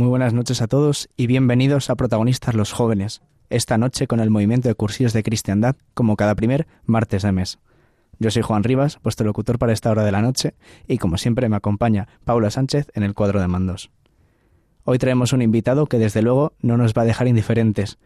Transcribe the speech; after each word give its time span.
Muy 0.00 0.08
buenas 0.08 0.32
noches 0.32 0.62
a 0.62 0.66
todos 0.66 1.10
y 1.14 1.26
bienvenidos 1.26 1.90
a 1.90 1.94
Protagonistas 1.94 2.54
los 2.54 2.72
Jóvenes, 2.72 3.20
esta 3.50 3.76
noche 3.76 4.06
con 4.06 4.20
el 4.20 4.30
movimiento 4.30 4.66
de 4.66 4.74
cursillos 4.74 5.12
de 5.12 5.22
cristiandad, 5.22 5.76
como 5.92 6.16
cada 6.16 6.34
primer 6.34 6.66
martes 6.86 7.20
de 7.20 7.32
mes. 7.32 7.58
Yo 8.18 8.30
soy 8.30 8.40
Juan 8.40 8.64
Rivas, 8.64 8.98
vuestro 9.02 9.26
locutor 9.26 9.58
para 9.58 9.74
esta 9.74 9.90
hora 9.90 10.02
de 10.02 10.10
la 10.10 10.22
noche, 10.22 10.54
y 10.88 10.96
como 10.96 11.18
siempre 11.18 11.50
me 11.50 11.56
acompaña 11.56 12.08
Paula 12.24 12.50
Sánchez 12.50 12.90
en 12.94 13.02
el 13.02 13.12
cuadro 13.12 13.42
de 13.42 13.48
mandos. 13.48 13.90
Hoy 14.84 14.96
traemos 14.96 15.34
un 15.34 15.42
invitado 15.42 15.84
que 15.84 15.98
desde 15.98 16.22
luego 16.22 16.54
no 16.62 16.78
nos 16.78 16.94
va 16.94 17.02
a 17.02 17.04
dejar 17.04 17.28
indiferentes, 17.28 17.98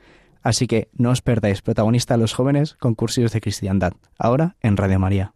así 0.43 0.67
que 0.67 0.89
no 0.95 1.11
os 1.11 1.23
perdáis 1.23 1.63
Protagonistas 1.63 2.19
los 2.19 2.35
Jóvenes 2.35 2.75
con 2.75 2.97
cursillos 2.97 3.31
de 3.31 3.41
cristiandad, 3.41 3.93
ahora 4.19 4.57
en 4.63 4.77
Radio 4.77 4.99
María. 4.99 5.35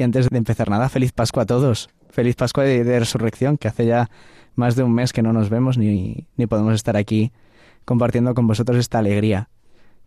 Y 0.00 0.02
antes 0.02 0.30
de 0.30 0.38
empezar 0.38 0.70
nada, 0.70 0.88
feliz 0.88 1.12
Pascua 1.12 1.42
a 1.42 1.46
todos. 1.46 1.90
Feliz 2.08 2.34
Pascua 2.34 2.64
de, 2.64 2.98
Resurrección, 2.98 3.58
que 3.58 3.68
hace 3.68 3.84
ya 3.84 4.08
más 4.54 4.74
de 4.74 4.82
un 4.82 4.94
mes 4.94 5.12
que 5.12 5.20
no 5.20 5.34
nos 5.34 5.50
vemos 5.50 5.76
ni, 5.76 6.26
ni 6.38 6.46
podemos 6.46 6.72
estar 6.72 6.96
aquí 6.96 7.32
compartiendo 7.84 8.32
con 8.32 8.46
vosotros 8.46 8.78
esta 8.78 8.98
alegría. 8.98 9.50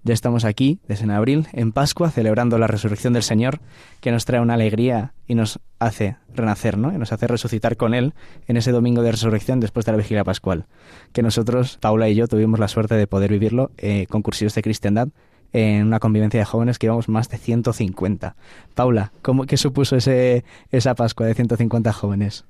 Ya 0.02 0.16
estamos 0.16 0.46
aquí, 0.46 0.80
desde 0.88 1.04
en 1.04 1.12
abril, 1.12 1.48
en 1.54 1.72
Pascua, 1.72 2.10
celebrando 2.10 2.58
la 2.58 2.66
resurrección 2.66 3.14
del 3.14 3.22
Señor, 3.22 3.60
que 4.02 4.12
nos 4.12 4.26
trae 4.26 4.42
una 4.42 4.56
alegría 4.56 5.14
y 5.28 5.36
nos 5.36 5.60
hace 5.78 6.18
renacer, 6.34 6.76
¿no? 6.76 6.92
Y 6.92 6.98
nos 6.98 7.14
hace 7.14 7.28
resucitar 7.28 7.78
con 7.78 7.94
Él 7.94 8.16
en 8.48 8.58
ese 8.58 8.72
domingo 8.72 9.04
de 9.04 9.12
resurrección 9.12 9.60
después 9.60 9.86
de 9.86 9.92
la 9.92 10.00
vigilia 10.00 10.24
pascual. 10.24 10.66
Que 11.12 11.22
nosotros, 11.22 11.78
Paula 11.80 12.10
y 12.10 12.16
yo, 12.16 12.28
tuvimos 12.28 12.60
la 12.60 12.68
suerte 12.68 12.96
de 12.96 13.06
poder 13.06 13.30
vivirlo 13.30 13.70
eh, 13.78 14.08
con 14.10 14.24
cursillos 14.24 14.56
de 14.56 14.64
cristiandad 14.64 15.10
en 15.54 15.86
una 15.88 16.00
convivencia 16.00 16.40
de 16.40 16.46
jóvenes 16.46 16.80
que 16.80 16.88
íbamos 16.88 17.08
más 17.08 17.30
de 17.30 17.38
150. 17.38 18.36
Paula, 18.74 19.12
¿cómo, 19.22 19.46
¿qué 19.46 19.56
supuso 19.58 19.96
ese, 19.96 20.44
esa 20.72 20.96
Pascua 20.96 21.28
de 21.28 21.36
150 21.36 21.94
jóvenes? 21.94 22.46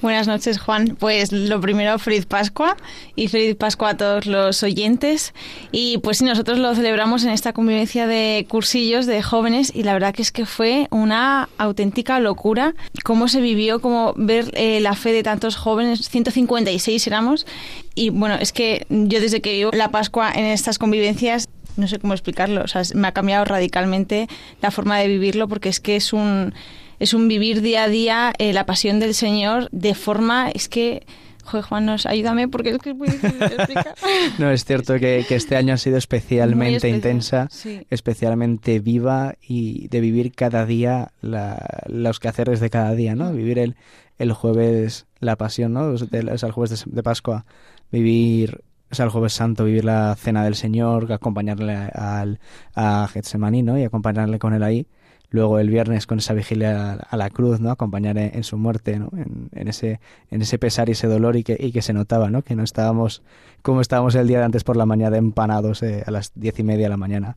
Buenas 0.00 0.28
noches, 0.28 0.58
Juan. 0.60 0.96
Pues 0.98 1.32
lo 1.32 1.60
primero, 1.60 1.98
feliz 1.98 2.24
Pascua 2.24 2.76
y 3.16 3.28
feliz 3.28 3.56
Pascua 3.56 3.90
a 3.90 3.96
todos 3.96 4.26
los 4.26 4.62
oyentes. 4.62 5.34
Y 5.72 5.98
pues 5.98 6.18
sí, 6.18 6.24
nosotros 6.24 6.58
lo 6.58 6.74
celebramos 6.74 7.24
en 7.24 7.30
esta 7.30 7.52
convivencia 7.52 8.06
de 8.06 8.46
cursillos 8.48 9.06
de 9.06 9.22
jóvenes 9.22 9.72
y 9.74 9.82
la 9.82 9.92
verdad 9.92 10.14
que 10.14 10.22
es 10.22 10.32
que 10.32 10.46
fue 10.46 10.86
una 10.90 11.48
auténtica 11.58 12.20
locura 12.20 12.74
cómo 13.04 13.28
se 13.28 13.40
vivió, 13.40 13.80
cómo 13.80 14.14
ver 14.16 14.50
eh, 14.54 14.80
la 14.80 14.94
fe 14.94 15.12
de 15.12 15.22
tantos 15.22 15.56
jóvenes, 15.56 16.08
156 16.08 17.06
éramos. 17.06 17.46
Y 17.94 18.10
bueno, 18.10 18.36
es 18.36 18.52
que 18.52 18.86
yo 18.90 19.20
desde 19.20 19.40
que 19.40 19.52
vivo 19.52 19.70
la 19.72 19.90
Pascua 19.90 20.30
en 20.32 20.44
estas 20.44 20.78
convivencias 20.78 21.48
no 21.76 21.88
sé 21.88 21.98
cómo 21.98 22.12
explicarlo, 22.12 22.62
o 22.62 22.68
sea, 22.68 22.82
me 22.94 23.08
ha 23.08 23.12
cambiado 23.12 23.44
radicalmente 23.44 24.28
la 24.62 24.70
forma 24.70 24.98
de 24.98 25.08
vivirlo 25.08 25.48
porque 25.48 25.68
es 25.68 25.80
que 25.80 25.96
es 25.96 26.12
un, 26.12 26.54
es 26.98 27.14
un 27.14 27.28
vivir 27.28 27.60
día 27.60 27.84
a 27.84 27.88
día 27.88 28.32
eh, 28.38 28.52
la 28.52 28.66
pasión 28.66 29.00
del 29.00 29.14
Señor 29.14 29.68
de 29.72 29.94
forma, 29.94 30.50
es 30.50 30.68
que... 30.68 31.04
Joder, 31.44 31.64
Juan, 31.64 31.86
nos, 31.86 32.06
ayúdame 32.06 32.48
porque 32.48 32.70
es 32.70 32.78
que 32.78 32.90
es 32.90 32.96
muy 32.96 33.06
difícil 33.06 33.38
de 33.38 33.46
explicar. 33.46 33.94
no, 34.38 34.50
es 34.50 34.64
cierto 34.64 34.98
que, 34.98 35.24
este 35.30 35.54
año 35.54 35.74
ha 35.74 35.76
sido 35.76 35.96
especialmente 35.96 36.88
intensa, 36.88 37.48
especialmente 37.88 38.80
viva 38.80 39.36
y 39.40 39.86
de 39.86 40.00
vivir 40.00 40.32
cada 40.32 40.66
día 40.66 41.12
la, 41.20 41.84
los 41.86 42.18
quehaceres 42.18 42.58
de 42.58 42.68
cada 42.68 42.96
día, 42.96 43.14
¿no? 43.14 43.32
Vivir 43.32 43.60
el, 43.60 43.76
el 44.18 44.32
jueves 44.32 45.06
la 45.20 45.36
pasión, 45.36 45.72
¿no? 45.72 45.94
el 45.94 46.52
jueves 46.52 46.84
de 46.86 47.02
Pascua, 47.02 47.44
vivir 47.90 48.62
o 48.90 48.94
sea, 48.94 49.04
el 49.04 49.10
jueves 49.10 49.32
santo 49.32 49.64
vivir 49.64 49.84
la 49.84 50.14
cena 50.16 50.44
del 50.44 50.54
Señor, 50.54 51.12
acompañarle 51.12 51.74
al, 51.74 52.38
a 52.74 53.08
Getsemaní, 53.08 53.62
¿no? 53.62 53.78
Y 53.78 53.84
acompañarle 53.84 54.38
con 54.38 54.54
él 54.54 54.62
ahí. 54.62 54.86
Luego 55.28 55.58
el 55.58 55.68
viernes 55.70 56.06
con 56.06 56.18
esa 56.18 56.34
vigilia 56.34 56.92
a 56.94 57.16
la 57.16 57.30
cruz, 57.30 57.60
¿no? 57.60 57.70
Acompañar 57.70 58.16
en, 58.16 58.44
su 58.44 58.56
muerte, 58.58 58.98
¿no? 58.98 59.10
En, 59.52 59.66
ese, 59.66 60.00
en 60.30 60.40
ese 60.40 60.56
pesar 60.58 60.88
y 60.88 60.92
ese 60.92 61.08
dolor 61.08 61.34
y 61.36 61.42
que, 61.42 61.56
y 61.58 61.72
que 61.72 61.82
se 61.82 61.92
notaba, 61.92 62.30
¿no? 62.30 62.42
Que 62.42 62.54
no 62.54 62.62
estábamos 62.62 63.22
como 63.62 63.80
estábamos 63.80 64.14
el 64.14 64.28
día 64.28 64.38
de 64.38 64.44
antes 64.44 64.62
por 64.62 64.76
la 64.76 64.86
mañana 64.86 65.16
empanados 65.16 65.82
eh, 65.82 66.04
a 66.06 66.10
las 66.12 66.30
diez 66.36 66.56
y 66.60 66.62
media 66.62 66.84
de 66.84 66.90
la 66.90 66.96
mañana. 66.96 67.36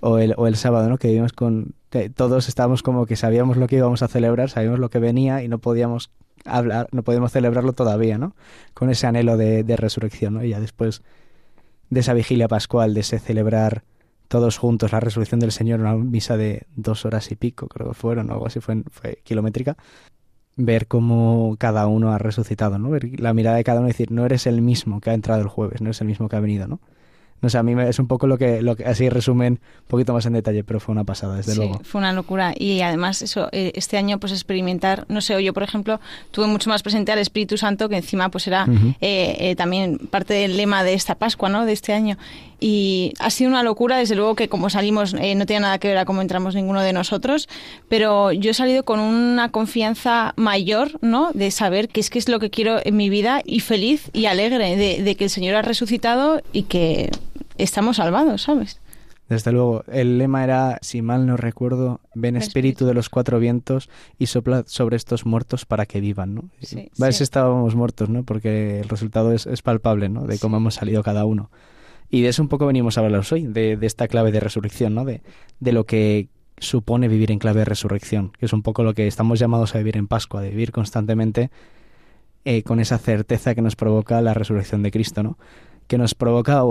O 0.00 0.18
el, 0.18 0.34
o 0.36 0.46
el 0.46 0.56
sábado, 0.56 0.88
¿no? 0.88 0.98
Que 0.98 1.08
vivimos 1.08 1.32
con... 1.32 1.74
Todos 2.14 2.48
estábamos 2.48 2.82
como 2.82 3.06
que 3.06 3.16
sabíamos 3.16 3.56
lo 3.56 3.66
que 3.66 3.76
íbamos 3.76 4.02
a 4.02 4.08
celebrar, 4.08 4.50
sabíamos 4.50 4.78
lo 4.78 4.90
que 4.90 4.98
venía 4.98 5.42
y 5.42 5.48
no 5.48 5.58
podíamos 5.58 6.10
hablar, 6.46 6.88
no 6.92 7.02
podemos 7.02 7.32
celebrarlo 7.32 7.72
todavía, 7.72 8.18
¿no? 8.18 8.34
Con 8.74 8.90
ese 8.90 9.06
anhelo 9.06 9.36
de, 9.36 9.76
resurrección, 9.76 10.34
¿no? 10.34 10.44
Y 10.44 10.50
ya 10.50 10.60
después 10.60 11.02
de 11.90 12.00
esa 12.00 12.14
vigilia 12.14 12.48
pascual, 12.48 12.94
de 12.94 13.00
ese 13.00 13.18
celebrar 13.18 13.84
todos 14.28 14.58
juntos 14.58 14.92
la 14.92 15.00
resurrección 15.00 15.40
del 15.40 15.52
Señor, 15.52 15.80
una 15.80 15.94
misa 15.94 16.36
de 16.36 16.66
dos 16.74 17.04
horas 17.04 17.30
y 17.30 17.36
pico, 17.36 17.68
creo 17.68 17.88
que 17.88 17.94
fueron, 17.94 18.30
o 18.30 18.34
algo 18.34 18.46
así, 18.46 18.60
fue, 18.60 18.82
fue 18.90 19.20
kilométrica, 19.22 19.76
ver 20.56 20.88
cómo 20.88 21.56
cada 21.58 21.86
uno 21.86 22.12
ha 22.12 22.18
resucitado, 22.18 22.78
¿no? 22.78 22.90
Ver 22.90 23.20
la 23.20 23.34
mirada 23.34 23.56
de 23.56 23.64
cada 23.64 23.80
uno 23.80 23.88
y 23.88 23.92
decir, 23.92 24.10
no 24.10 24.24
eres 24.24 24.46
el 24.46 24.62
mismo 24.62 25.00
que 25.00 25.10
ha 25.10 25.14
entrado 25.14 25.42
el 25.42 25.48
jueves, 25.48 25.80
no 25.80 25.88
eres 25.88 26.00
el 26.00 26.08
mismo 26.08 26.28
que 26.28 26.36
ha 26.36 26.40
venido, 26.40 26.66
¿no? 26.66 26.80
No 27.42 27.50
sé, 27.50 27.58
a 27.58 27.62
mí 27.62 27.74
es 27.82 27.98
un 27.98 28.06
poco 28.06 28.26
lo 28.26 28.38
que, 28.38 28.62
lo 28.62 28.76
que 28.76 28.84
así 28.86 29.10
resumen 29.10 29.60
un 29.62 29.86
poquito 29.88 30.14
más 30.14 30.24
en 30.26 30.32
detalle, 30.32 30.64
pero 30.64 30.80
fue 30.80 30.92
una 30.92 31.04
pasada, 31.04 31.36
desde 31.36 31.52
sí, 31.52 31.58
luego. 31.58 31.80
Fue 31.84 31.98
una 31.98 32.12
locura. 32.12 32.54
Y 32.56 32.80
además, 32.80 33.20
eso, 33.20 33.48
eh, 33.52 33.72
este 33.74 33.98
año, 33.98 34.18
pues 34.18 34.32
experimentar, 34.32 35.04
no 35.08 35.20
sé, 35.20 35.42
yo, 35.44 35.52
por 35.52 35.62
ejemplo, 35.62 36.00
tuve 36.30 36.46
mucho 36.46 36.70
más 36.70 36.82
presente 36.82 37.12
al 37.12 37.18
Espíritu 37.18 37.58
Santo, 37.58 37.88
que 37.88 37.96
encima, 37.96 38.30
pues 38.30 38.46
era 38.46 38.66
eh, 39.00 39.36
eh, 39.38 39.54
también 39.54 39.98
parte 40.10 40.34
del 40.34 40.56
lema 40.56 40.82
de 40.82 40.94
esta 40.94 41.14
Pascua, 41.14 41.48
¿no? 41.50 41.66
De 41.66 41.72
este 41.72 41.92
año. 41.92 42.16
Y 42.58 43.12
ha 43.18 43.28
sido 43.28 43.50
una 43.50 43.62
locura, 43.62 43.98
desde 43.98 44.14
luego 44.14 44.34
que 44.34 44.48
como 44.48 44.70
salimos, 44.70 45.12
no 45.12 45.46
tiene 45.46 45.60
nada 45.60 45.78
que 45.78 45.88
ver 45.88 45.98
a 45.98 46.06
cómo 46.06 46.22
entramos 46.22 46.54
ninguno 46.54 46.80
de 46.80 46.94
nosotros, 46.94 47.50
pero 47.90 48.32
yo 48.32 48.50
he 48.50 48.54
salido 48.54 48.82
con 48.82 48.98
una 48.98 49.50
confianza 49.50 50.32
mayor, 50.36 50.98
¿no? 51.02 51.32
De 51.34 51.50
saber 51.50 51.90
que 51.90 52.00
es 52.00 52.08
que 52.08 52.18
es 52.18 52.30
lo 52.30 52.40
que 52.40 52.48
quiero 52.48 52.78
en 52.82 52.96
mi 52.96 53.10
vida 53.10 53.42
y 53.44 53.60
feliz 53.60 54.10
y 54.14 54.24
alegre 54.24 54.74
de, 54.76 55.02
de 55.02 55.14
que 55.16 55.24
el 55.24 55.30
Señor 55.30 55.54
ha 55.54 55.62
resucitado 55.62 56.40
y 56.54 56.62
que 56.62 57.10
estamos 57.58 57.96
salvados, 57.96 58.42
¿sabes? 58.42 58.80
Desde 59.28 59.50
luego, 59.50 59.82
el 59.88 60.18
lema 60.18 60.44
era, 60.44 60.78
si 60.82 61.02
mal 61.02 61.26
no 61.26 61.36
recuerdo, 61.36 62.00
ven 62.14 62.36
espíritu 62.36 62.86
de 62.86 62.94
los 62.94 63.08
cuatro 63.08 63.40
vientos 63.40 63.90
y 64.18 64.26
sopla 64.26 64.62
sobre 64.66 64.96
estos 64.96 65.26
muertos 65.26 65.64
para 65.64 65.84
que 65.84 66.00
vivan, 66.00 66.34
¿no? 66.36 66.50
Sí, 66.60 66.90
estábamos 67.24 67.74
muertos, 67.74 68.08
¿no? 68.08 68.22
Porque 68.22 68.78
el 68.80 68.88
resultado 68.88 69.32
es, 69.32 69.62
palpable, 69.62 70.08
¿no? 70.08 70.26
De 70.26 70.38
cómo 70.38 70.58
hemos 70.58 70.74
salido 70.74 71.02
cada 71.02 71.24
uno. 71.24 71.50
Y 72.08 72.22
de 72.22 72.28
eso 72.28 72.40
un 72.40 72.48
poco 72.48 72.66
venimos 72.66 72.98
a 72.98 73.00
hablaros 73.00 73.32
hoy, 73.32 73.46
de, 73.46 73.76
esta 73.82 74.06
clave 74.06 74.30
de 74.30 74.38
resurrección, 74.38 74.94
¿no? 74.94 75.04
De, 75.04 75.22
de 75.58 75.72
lo 75.72 75.84
que 75.84 76.28
supone 76.58 77.08
vivir 77.08 77.32
en 77.32 77.40
clave 77.40 77.60
de 77.60 77.64
resurrección, 77.64 78.30
que 78.38 78.46
es 78.46 78.52
un 78.52 78.62
poco 78.62 78.84
lo 78.84 78.94
que 78.94 79.08
estamos 79.08 79.40
llamados 79.40 79.74
a 79.74 79.78
vivir 79.78 79.96
en 79.96 80.06
Pascua, 80.06 80.40
de 80.40 80.50
vivir 80.50 80.70
constantemente 80.70 81.50
eh, 82.44 82.62
con 82.62 82.78
esa 82.78 82.98
certeza 82.98 83.56
que 83.56 83.60
nos 83.60 83.74
provoca 83.74 84.20
la 84.20 84.32
resurrección 84.34 84.84
de 84.84 84.92
Cristo, 84.92 85.24
¿no? 85.24 85.36
Que 85.86 85.98
nos 85.98 86.14
provoca 86.14 86.62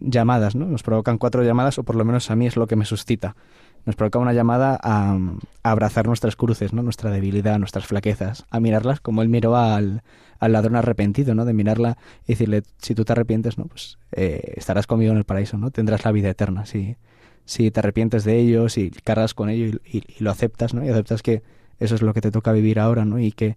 llamadas, 0.00 0.54
¿no? 0.54 0.66
Nos 0.66 0.82
provocan 0.82 1.18
cuatro 1.18 1.42
llamadas, 1.42 1.78
o 1.78 1.82
por 1.82 1.96
lo 1.96 2.04
menos 2.04 2.30
a 2.30 2.36
mí 2.36 2.46
es 2.46 2.56
lo 2.56 2.66
que 2.66 2.76
me 2.76 2.84
suscita. 2.84 3.36
Nos 3.84 3.96
provoca 3.96 4.18
una 4.18 4.32
llamada 4.32 4.78
a, 4.82 5.18
abrazar 5.62 6.06
nuestras 6.06 6.36
cruces, 6.36 6.72
¿no? 6.72 6.82
Nuestra 6.82 7.10
debilidad, 7.10 7.58
nuestras 7.58 7.86
flaquezas, 7.86 8.46
a 8.50 8.60
mirarlas 8.60 9.00
como 9.00 9.22
él 9.22 9.28
miró 9.28 9.56
al, 9.56 10.02
al 10.38 10.52
ladrón 10.52 10.76
arrepentido, 10.76 11.34
¿no? 11.34 11.44
De 11.44 11.52
mirarla 11.52 11.98
y 12.26 12.32
decirle, 12.32 12.62
si 12.78 12.94
tú 12.94 13.04
te 13.04 13.12
arrepientes, 13.12 13.58
¿no? 13.58 13.66
Pues 13.66 13.98
eh, 14.12 14.54
estarás 14.56 14.86
conmigo 14.86 15.12
en 15.12 15.18
el 15.18 15.24
paraíso, 15.24 15.58
¿no? 15.58 15.70
Tendrás 15.70 16.04
la 16.04 16.12
vida 16.12 16.30
eterna, 16.30 16.64
si, 16.64 16.96
si 17.44 17.70
te 17.70 17.80
arrepientes 17.80 18.24
de 18.24 18.38
ello, 18.38 18.68
si 18.68 18.90
cargas 18.90 19.34
con 19.34 19.50
ello 19.50 19.78
y, 19.84 20.02
lo 20.22 20.30
aceptas, 20.30 20.74
¿no? 20.74 20.84
Y 20.84 20.88
aceptas 20.88 21.22
que 21.22 21.42
eso 21.78 21.94
es 21.94 22.02
lo 22.02 22.14
que 22.14 22.20
te 22.20 22.30
toca 22.30 22.52
vivir 22.52 22.78
ahora, 22.78 23.04
¿no? 23.04 23.18
Y 23.18 23.32
que 23.32 23.56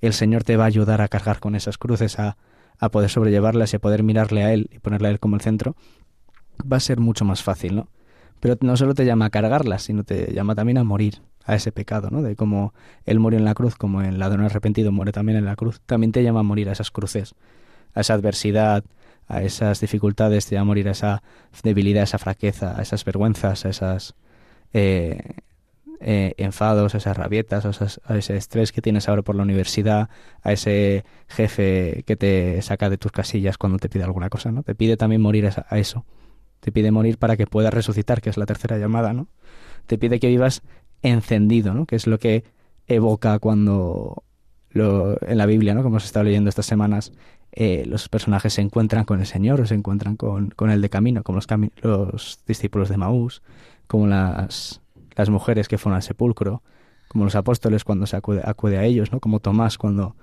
el 0.00 0.12
Señor 0.12 0.42
te 0.42 0.56
va 0.56 0.64
a 0.64 0.68
ayudar 0.68 1.00
a 1.00 1.08
cargar 1.08 1.38
con 1.38 1.54
esas 1.54 1.78
cruces, 1.78 2.18
a, 2.18 2.36
a 2.78 2.90
poder 2.90 3.10
sobrellevarlas 3.10 3.72
y 3.72 3.76
a 3.76 3.78
poder 3.78 4.02
mirarle 4.02 4.44
a 4.44 4.52
Él 4.52 4.68
y 4.72 4.78
ponerle 4.78 5.08
a 5.08 5.10
Él 5.12 5.20
como 5.20 5.36
el 5.36 5.42
centro, 5.42 5.76
va 6.60 6.76
a 6.76 6.80
ser 6.80 7.00
mucho 7.00 7.24
más 7.24 7.42
fácil, 7.42 7.76
¿no? 7.76 7.88
Pero 8.40 8.56
no 8.60 8.76
solo 8.76 8.94
te 8.94 9.04
llama 9.04 9.26
a 9.26 9.30
cargarlas, 9.30 9.82
sino 9.82 10.04
te 10.04 10.32
llama 10.32 10.54
también 10.54 10.78
a 10.78 10.84
morir 10.84 11.22
a 11.44 11.54
ese 11.54 11.72
pecado, 11.72 12.10
¿no? 12.10 12.22
De 12.22 12.36
cómo 12.36 12.74
Él 13.04 13.18
murió 13.18 13.38
en 13.38 13.44
la 13.44 13.54
cruz, 13.54 13.76
como 13.76 14.02
el 14.02 14.18
ladrón 14.18 14.44
arrepentido 14.44 14.92
muere 14.92 15.12
también 15.12 15.38
en 15.38 15.44
la 15.44 15.56
cruz, 15.56 15.80
también 15.86 16.12
te 16.12 16.22
llama 16.22 16.40
a 16.40 16.42
morir 16.42 16.68
a 16.68 16.72
esas 16.72 16.90
cruces, 16.90 17.34
a 17.94 18.00
esa 18.00 18.14
adversidad, 18.14 18.84
a 19.28 19.42
esas 19.42 19.80
dificultades, 19.80 20.46
te 20.46 20.54
llama 20.54 20.62
a 20.62 20.66
morir 20.66 20.88
a 20.88 20.92
esa 20.92 21.22
debilidad, 21.62 22.02
a 22.02 22.04
esa 22.04 22.18
fraqueza, 22.18 22.78
a 22.78 22.82
esas 22.82 23.04
vergüenzas, 23.04 23.64
a 23.64 23.68
esas 23.68 24.14
eh, 24.72 25.38
eh, 26.00 26.34
enfados, 26.36 26.94
a 26.94 26.98
esas 26.98 27.16
rabietas, 27.16 27.64
a, 27.64 28.16
ese 28.16 28.36
estrés 28.36 28.72
que 28.72 28.82
tienes 28.82 29.08
ahora 29.08 29.22
por 29.22 29.34
la 29.34 29.42
universidad, 29.42 30.10
a 30.42 30.52
ese 30.52 31.04
jefe 31.28 32.04
que 32.06 32.16
te 32.16 32.60
saca 32.62 32.90
de 32.90 32.98
tus 32.98 33.12
casillas 33.12 33.56
cuando 33.58 33.78
te 33.78 33.88
pide 33.88 34.04
alguna 34.04 34.28
cosa, 34.28 34.52
¿no? 34.52 34.62
Te 34.62 34.74
pide 34.74 34.96
también 34.96 35.22
morir 35.22 35.46
a, 35.46 35.78
eso. 35.78 36.04
Te 36.60 36.72
pide 36.72 36.90
morir 36.90 37.18
para 37.18 37.36
que 37.36 37.46
puedas 37.46 37.72
resucitar, 37.72 38.20
que 38.20 38.30
es 38.30 38.36
la 38.36 38.46
tercera 38.46 38.78
llamada, 38.78 39.12
¿no? 39.12 39.28
Te 39.86 39.98
pide 39.98 40.20
que 40.20 40.28
vivas 40.28 40.62
encendido, 41.02 41.74
¿no? 41.74 41.86
Que 41.86 41.96
es 41.96 42.06
lo 42.06 42.18
que 42.18 42.44
evoca 42.86 43.38
cuando 43.38 44.22
lo, 44.70 45.18
en 45.22 45.38
la 45.38 45.46
Biblia, 45.46 45.74
¿no? 45.74 45.82
Como 45.82 45.94
hemos 45.94 46.04
estado 46.04 46.24
leyendo 46.24 46.50
estas 46.50 46.66
semanas, 46.66 47.12
eh, 47.52 47.84
los 47.86 48.08
personajes 48.08 48.52
se 48.54 48.60
encuentran 48.60 49.04
con 49.04 49.20
el 49.20 49.26
Señor 49.26 49.60
o 49.62 49.66
se 49.66 49.74
encuentran 49.74 50.16
con, 50.16 50.50
con 50.50 50.70
el 50.70 50.82
de 50.82 50.90
camino, 50.90 51.22
como 51.22 51.36
los, 51.36 51.46
los 51.82 52.40
discípulos 52.46 52.88
de 52.90 52.98
Maús, 52.98 53.42
como 53.86 54.06
las 54.06 54.82
las 55.16 55.30
mujeres 55.30 55.66
que 55.66 55.78
fueron 55.78 55.96
al 55.96 56.02
sepulcro, 56.02 56.62
como 57.08 57.24
los 57.24 57.34
apóstoles 57.34 57.84
cuando 57.84 58.06
se 58.06 58.16
acude, 58.16 58.78
a 58.78 58.84
ellos, 58.84 59.10
¿no? 59.12 59.20
Como 59.20 59.40
Tomás 59.40 59.78
cuando 59.78 60.16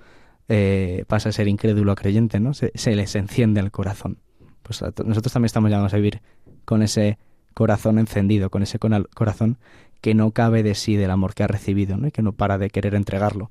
eh, 0.48 1.04
pasa 1.08 1.30
a 1.30 1.32
ser 1.32 1.48
incrédulo 1.48 1.92
a 1.92 1.94
creyente, 1.94 2.40
¿no? 2.40 2.54
Se, 2.54 2.70
les 2.94 3.14
enciende 3.16 3.60
el 3.60 3.70
corazón. 3.70 4.18
Pues 4.62 4.82
nosotros 5.04 5.32
también 5.32 5.46
estamos 5.46 5.70
llamados 5.70 5.92
a 5.92 5.96
vivir 5.96 6.22
con 6.64 6.82
ese 6.82 7.18
corazón 7.52 7.98
encendido, 7.98 8.50
con 8.50 8.62
ese 8.62 8.78
corazón 8.78 9.58
que 10.00 10.14
no 10.14 10.30
cabe 10.30 10.62
de 10.62 10.74
sí 10.74 10.96
del 10.96 11.10
amor 11.10 11.34
que 11.34 11.42
ha 11.42 11.46
recibido, 11.46 11.96
¿no? 11.96 12.06
Y 12.08 12.10
que 12.10 12.22
no 12.22 12.32
para 12.32 12.58
de 12.58 12.70
querer 12.70 12.94
entregarlo, 12.94 13.50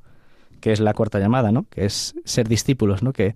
que 0.61 0.71
es 0.71 0.79
la 0.79 0.93
cuarta 0.93 1.19
llamada, 1.19 1.51
¿no? 1.51 1.65
Que 1.69 1.85
es 1.85 2.15
ser 2.25 2.47
discípulos, 2.47 3.03
¿no? 3.03 3.11
Que 3.11 3.35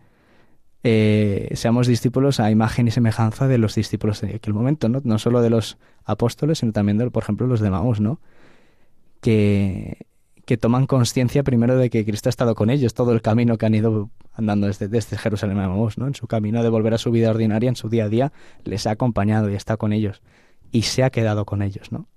eh, 0.83 1.49
seamos 1.53 1.87
discípulos 1.87 2.39
a 2.39 2.51
imagen 2.51 2.87
y 2.87 2.91
semejanza 2.91 3.47
de 3.47 3.57
los 3.57 3.75
discípulos 3.75 4.21
de 4.21 4.35
aquel 4.35 4.53
momento, 4.53 4.89
¿no? 4.89 5.01
No 5.03 5.17
solo 5.19 5.41
de 5.41 5.49
los 5.49 5.77
apóstoles, 6.05 6.59
sino 6.59 6.71
también 6.71 6.97
de, 6.97 7.09
por 7.09 7.23
ejemplo, 7.23 7.47
los 7.47 7.59
de 7.59 7.69
Maús, 7.69 7.99
¿no? 7.99 8.19
Que, 9.21 10.05
que 10.45 10.57
toman 10.57 10.85
conciencia 10.85 11.43
primero 11.43 11.77
de 11.77 11.89
que 11.89 12.05
Cristo 12.05 12.29
ha 12.29 12.31
estado 12.31 12.55
con 12.55 12.69
ellos 12.69 12.93
todo 12.93 13.11
el 13.11 13.21
camino 13.21 13.57
que 13.57 13.65
han 13.65 13.75
ido 13.75 14.09
andando 14.33 14.67
desde, 14.67 14.87
desde 14.87 15.17
Jerusalén 15.17 15.59
a 15.59 15.67
Maús, 15.67 15.97
¿no? 15.97 16.07
En 16.07 16.15
su 16.15 16.27
camino 16.27 16.63
de 16.63 16.69
volver 16.69 16.93
a 16.93 16.97
su 16.97 17.11
vida 17.11 17.31
ordinaria, 17.31 17.69
en 17.69 17.75
su 17.75 17.89
día 17.89 18.05
a 18.05 18.09
día, 18.09 18.31
les 18.63 18.85
ha 18.87 18.91
acompañado 18.91 19.49
y 19.49 19.55
está 19.55 19.77
con 19.77 19.93
ellos. 19.93 20.21
Y 20.71 20.83
se 20.83 21.03
ha 21.03 21.09
quedado 21.09 21.45
con 21.45 21.61
ellos, 21.61 21.91
¿no? 21.91 22.07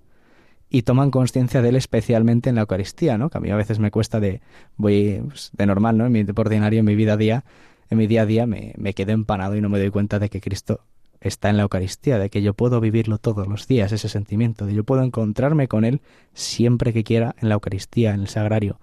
y 0.73 0.83
toman 0.83 1.11
conciencia 1.11 1.61
de 1.61 1.67
él 1.67 1.75
especialmente 1.75 2.47
en 2.47 2.55
la 2.55 2.61
Eucaristía, 2.61 3.17
¿no? 3.17 3.29
Que 3.29 3.37
a 3.37 3.41
mí 3.41 3.51
a 3.51 3.57
veces 3.57 3.79
me 3.79 3.91
cuesta 3.91 4.21
de, 4.21 4.39
voy 4.77 5.21
pues, 5.27 5.51
de 5.51 5.65
normal, 5.65 5.97
¿no? 5.97 6.05
En 6.05 6.13
mi 6.13 6.25
ordinario, 6.33 6.79
en 6.79 6.85
mi 6.85 6.95
vida 6.95 7.13
a 7.13 7.17
día, 7.17 7.43
en 7.91 7.97
mi 7.97 8.07
día 8.07 8.23
a 8.23 8.25
día 8.25 8.47
me, 8.47 8.73
me 8.77 8.93
quedo 8.93 9.11
empanado 9.11 9.55
y 9.55 9.61
no 9.61 9.69
me 9.69 9.77
doy 9.77 9.91
cuenta 9.91 10.17
de 10.17 10.29
que 10.29 10.41
Cristo 10.41 10.79
está 11.19 11.49
en 11.49 11.57
la 11.57 11.63
Eucaristía, 11.63 12.17
de 12.17 12.29
que 12.29 12.41
yo 12.41 12.53
puedo 12.53 12.79
vivirlo 12.79 13.17
todos 13.17 13.47
los 13.47 13.67
días, 13.67 13.91
ese 13.91 14.09
sentimiento, 14.09 14.65
de 14.65 14.73
yo 14.73 14.83
puedo 14.83 15.03
encontrarme 15.03 15.67
con 15.67 15.85
Él 15.85 16.01
siempre 16.33 16.93
que 16.93 17.03
quiera 17.03 17.35
en 17.39 17.49
la 17.49 17.55
Eucaristía, 17.55 18.13
en 18.13 18.21
el 18.21 18.27
sagrario. 18.29 18.79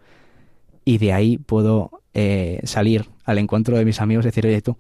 Y 0.85 0.99
de 0.99 1.15
ahí 1.15 1.39
puedo 1.39 1.91
eh, 2.13 2.61
salir 2.65 3.07
al 3.25 3.39
encuentro 3.39 3.77
de 3.77 3.85
mis 3.85 4.01
amigos 4.01 4.25
y 4.25 4.29
decir, 4.29 4.47
oye 4.47 4.61
tú, 4.61 4.77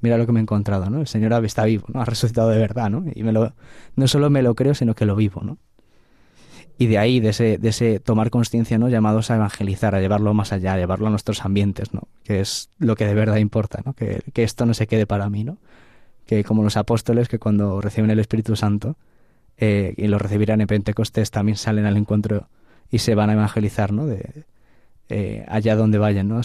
mira 0.00 0.16
lo 0.16 0.26
que 0.26 0.32
me 0.32 0.38
he 0.40 0.42
encontrado, 0.42 0.88
¿no? 0.88 1.00
El 1.00 1.08
Señor 1.08 1.32
está 1.44 1.64
vivo, 1.64 1.84
¿no? 1.92 2.00
Ha 2.00 2.04
resucitado 2.04 2.50
de 2.50 2.58
verdad, 2.58 2.88
¿no? 2.88 3.04
Y 3.12 3.24
me 3.24 3.32
lo, 3.32 3.52
no 3.96 4.06
solo 4.06 4.30
me 4.30 4.42
lo 4.42 4.54
creo, 4.54 4.74
sino 4.74 4.94
que 4.94 5.06
lo 5.06 5.16
vivo, 5.16 5.42
¿no? 5.42 5.58
Y 6.78 6.86
de 6.86 6.98
ahí, 6.98 7.20
de 7.20 7.30
ese, 7.30 7.58
de 7.58 7.68
ese 7.68 8.00
tomar 8.00 8.30
conciencia, 8.30 8.78
¿no? 8.78 8.88
Llamados 8.88 9.30
a 9.30 9.36
evangelizar, 9.36 9.94
a 9.94 10.00
llevarlo 10.00 10.34
más 10.34 10.52
allá, 10.52 10.74
a 10.74 10.78
llevarlo 10.78 11.06
a 11.06 11.10
nuestros 11.10 11.44
ambientes, 11.44 11.94
¿no? 11.94 12.08
Que 12.24 12.40
es 12.40 12.70
lo 12.78 12.96
que 12.96 13.06
de 13.06 13.14
verdad 13.14 13.36
importa, 13.36 13.82
¿no? 13.84 13.92
Que, 13.92 14.22
que 14.32 14.42
esto 14.42 14.66
no 14.66 14.74
se 14.74 14.86
quede 14.86 15.06
para 15.06 15.28
mí, 15.30 15.44
¿no? 15.44 15.58
Que 16.26 16.44
como 16.44 16.62
los 16.62 16.76
apóstoles 16.76 17.28
que 17.28 17.38
cuando 17.38 17.80
reciben 17.80 18.10
el 18.10 18.18
Espíritu 18.18 18.56
Santo 18.56 18.96
eh, 19.58 19.94
y 19.96 20.06
lo 20.08 20.18
recibirán 20.18 20.60
en 20.60 20.66
Pentecostés 20.66 21.30
también 21.30 21.56
salen 21.56 21.86
al 21.86 21.96
encuentro 21.96 22.48
y 22.90 22.98
se 22.98 23.14
van 23.14 23.30
a 23.30 23.34
evangelizar, 23.34 23.92
¿no? 23.92 24.06
De, 24.06 24.44
eh, 25.08 25.44
allá 25.48 25.76
donde 25.76 25.98
vayan, 25.98 26.28
¿no? 26.28 26.36
En 26.36 26.42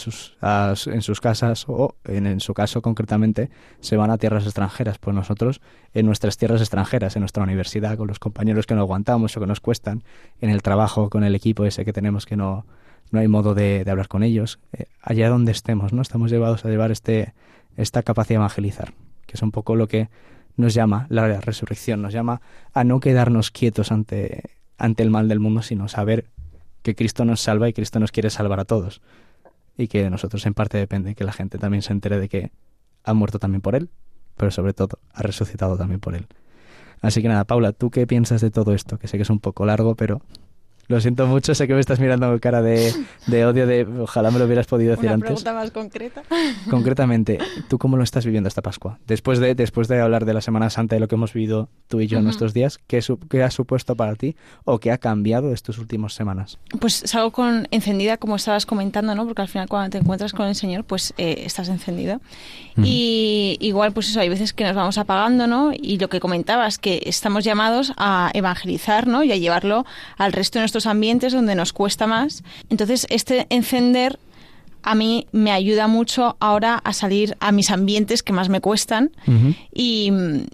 sus 1.01 1.21
casas 1.21 1.65
o, 1.67 1.95
en, 2.03 2.39
su 2.39 2.53
caso 2.53 2.81
concretamente, 2.81 3.49
se 3.79 3.95
van 3.95 4.11
a 4.11 4.17
tierras 4.17 4.43
extranjeras. 4.43 4.97
Pues 4.97 5.15
nosotros, 5.15 5.61
en 5.93 6.05
nuestras 6.05 6.37
tierras 6.37 6.59
extranjeras, 6.59 7.15
en 7.15 7.21
nuestra 7.21 7.43
universidad, 7.43 7.97
con 7.97 8.07
los 8.07 8.19
compañeros 8.19 8.65
que 8.65 8.75
no 8.75 8.81
aguantamos 8.81 9.37
o 9.37 9.39
que 9.39 9.47
nos 9.47 9.61
cuestan, 9.61 10.03
en 10.41 10.49
el 10.49 10.61
trabajo, 10.61 11.09
con 11.09 11.23
el 11.23 11.35
equipo 11.35 11.65
ese 11.65 11.85
que 11.85 11.93
tenemos 11.93 12.25
que 12.25 12.35
no, 12.35 12.65
no 13.11 13.19
hay 13.19 13.27
modo 13.27 13.53
de, 13.53 13.85
hablar 13.87 14.07
con 14.07 14.23
ellos, 14.23 14.59
eh, 14.73 14.85
allá 15.01 15.29
donde 15.29 15.51
estemos, 15.51 15.93
¿no? 15.93 16.01
Estamos 16.01 16.31
llevados 16.31 16.65
a 16.65 16.69
llevar 16.69 16.91
este, 16.91 17.33
esta 17.77 18.03
capacidad 18.03 18.39
de 18.39 18.43
evangelizar, 18.43 18.93
que 19.25 19.35
es 19.35 19.41
un 19.41 19.51
poco 19.51 19.75
lo 19.75 19.87
que 19.87 20.09
nos 20.57 20.73
llama 20.73 21.05
la 21.09 21.39
resurrección, 21.39 22.01
nos 22.01 22.11
llama 22.11 22.41
a 22.73 22.83
no 22.83 22.99
quedarnos 22.99 23.51
quietos 23.51 23.91
ante, 23.91 24.43
ante 24.77 25.03
el 25.03 25.09
mal 25.09 25.27
del 25.27 25.39
mundo, 25.39 25.61
sino 25.61 25.87
saber 25.87 26.25
que 26.87 26.95
Cristo 26.95 27.25
nos 27.25 27.41
salva 27.41 27.67
y 27.67 27.73
Cristo 27.73 27.99
nos 27.99 28.13
quiere 28.13 28.29
salvar 28.29 28.61
a 28.61 28.65
todos. 28.65 29.01
Y 29.77 29.89
que 29.89 30.03
de 30.03 30.09
nosotros 30.09 30.45
en 30.45 30.53
parte 30.53 30.77
depende 30.77 31.15
que 31.15 31.25
la 31.25 31.33
gente 31.33 31.57
también 31.57 31.81
se 31.81 31.91
entere 31.91 32.17
de 32.17 32.29
que 32.29 32.51
ha 33.03 33.13
muerto 33.13 33.39
también 33.39 33.59
por 33.59 33.75
Él, 33.75 33.89
pero 34.37 34.51
sobre 34.51 34.73
todo 34.73 34.99
ha 35.13 35.21
resucitado 35.21 35.77
también 35.77 35.99
por 35.99 36.15
Él. 36.15 36.27
Así 37.01 37.21
que 37.21 37.27
nada, 37.27 37.43
Paula, 37.43 37.73
¿tú 37.73 37.91
qué 37.91 38.07
piensas 38.07 38.39
de 38.39 38.51
todo 38.51 38.73
esto? 38.73 38.97
Que 38.99 39.09
sé 39.09 39.17
que 39.17 39.23
es 39.23 39.29
un 39.29 39.39
poco 39.39 39.65
largo, 39.65 39.95
pero 39.95 40.21
lo 40.87 41.01
siento 41.01 41.27
mucho, 41.27 41.53
sé 41.53 41.67
que 41.67 41.73
me 41.73 41.81
estás 41.81 41.99
mirando 41.99 42.27
con 42.27 42.39
cara 42.39 42.61
de, 42.61 42.93
odio, 43.45 43.67
de 43.67 43.85
ojalá 43.99 44.31
me 44.31 44.39
lo 44.39 44.45
hubieras 44.45 44.67
podido 44.67 44.91
decir 44.91 45.09
antes. 45.09 45.29
Una 45.29 45.41
pregunta 45.41 45.53
más 45.53 45.71
concreta. 45.71 46.23
Concretamente, 46.69 47.39
¿tú 47.67 47.77
cómo 47.77 47.97
lo 47.97 48.03
estás 48.03 48.25
viviendo 48.25 48.47
esta 48.47 48.61
Pascua? 48.61 48.97
Después 49.05 49.39
de, 49.39 49.53
después 49.53 49.89
de 49.89 49.99
hablar 49.99 50.23
de 50.23 50.33
la 50.33 50.39
Semana 50.39 50.69
Santa 50.69 50.95
y 50.95 50.99
lo 50.99 51.09
que 51.09 51.15
hemos 51.15 51.33
vivido 51.33 51.67
tú 51.87 51.99
y 51.99 52.07
yo 52.07 52.19
en 52.19 52.27
estos 52.29 52.53
días, 52.53 52.79
¿qué, 52.87 53.03
¿qué, 53.29 53.43
ha 53.43 53.51
supuesto 53.51 53.95
para 53.95 54.15
ti 54.15 54.37
o 54.63 54.79
qué 54.79 54.91
ha 54.91 54.97
cambiado 54.97 55.51
estos 55.51 55.77
últimos 55.77 56.13
semanas? 56.13 56.57
Pues 56.79 57.03
salgo 57.05 57.31
con 57.31 57.67
encendida, 57.71 58.15
como 58.15 58.37
estabas 58.37 58.65
comentando, 58.65 59.13
¿no? 59.13 59.25
Porque 59.25 59.41
al 59.41 59.49
final 59.49 59.67
cuando 59.67 59.89
te 59.89 59.97
encuentras 59.97 60.31
con 60.31 60.47
el 60.47 60.55
Señor, 60.55 60.85
pues 60.85 61.13
eh, 61.17 61.43
estás 61.45 61.67
encendido. 61.67 62.21
Y 62.81 63.57
igual, 63.59 63.91
pues 63.91 64.09
eso, 64.09 64.19
hay 64.19 64.29
veces 64.29 64.53
que 64.53 64.63
nos 64.63 64.75
vamos 64.75 64.99
apagando, 64.99 65.47
¿no? 65.47 65.71
Y 65.73 65.97
lo 65.97 66.09
que 66.09 66.19
comentabas, 66.19 66.77
que 66.77 67.01
estamos 67.07 67.43
llamados 67.43 67.91
a 67.97 68.29
evangelizar, 68.35 69.07
¿no? 69.07 69.23
Y 69.23 69.31
a 69.31 69.35
llevarlo 69.35 69.83
al 70.17 70.31
resto 70.31 70.59
de 70.59 70.61
nuestros 70.61 70.76
ambientes 70.85 71.33
donde 71.33 71.55
nos 71.55 71.73
cuesta 71.73 72.07
más. 72.07 72.43
Entonces, 72.69 73.07
este 73.09 73.47
encender 73.49 74.19
a 74.83 74.95
mí 74.95 75.27
me 75.31 75.51
ayuda 75.51 75.87
mucho 75.87 76.37
ahora 76.39 76.75
a 76.75 76.93
salir 76.93 77.35
a 77.39 77.51
mis 77.51 77.71
ambientes 77.71 78.23
que 78.23 78.31
más 78.31 78.47
me 78.47 78.61
cuestan. 78.61 79.11
y, 79.73 80.11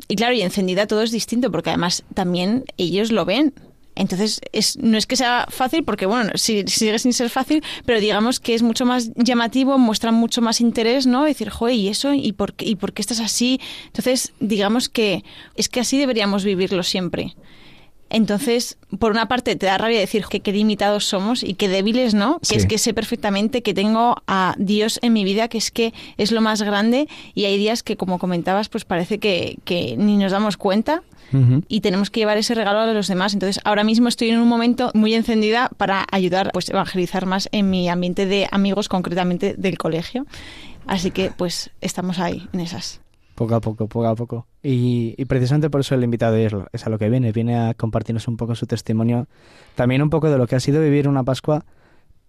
y, 0.08 0.16
claro, 0.16 0.34
y 0.34 0.42
encendida 0.42 0.88
todo 0.88 1.04
es 1.04 1.12
distinto, 1.12 1.52
porque 1.52 1.70
además 1.70 2.04
también 2.14 2.64
ellos 2.78 3.12
lo 3.12 3.26
ven. 3.26 3.54
Entonces, 3.96 4.42
es, 4.52 4.78
no 4.78 4.98
es 4.98 5.06
que 5.06 5.16
sea 5.16 5.46
fácil, 5.50 5.84
porque 5.84 6.06
bueno, 6.06 6.32
si, 6.36 6.64
sigue 6.68 6.98
sin 6.98 7.14
ser 7.14 7.30
fácil, 7.30 7.64
pero 7.86 8.00
digamos 8.00 8.40
que 8.40 8.56
es 8.56 8.64
mucho 8.64 8.86
más 8.86 9.12
llamativo, 9.16 9.78
muestra 9.78 10.12
mucho 10.12 10.42
más 10.42 10.62
interés, 10.62 11.06
¿no? 11.06 11.26
Decir, 11.26 11.50
joder, 11.50 11.76
¿y 11.76 11.90
eso? 11.90 12.14
¿Y 12.14 12.32
por, 12.32 12.56
¿Y 12.60 12.76
por 12.76 12.94
qué 12.94 13.02
estás 13.02 13.20
así? 13.20 13.60
Entonces, 13.88 14.34
digamos 14.40 14.90
que 14.90 15.24
es 15.56 15.70
que 15.70 15.80
así 15.80 16.00
deberíamos 16.00 16.44
vivirlo 16.44 16.82
siempre. 16.82 17.36
Entonces, 18.14 18.78
por 19.00 19.12
una 19.12 19.28
parte, 19.28 19.56
te 19.56 19.66
da 19.66 19.80
rabia 19.80 20.00
decir 20.00 20.26
que 20.30 20.40
qué 20.40 20.52
limitados 20.52 21.04
somos 21.04 21.42
y 21.44 21.56
qué 21.56 21.68
débiles, 21.68 22.14
¿no? 22.14 22.40
Que 22.48 22.56
es 22.56 22.68
que 22.68 22.78
sé 22.78 22.94
perfectamente 22.94 23.64
que 23.64 23.74
tengo 23.74 24.18
a 24.28 24.54
Dios 24.60 25.00
en 25.02 25.14
mi 25.14 25.24
vida, 25.24 25.48
que 25.48 25.58
es 25.58 25.72
que 25.72 25.96
es 26.18 26.32
lo 26.32 26.40
más 26.40 26.62
grande 26.62 27.08
y 27.34 27.46
hay 27.46 27.58
días 27.58 27.82
que, 27.82 27.98
como 27.98 28.20
comentabas, 28.20 28.70
pues 28.70 28.86
parece 28.86 29.18
que, 29.18 29.58
que 29.66 29.96
ni 29.98 30.18
nos 30.18 30.32
damos 30.32 30.58
cuenta 30.58 31.02
y 31.68 31.82
tenemos 31.82 32.12
que 32.12 32.20
llevar 32.20 32.38
ese 32.38 32.54
regalo 32.54 32.82
a 32.82 32.94
los 32.94 33.08
demás. 33.08 33.34
Entonces, 33.34 33.60
ahora 33.64 33.84
mismo 33.84 34.08
estoy 34.08 34.30
en 34.30 34.40
un 34.40 34.48
momento 34.48 34.92
muy 34.94 35.16
encendida 35.16 35.72
para 35.78 36.06
ayudar, 36.12 36.52
pues, 36.54 36.70
evangelizar 36.70 37.26
más 37.26 37.50
en 37.52 37.72
mi 37.72 37.90
ambiente 37.90 38.28
de 38.28 38.48
amigos, 38.52 38.88
concretamente 38.88 39.56
del 39.58 39.80
colegio. 39.80 40.28
Así 40.86 41.10
que, 41.10 41.32
pues, 41.36 41.72
estamos 41.82 42.20
ahí, 42.20 42.48
en 42.54 42.60
esas. 42.60 43.03
Poco 43.36 43.56
a 43.56 43.62
poco, 43.62 43.88
poco 43.88 44.08
a 44.08 44.16
poco. 44.16 44.48
Y, 44.62 45.24
precisamente 45.26 45.70
por 45.70 45.82
eso 45.82 45.96
el 45.96 46.04
invitado 46.04 46.36
es, 46.36 46.54
es, 46.72 46.86
a 46.86 46.90
lo 46.90 47.00
que 47.00 47.10
viene, 47.10 47.32
viene 47.32 47.58
a 47.58 47.74
compartirnos 47.74 48.28
un 48.28 48.38
poco 48.38 48.56
su 48.56 48.68
testimonio, 48.68 49.28
también 49.76 50.02
un 50.02 50.10
poco 50.10 50.30
de 50.30 50.38
lo 50.38 50.48
que 50.48 50.56
ha 50.56 50.60
sido 50.60 50.82
vivir 50.82 51.08
una 51.08 51.24
Pascua 51.24 51.66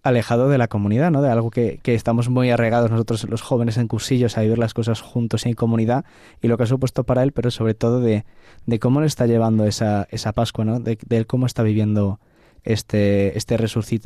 alejado 0.05 0.49
de 0.49 0.59
la 0.59 0.67
comunidad, 0.67 1.09
¿no? 1.09 1.23
De 1.23 1.31
algo 1.31 1.49
que, 1.49 1.79
que, 1.81 1.95
estamos 1.95 2.29
muy 2.29 2.51
arregados 2.51 2.91
nosotros 2.91 3.27
los 3.27 3.41
jóvenes 3.41 3.77
en 3.77 3.87
cursillos 3.87 4.37
a 4.37 4.41
vivir 4.41 4.59
las 4.59 4.75
cosas 4.75 5.01
juntos 5.01 5.47
en 5.47 5.53
comunidad 5.53 6.05
y 6.43 6.47
lo 6.47 6.57
que 6.57 6.63
ha 6.63 6.67
supuesto 6.67 7.05
para 7.05 7.23
él, 7.23 7.31
pero 7.31 7.49
sobre 7.49 7.73
todo 7.73 8.01
de, 8.01 8.23
de 8.67 8.79
cómo 8.79 9.01
le 9.01 9.07
está 9.07 9.25
llevando 9.25 9.65
esa, 9.65 10.07
esa 10.11 10.31
Pascua, 10.31 10.63
¿no? 10.63 10.79
De, 10.79 10.99
de 11.03 11.25
cómo 11.25 11.47
está 11.47 11.63
viviendo 11.63 12.19
este, 12.65 13.35
este, 13.37 13.55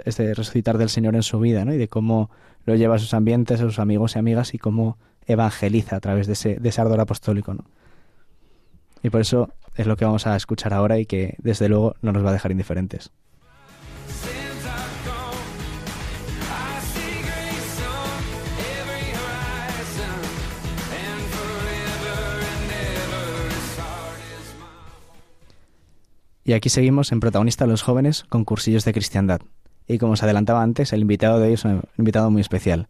este 0.06 0.34
resucitar 0.34 0.78
del 0.78 0.90
Señor 0.90 1.16
en 1.16 1.24
su 1.24 1.40
vida, 1.40 1.66
¿no? 1.66 1.74
Y 1.74 1.78
de 1.78 1.88
cómo 1.88 2.30
lo 2.66 2.76
lleva 2.76 2.96
a 2.96 3.00
sus 3.00 3.14
ambientes, 3.14 3.60
a 3.60 3.64
sus 3.64 3.80
amigos 3.80 4.16
y 4.16 4.20
amigas 4.20 4.54
y 4.54 4.58
cómo 4.58 4.98
evangeliza 5.26 5.96
a 5.96 6.00
través 6.00 6.28
de 6.28 6.34
ese, 6.34 6.56
de 6.56 6.70
ese 6.70 6.82
ardor 6.82 7.00
apostólico, 7.00 7.54
¿no? 7.54 7.66
Y 9.04 9.10
por 9.10 9.22
eso 9.22 9.50
es 9.76 9.88
lo 9.88 9.96
que 9.96 10.06
vamos 10.06 10.28
a 10.28 10.36
escuchar 10.36 10.74
ahora 10.74 11.00
y 11.00 11.06
que 11.06 11.36
desde 11.38 11.70
luego 11.70 11.96
no 12.02 12.12
nos 12.12 12.26
va 12.26 12.30
a 12.30 12.34
dejar 12.34 12.52
indiferentes. 12.52 13.12
Y 26.50 26.54
aquí 26.54 26.70
seguimos 26.70 27.12
en 27.12 27.20
Protagonista 27.20 27.68
los 27.68 27.84
Jóvenes 27.84 28.24
con 28.28 28.44
cursillos 28.44 28.84
de 28.84 28.92
cristiandad. 28.92 29.42
Y 29.88 30.00
como 30.00 30.14
os 30.14 30.24
adelantaba 30.24 30.64
antes, 30.64 30.94
el 30.94 31.02
invitado 31.02 31.40
de 31.40 31.50
hoy 31.50 31.54
es 31.54 31.64
un 31.64 31.84
invitado 31.96 32.32
muy 32.32 32.42
especial. 32.42 32.88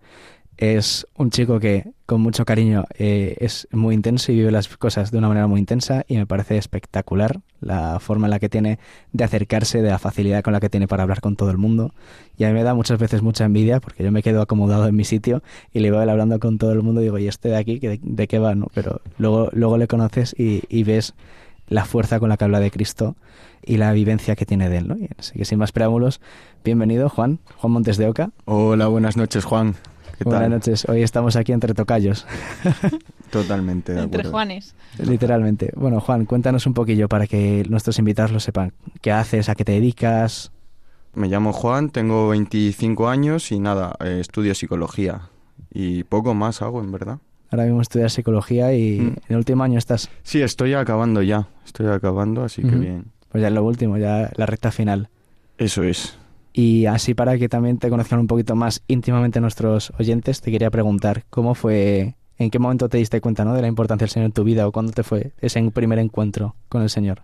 Es 0.59 1.07
un 1.15 1.29
chico 1.31 1.57
que 1.61 1.85
con 2.05 2.19
mucho 2.19 2.43
cariño 2.43 2.83
eh, 2.97 3.37
es 3.39 3.65
muy 3.71 3.95
intenso 3.95 4.33
y 4.33 4.35
vive 4.35 4.51
las 4.51 4.67
cosas 4.67 5.09
de 5.09 5.17
una 5.17 5.29
manera 5.29 5.47
muy 5.47 5.57
intensa 5.57 6.03
y 6.05 6.17
me 6.17 6.25
parece 6.25 6.57
espectacular 6.57 7.39
la 7.61 8.01
forma 8.01 8.27
en 8.27 8.31
la 8.31 8.39
que 8.39 8.49
tiene 8.49 8.77
de 9.13 9.23
acercarse, 9.23 9.81
de 9.81 9.89
la 9.89 9.99
facilidad 9.99 10.43
con 10.43 10.51
la 10.51 10.59
que 10.59 10.69
tiene 10.69 10.85
para 10.85 11.03
hablar 11.03 11.21
con 11.21 11.37
todo 11.37 11.49
el 11.49 11.57
mundo. 11.57 11.93
Y 12.37 12.43
a 12.43 12.49
mí 12.49 12.55
me 12.55 12.63
da 12.63 12.73
muchas 12.73 12.99
veces 12.99 13.21
mucha 13.21 13.45
envidia 13.45 13.79
porque 13.79 14.03
yo 14.03 14.11
me 14.11 14.21
quedo 14.21 14.41
acomodado 14.41 14.85
en 14.85 14.97
mi 14.97 15.05
sitio 15.05 15.43
y 15.71 15.79
le 15.79 15.91
veo 15.91 16.01
hablando 16.01 16.41
con 16.41 16.57
todo 16.57 16.73
el 16.73 16.81
mundo 16.81 16.99
y 16.99 17.05
digo, 17.05 17.17
¿y 17.19 17.29
este 17.29 17.47
de 17.47 17.55
aquí 17.55 17.79
de, 17.79 18.27
qué 18.27 18.37
va? 18.37 18.53
¿no? 18.53 18.67
Pero 18.73 18.99
luego, 19.17 19.47
luego 19.53 19.77
le 19.77 19.87
conoces 19.87 20.35
y, 20.37 20.63
y 20.67 20.83
ves 20.83 21.13
la 21.69 21.85
fuerza 21.85 22.19
con 22.19 22.27
la 22.27 22.35
que 22.35 22.43
habla 22.43 22.59
de 22.59 22.69
Cristo 22.69 23.15
y 23.65 23.77
la 23.77 23.93
vivencia 23.93 24.35
que 24.35 24.45
tiene 24.45 24.67
de 24.67 24.79
él. 24.79 24.89
¿no? 24.89 24.97
Así 25.17 25.39
que 25.39 25.45
sin 25.45 25.57
más 25.57 25.71
preámbulos, 25.71 26.19
bienvenido 26.65 27.07
Juan, 27.07 27.39
Juan 27.55 27.71
Montes 27.71 27.95
de 27.95 28.09
Oca. 28.09 28.31
Hola, 28.43 28.87
buenas 28.87 29.15
noches 29.15 29.45
Juan. 29.45 29.75
¿Qué 30.19 30.25
buenas 30.25 30.49
noches, 30.49 30.85
hoy 30.89 31.01
estamos 31.01 31.38
aquí 31.38 31.53
entre 31.53 31.73
tocayos. 31.73 32.27
Totalmente 33.31 33.93
de 33.93 34.01
Entre 34.01 34.25
Juanes. 34.25 34.75
Literalmente. 34.97 35.71
Bueno, 35.77 36.01
Juan, 36.01 36.25
cuéntanos 36.25 36.67
un 36.67 36.73
poquillo 36.73 37.07
para 37.07 37.25
que 37.25 37.65
nuestros 37.69 37.99
invitados 37.99 38.33
lo 38.33 38.41
sepan. 38.41 38.73
¿Qué 38.99 39.13
haces? 39.13 39.47
¿A 39.47 39.55
qué 39.55 39.63
te 39.63 39.71
dedicas? 39.71 40.51
Me 41.13 41.29
llamo 41.29 41.53
Juan, 41.53 41.89
tengo 41.89 42.27
25 42.27 43.07
años 43.07 43.49
y 43.53 43.61
nada, 43.61 43.95
eh, 44.03 44.17
estudio 44.19 44.53
psicología. 44.55 45.29
Y 45.71 46.03
poco 46.03 46.33
más 46.33 46.61
hago, 46.61 46.81
en 46.81 46.91
verdad. 46.91 47.19
Ahora 47.49 47.63
mismo 47.63 47.81
estudias 47.81 48.11
psicología 48.11 48.73
y 48.73 48.99
mm. 48.99 49.07
en 49.07 49.21
el 49.29 49.38
último 49.38 49.63
año 49.63 49.77
estás. 49.77 50.09
Sí, 50.23 50.41
estoy 50.41 50.73
acabando 50.73 51.21
ya. 51.21 51.47
Estoy 51.65 51.88
acabando, 51.88 52.43
así 52.43 52.61
que 52.61 52.75
bien. 52.75 53.05
Pues 53.29 53.41
ya 53.41 53.47
es 53.47 53.53
lo 53.53 53.63
último, 53.63 53.97
ya 53.97 54.29
la 54.35 54.45
recta 54.45 54.69
final. 54.71 55.07
Eso 55.57 55.83
es. 55.83 56.18
Y 56.53 56.85
así 56.87 57.13
para 57.13 57.37
que 57.37 57.47
también 57.49 57.77
te 57.77 57.89
conozcan 57.89 58.19
un 58.19 58.27
poquito 58.27 58.55
más 58.55 58.81
íntimamente 58.87 59.39
nuestros 59.39 59.93
oyentes, 59.99 60.41
te 60.41 60.51
quería 60.51 60.71
preguntar 60.71 61.23
cómo 61.29 61.55
fue, 61.55 62.15
en 62.37 62.49
qué 62.49 62.59
momento 62.59 62.89
te 62.89 62.97
diste 62.97 63.21
cuenta 63.21 63.45
¿no? 63.45 63.53
de 63.53 63.61
la 63.61 63.67
importancia 63.67 64.05
del 64.05 64.11
Señor 64.11 64.25
en 64.27 64.31
tu 64.31 64.43
vida 64.43 64.67
o 64.67 64.71
cuándo 64.71 64.91
te 64.91 65.03
fue 65.03 65.33
ese 65.39 65.61
primer 65.71 65.99
encuentro 65.99 66.55
con 66.67 66.81
el 66.81 66.89
Señor. 66.89 67.23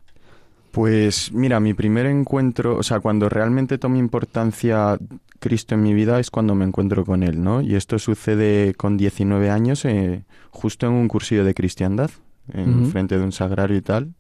Pues 0.72 1.32
mira, 1.32 1.62
mi 1.62 1.74
primer 1.74 2.06
encuentro, 2.06 2.78
o 2.78 2.84
sea, 2.84 3.00
cuando 3.00 3.30
realmente 3.30 3.78
tomé 3.78 3.98
importancia 3.98 5.00
Cristo 5.40 5.76
en 5.76 5.84
mi 5.84 5.94
vida 5.94 6.20
es 6.20 6.30
cuando 6.30 6.54
me 6.54 6.66
encuentro 6.66 7.06
con 7.06 7.24
Él, 7.24 7.42
¿no? 7.42 7.62
Y 7.62 7.76
esto 7.76 7.98
sucede 7.98 8.74
con 8.74 8.98
19 8.98 9.50
años, 9.50 9.86
eh, 9.86 10.26
justo 10.50 10.86
en 10.86 10.92
un 10.92 11.08
cursillo 11.08 11.46
de 11.46 11.54
cristiandad, 11.54 12.12
en 12.52 12.88
frente 12.92 13.18
de 13.18 13.24
un 13.24 13.32
sagrario 13.32 13.78
y 13.78 13.82
tal. 13.82 14.16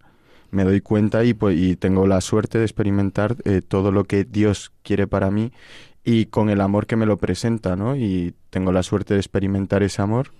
Me 0.52 0.64
doy 0.64 0.82
cuenta 0.82 1.24
y, 1.24 1.34
pues, 1.34 1.58
y 1.58 1.76
tengo 1.76 2.08
la 2.08 2.22
suerte 2.22 2.58
de 2.58 2.66
experimentar 2.66 3.36
eh, 3.46 3.62
todo 3.68 3.92
lo 3.92 4.06
que 4.06 4.24
Dios 4.24 4.72
quiere 4.84 5.08
para 5.08 5.32
mí 5.32 5.52
y 6.04 6.28
con 6.28 6.50
el 6.50 6.62
amor 6.62 6.86
que 6.86 6.96
me 6.96 7.06
lo 7.06 7.18
presenta, 7.18 7.76
¿no? 7.76 7.96
Y 7.96 8.36
tengo 8.50 8.72
la 8.72 8.84
suerte 8.84 9.16
de 9.16 9.20
experimentar 9.20 9.84
ese 9.84 10.02
amor 10.02 10.32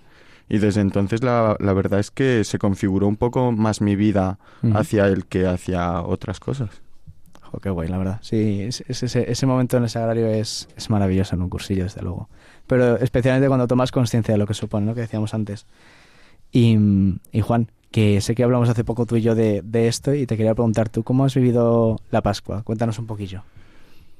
y 0.48 0.58
desde 0.58 0.80
entonces 0.80 1.22
la, 1.22 1.56
la 1.58 1.72
verdad 1.72 1.98
es 1.98 2.10
que 2.10 2.44
se 2.44 2.58
configuró 2.58 3.08
un 3.08 3.16
poco 3.16 3.50
más 3.52 3.80
mi 3.80 3.96
vida 3.96 4.38
hacia 4.74 5.06
él 5.08 5.26
que 5.26 5.46
hacia 5.46 6.02
otras 6.02 6.38
cosas. 6.38 6.70
Oh, 7.52 7.58
qué 7.58 7.70
guay, 7.70 7.88
la 7.88 7.98
verdad. 7.98 8.18
Sí, 8.22 8.62
ese, 8.62 9.30
ese, 9.30 9.46
momento 9.46 9.76
en 9.76 9.84
el 9.84 9.88
sagrario 9.88 10.26
es, 10.26 10.68
es 10.76 10.90
maravilloso 10.90 11.34
en 11.36 11.42
un 11.42 11.48
cursillo, 11.48 11.84
desde 11.84 12.02
luego. 12.02 12.28
Pero 12.66 12.96
especialmente 12.98 13.48
cuando 13.48 13.66
tomas 13.66 13.92
conciencia 13.92 14.34
de 14.34 14.38
lo 14.38 14.46
que 14.46 14.54
supone, 14.54 14.86
¿no? 14.86 14.94
Que 14.94 15.02
decíamos 15.02 15.32
antes. 15.32 15.66
Y, 16.50 16.76
y, 17.32 17.40
Juan, 17.40 17.70
que 17.96 18.20
sé 18.20 18.34
que 18.34 18.44
hablamos 18.44 18.68
hace 18.68 18.84
poco 18.84 19.06
tú 19.06 19.16
y 19.16 19.22
yo 19.22 19.34
de, 19.34 19.62
de 19.64 19.88
esto 19.88 20.12
y 20.12 20.26
te 20.26 20.36
quería 20.36 20.54
preguntar, 20.54 20.90
¿tú 20.90 21.02
cómo 21.02 21.24
has 21.24 21.34
vivido 21.34 21.98
la 22.10 22.20
Pascua? 22.20 22.62
Cuéntanos 22.62 22.98
un 22.98 23.06
poquillo. 23.06 23.42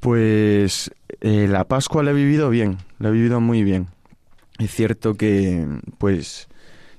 Pues 0.01 0.91
eh, 1.21 1.47
la 1.47 1.65
Pascua 1.65 2.03
la 2.03 2.13
he 2.13 2.15
vivido 2.15 2.49
bien, 2.49 2.79
la 2.99 3.11
he 3.11 3.13
vivido 3.13 3.41
muy 3.41 3.63
bien 3.63 3.89
es 4.59 4.71
cierto 4.71 5.15
que, 5.15 5.67
pues, 5.99 6.49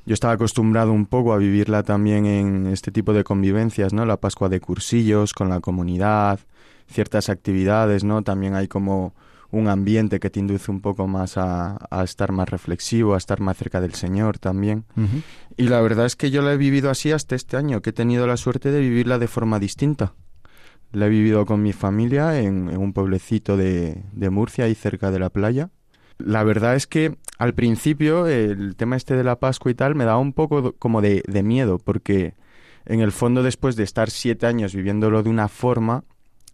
yo 0.05 0.13
estaba 0.13 0.33
acostumbrado 0.33 0.91
un 0.91 1.05
poco 1.05 1.33
a 1.33 1.37
vivirla 1.37 1.83
también 1.83 2.25
en 2.25 2.67
este 2.67 2.91
tipo 2.91 3.13
de 3.13 3.23
convivencias, 3.23 3.93
¿no? 3.93 4.05
La 4.05 4.17
Pascua 4.17 4.49
de 4.49 4.59
cursillos 4.59 5.33
con 5.33 5.49
la 5.49 5.59
comunidad, 5.59 6.39
ciertas 6.87 7.29
actividades, 7.29 8.03
¿no? 8.03 8.21
También 8.21 8.55
hay 8.55 8.67
como 8.67 9.13
un 9.51 9.67
ambiente 9.67 10.19
que 10.19 10.29
te 10.29 10.39
induce 10.39 10.71
un 10.71 10.81
poco 10.81 11.07
más 11.07 11.37
a, 11.37 11.77
estar 12.03 12.31
más 12.31 12.49
reflexivo, 12.49 13.13
a 13.13 13.17
estar 13.17 13.39
más 13.39 13.57
cerca 13.57 13.79
del 13.79 13.93
Señor 13.93 14.39
también. 14.39 14.85
Y 15.55 15.69
la 15.69 15.81
verdad 15.81 16.05
es 16.05 16.15
que 16.15 16.31
yo 16.31 16.41
la 16.41 16.53
he 16.53 16.57
vivido 16.57 16.89
así 16.89 17.11
hasta 17.11 17.35
este 17.35 17.57
año, 17.57 17.81
que 17.81 17.91
he 17.91 17.93
tenido 17.93 18.27
la 18.27 18.37
suerte 18.37 18.71
de 18.71 18.81
vivirla 18.81 19.19
de 19.19 19.27
forma 19.27 19.59
distinta. 19.59 20.13
La 20.91 21.07
he 21.07 21.09
vivido 21.09 21.45
con 21.45 21.61
mi 21.61 21.73
familia 21.73 22.39
en, 22.39 22.77
un 22.77 22.93
pueblecito 22.93 23.57
de, 23.57 24.03
de 24.11 24.29
Murcia, 24.29 24.65
ahí 24.65 24.75
cerca 24.75 25.11
de 25.11 25.19
la 25.19 25.29
playa. 25.29 25.69
La 26.17 26.43
verdad 26.43 26.75
es 26.75 26.87
que 26.87 27.17
al 27.37 27.53
principio 27.53 28.27
el 28.27 28.75
tema 28.75 28.95
este 28.95 29.15
de 29.15 29.23
la 29.23 29.39
Pascua 29.39 29.71
y 29.71 29.75
tal 29.75 29.95
me 29.95 30.05
daba 30.05 30.17
un 30.17 30.33
poco 30.33 30.73
como 30.73 31.01
de, 31.01 31.23
miedo, 31.43 31.77
porque 31.77 32.33
en 32.85 33.01
el 33.01 33.11
fondo 33.11 33.43
después 33.43 33.75
de 33.75 33.83
estar 33.83 34.09
siete 34.09 34.47
años 34.47 34.73
viviéndolo 34.73 35.21
de 35.21 35.29
una 35.29 35.47
forma, 35.47 36.03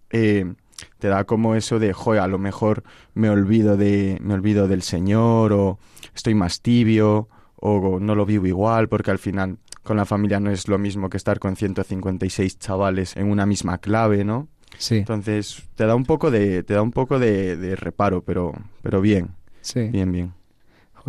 eh, 0.10 0.54
te 1.00 1.08
da 1.08 1.24
como 1.24 1.56
eso 1.56 1.80
de, 1.80 1.94
joder, 1.94 2.22
a 2.22 2.28
lo 2.28 2.40
mejor 2.40 2.84
me 3.14 3.30
olvido, 3.30 3.78
de, 3.78 4.18
me 4.22 4.34
olvido 4.34 4.68
del 4.68 4.82
Señor 4.82 5.54
o 5.54 5.80
estoy 6.16 6.36
más 6.36 6.62
tibio 6.62 7.30
o 7.56 8.00
no 8.00 8.16
lo 8.16 8.26
vivo 8.26 8.48
igual, 8.48 8.90
porque 8.90 9.12
al 9.12 9.20
final 9.20 9.58
con 9.84 9.98
la 9.98 10.06
familia 10.06 10.40
no 10.40 10.50
es 10.50 10.68
lo 10.68 10.78
mismo 10.78 11.10
que 11.10 11.18
estar 11.18 11.40
con 11.40 11.56
156 11.56 12.58
chavales 12.58 13.16
en 13.18 13.30
una 13.30 13.46
misma 13.46 13.78
clave, 13.78 14.24
¿no? 14.24 14.48
Sí. 14.78 14.98
Entonces 14.98 15.64
te 15.76 15.86
da 15.86 15.96
un 15.96 16.06
poco 16.06 16.32
de, 16.32 16.64
te 16.64 16.74
da 16.74 16.82
un 16.82 16.92
poco 16.92 17.20
de, 17.20 17.58
de 17.58 17.76
reparo, 17.76 18.22
pero, 18.24 18.54
pero 18.82 19.02
bien. 19.02 19.30
Sí. 19.62 19.90
Bien, 19.90 20.12
bien. 20.12 20.34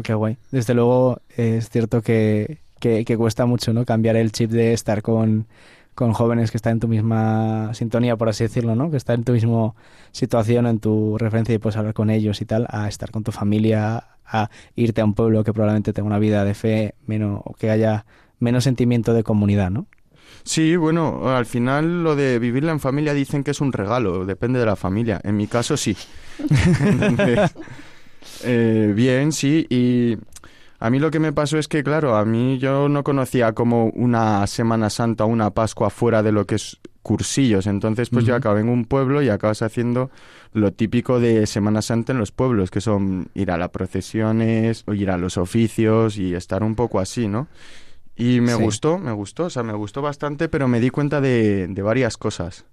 qué 0.03 0.15
guay. 0.15 0.39
Desde 0.51 0.75
luego 0.75 1.21
es 1.37 1.71
cierto 1.71 2.03
que, 2.03 2.59
que, 2.79 3.17
cuesta 3.17 3.47
mucho, 3.47 3.73
¿no? 3.73 3.85
Cambiar 3.85 4.17
el 4.17 4.33
chip 4.33 4.51
de 4.51 4.73
estar 4.73 5.03
con, 5.03 5.47
con 5.95 6.13
jóvenes 6.13 6.51
que 6.51 6.57
están 6.57 6.75
en 6.75 6.81
tu 6.81 6.89
misma 6.89 7.73
sintonía, 7.75 8.17
por 8.17 8.29
así 8.29 8.45
decirlo, 8.45 8.75
¿no? 8.75 8.91
Que 8.91 8.97
están 8.97 9.21
en 9.21 9.25
tu 9.25 9.33
misma 9.33 9.75
situación, 10.13 10.67
en 10.67 10.81
tu 10.81 11.17
referencia 11.19 11.55
y 11.55 11.59
puedes 11.59 11.77
hablar 11.77 11.95
con 11.95 12.11
ellos 12.11 12.41
y 12.41 12.45
tal, 12.45 12.67
a 12.71 12.89
estar 12.89 13.11
con 13.11 13.23
tu 13.23 13.33
familia, 13.33 14.05
a 14.27 14.51
irte 14.75 15.01
a 15.01 15.05
un 15.05 15.15
pueblo 15.15 15.45
que 15.45 15.53
probablemente 15.53 15.93
tenga 15.93 16.07
una 16.07 16.19
vida 16.19 16.45
de 16.45 16.55
fe 16.55 16.95
menos, 17.07 17.41
o 17.45 17.55
que 17.55 17.71
haya 17.71 18.07
menos 18.39 18.65
sentimiento 18.65 19.15
de 19.15 19.23
comunidad, 19.23 19.71
¿no? 19.71 19.87
Sí, 20.43 20.77
bueno, 20.77 21.29
al 21.35 21.47
final 21.47 22.05
lo 22.05 22.17
de 22.17 22.39
vivirla 22.39 22.73
en 22.73 22.81
familia 22.81 23.15
dicen 23.15 23.45
que 23.45 23.53
es 23.53 23.61
un 23.61 23.73
regalo, 23.73 24.27
depende 24.27 24.59
de 24.59 24.67
la 24.67 24.77
familia. 24.77 25.21
En 25.25 25.37
mi 25.37 25.47
caso 25.47 25.77
sí. 25.77 25.97
Eh, 28.43 28.93
bien, 28.95 29.33
sí, 29.33 29.67
y 29.69 30.17
a 30.85 30.91
mí 30.91 30.99
lo 30.99 31.11
que 31.11 31.19
me 31.19 31.33
pasó 31.33 31.57
es 31.57 31.67
que, 31.67 31.83
claro, 31.83 32.15
a 32.15 32.27
mí 32.27 32.59
yo 32.59 32.91
no 32.91 33.05
conocía 33.05 33.55
como 33.55 33.87
una 33.95 34.47
Semana 34.47 34.91
Santa, 34.91 35.25
una 35.25 35.49
Pascua 35.49 35.89
fuera 35.89 36.23
de 36.23 36.31
lo 36.31 36.45
que 36.45 36.57
es 36.57 36.79
cursillos. 37.01 37.67
Entonces, 37.67 38.11
pues 38.11 38.27
yo 38.27 38.37
acabé 38.37 38.61
en 38.61 38.69
un 38.69 38.85
pueblo 38.85 39.23
y 39.23 39.31
acabas 39.31 39.63
haciendo 39.63 40.11
lo 40.53 40.75
típico 40.75 41.21
de 41.21 41.47
Semana 41.47 41.81
Santa 41.81 42.13
en 42.13 42.19
los 42.19 42.33
pueblos, 42.33 42.71
que 42.71 42.83
son 42.83 43.29
ir 43.33 43.51
a 43.51 43.57
las 43.57 43.71
procesiones, 43.71 44.85
o 44.87 44.93
ir 44.93 45.11
a 45.11 45.17
los 45.17 45.39
oficios 45.39 46.19
y 46.19 46.35
estar 46.35 46.63
un 46.63 46.75
poco 46.75 47.01
así, 47.01 47.29
¿no? 47.29 47.49
Y 48.15 48.43
me 48.43 48.55
gustó, 48.55 48.99
me 48.99 49.13
gustó, 49.13 49.45
o 49.45 49.51
sea, 49.51 49.63
me 49.63 49.73
gustó 49.73 50.03
bastante, 50.03 50.51
pero 50.51 50.69
me 50.69 50.81
di 50.81 50.91
cuenta 50.91 51.23
de, 51.23 51.67
de 51.67 51.81
varias 51.81 52.19
cosas. 52.19 52.67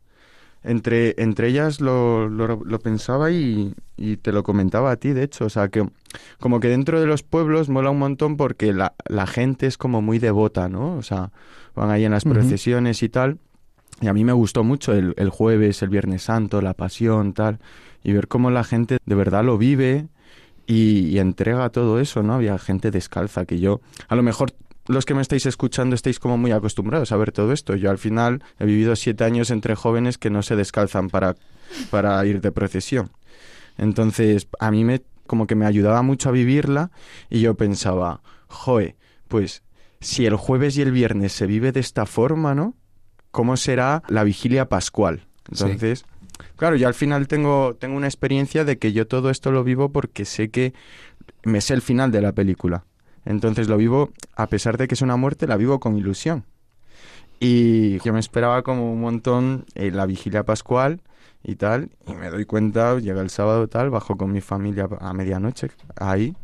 Entre, 0.63 1.15
entre 1.17 1.47
ellas 1.47 1.81
lo, 1.81 2.29
lo, 2.29 2.79
pensaba 2.79 3.31
y, 3.31 3.73
y, 3.97 4.17
te 4.17 4.31
lo 4.31 4.43
comentaba 4.43 4.91
a 4.91 4.95
ti, 4.95 5.11
de 5.11 5.23
hecho. 5.23 5.45
O 5.45 5.49
sea, 5.49 5.69
que 5.69 5.87
como 6.39 6.59
que 6.59 6.67
dentro 6.67 6.99
de 6.99 7.07
los 7.07 7.23
pueblos 7.23 7.69
mola 7.69 7.89
un 7.89 7.97
montón 7.97 8.37
porque 8.37 8.71
la, 8.71 8.93
la 9.07 9.25
gente 9.25 9.65
es 9.65 9.77
como 9.77 10.03
muy 10.03 10.19
devota, 10.19 10.69
¿no? 10.69 10.95
O 10.97 11.01
sea, 11.01 11.31
van 11.73 11.89
ahí 11.89 12.05
en 12.05 12.11
las 12.11 12.25
procesiones 12.25 13.01
y 13.01 13.09
tal. 13.09 13.39
Y 14.01 14.07
a 14.07 14.13
mí 14.13 14.23
me 14.23 14.33
gustó 14.33 14.63
mucho 14.63 14.93
el, 14.93 15.15
el 15.17 15.29
jueves, 15.29 15.81
el 15.81 15.89
Viernes 15.89 16.23
Santo, 16.23 16.61
la 16.61 16.75
pasión, 16.75 17.33
tal. 17.33 17.59
Y 18.03 18.13
ver 18.13 18.27
cómo 18.27 18.51
la 18.51 18.63
gente 18.63 18.97
de 19.03 19.15
verdad 19.15 19.43
lo 19.43 19.57
vive 19.57 20.09
y, 20.67 21.07
y 21.07 21.19
entrega 21.19 21.69
todo 21.69 21.99
eso, 21.99 22.21
¿no? 22.21 22.33
Había 22.35 22.57
gente 22.59 22.91
descalza 22.91 23.45
que 23.45 23.59
yo, 23.59 23.81
a 24.07 24.15
lo 24.15 24.21
mejor 24.21 24.53
los 24.88 25.05
que 25.05 25.13
me 25.13 25.21
estáis 25.21 25.45
escuchando 25.45 25.95
estáis 25.95 26.19
como 26.19 26.38
muy 26.38 26.51
acostumbrados 26.51 27.11
a 27.11 27.17
ver 27.17 27.31
todo 27.31 27.53
esto. 27.53 27.75
Yo 27.75 27.89
al 27.91 27.97
final 27.97 28.43
he 28.59 28.65
vivido 28.65 28.95
siete 28.95 29.23
años 29.23 29.51
entre 29.51 29.75
jóvenes 29.75 30.17
que 30.17 30.29
no 30.29 30.41
se 30.41 30.55
descalzan 30.55 31.09
para, 31.09 31.35
para 31.89 32.25
ir 32.25 32.41
de 32.41 32.51
procesión. 32.51 33.11
Entonces, 33.77 34.47
a 34.59 34.71
mí 34.71 34.83
me 34.83 35.01
como 35.31 35.47
que 35.47 35.55
me 35.55 35.65
ayudaba 35.65 36.01
mucho 36.01 36.27
a 36.27 36.33
vivirla 36.33 36.91
y 37.29 37.39
yo 37.39 37.55
pensaba, 37.55 38.19
joe, 38.47 38.97
pues 39.29 39.63
si 40.01 40.25
el 40.25 40.35
jueves 40.35 40.75
y 40.75 40.81
el 40.81 40.91
viernes 40.91 41.31
se 41.31 41.45
vive 41.45 41.71
de 41.71 41.79
esta 41.79 42.05
forma, 42.05 42.53
¿no? 42.53 42.75
¿Cómo 43.31 43.55
será 43.55 44.03
la 44.09 44.25
vigilia 44.25 44.67
pascual? 44.67 45.25
Entonces, 45.50 46.03
claro, 46.57 46.75
yo 46.75 46.85
al 46.85 46.95
final 46.95 47.29
tengo, 47.29 47.77
tengo 47.79 47.95
una 47.95 48.07
experiencia 48.07 48.65
de 48.65 48.77
que 48.77 48.91
yo 48.91 49.07
todo 49.07 49.29
esto 49.29 49.53
lo 49.53 49.63
vivo 49.63 49.93
porque 49.93 50.25
sé 50.25 50.50
que 50.50 50.73
me 51.43 51.61
sé 51.61 51.75
el 51.75 51.81
final 51.81 52.11
de 52.11 52.21
la 52.21 52.33
película. 52.33 52.83
Entonces 53.25 53.67
lo 53.67 53.77
vivo, 53.77 54.09
a 54.35 54.47
pesar 54.47 54.77
de 54.77 54.87
que 54.87 54.95
es 54.95 55.01
una 55.01 55.15
muerte, 55.15 55.47
la 55.47 55.57
vivo 55.57 55.79
con 55.79 55.97
ilusión. 55.97 56.45
Y 57.39 57.99
yo 57.99 58.13
me 58.13 58.19
esperaba 58.19 58.61
como 58.61 58.91
un 58.91 59.01
montón 59.01 59.65
en 59.75 59.95
la 59.95 60.05
vigilia 60.05 60.43
pascual 60.43 61.01
y 61.43 61.55
tal, 61.55 61.89
y 62.07 62.13
me 62.13 62.29
doy 62.29 62.45
cuenta, 62.45 62.99
llega 62.99 63.21
el 63.21 63.31
sábado 63.31 63.67
tal, 63.67 63.89
bajo 63.89 64.15
con 64.15 64.31
mi 64.31 64.41
familia 64.41 64.87
a 64.99 65.11
medianoche, 65.13 65.71
ahí, 65.95 66.35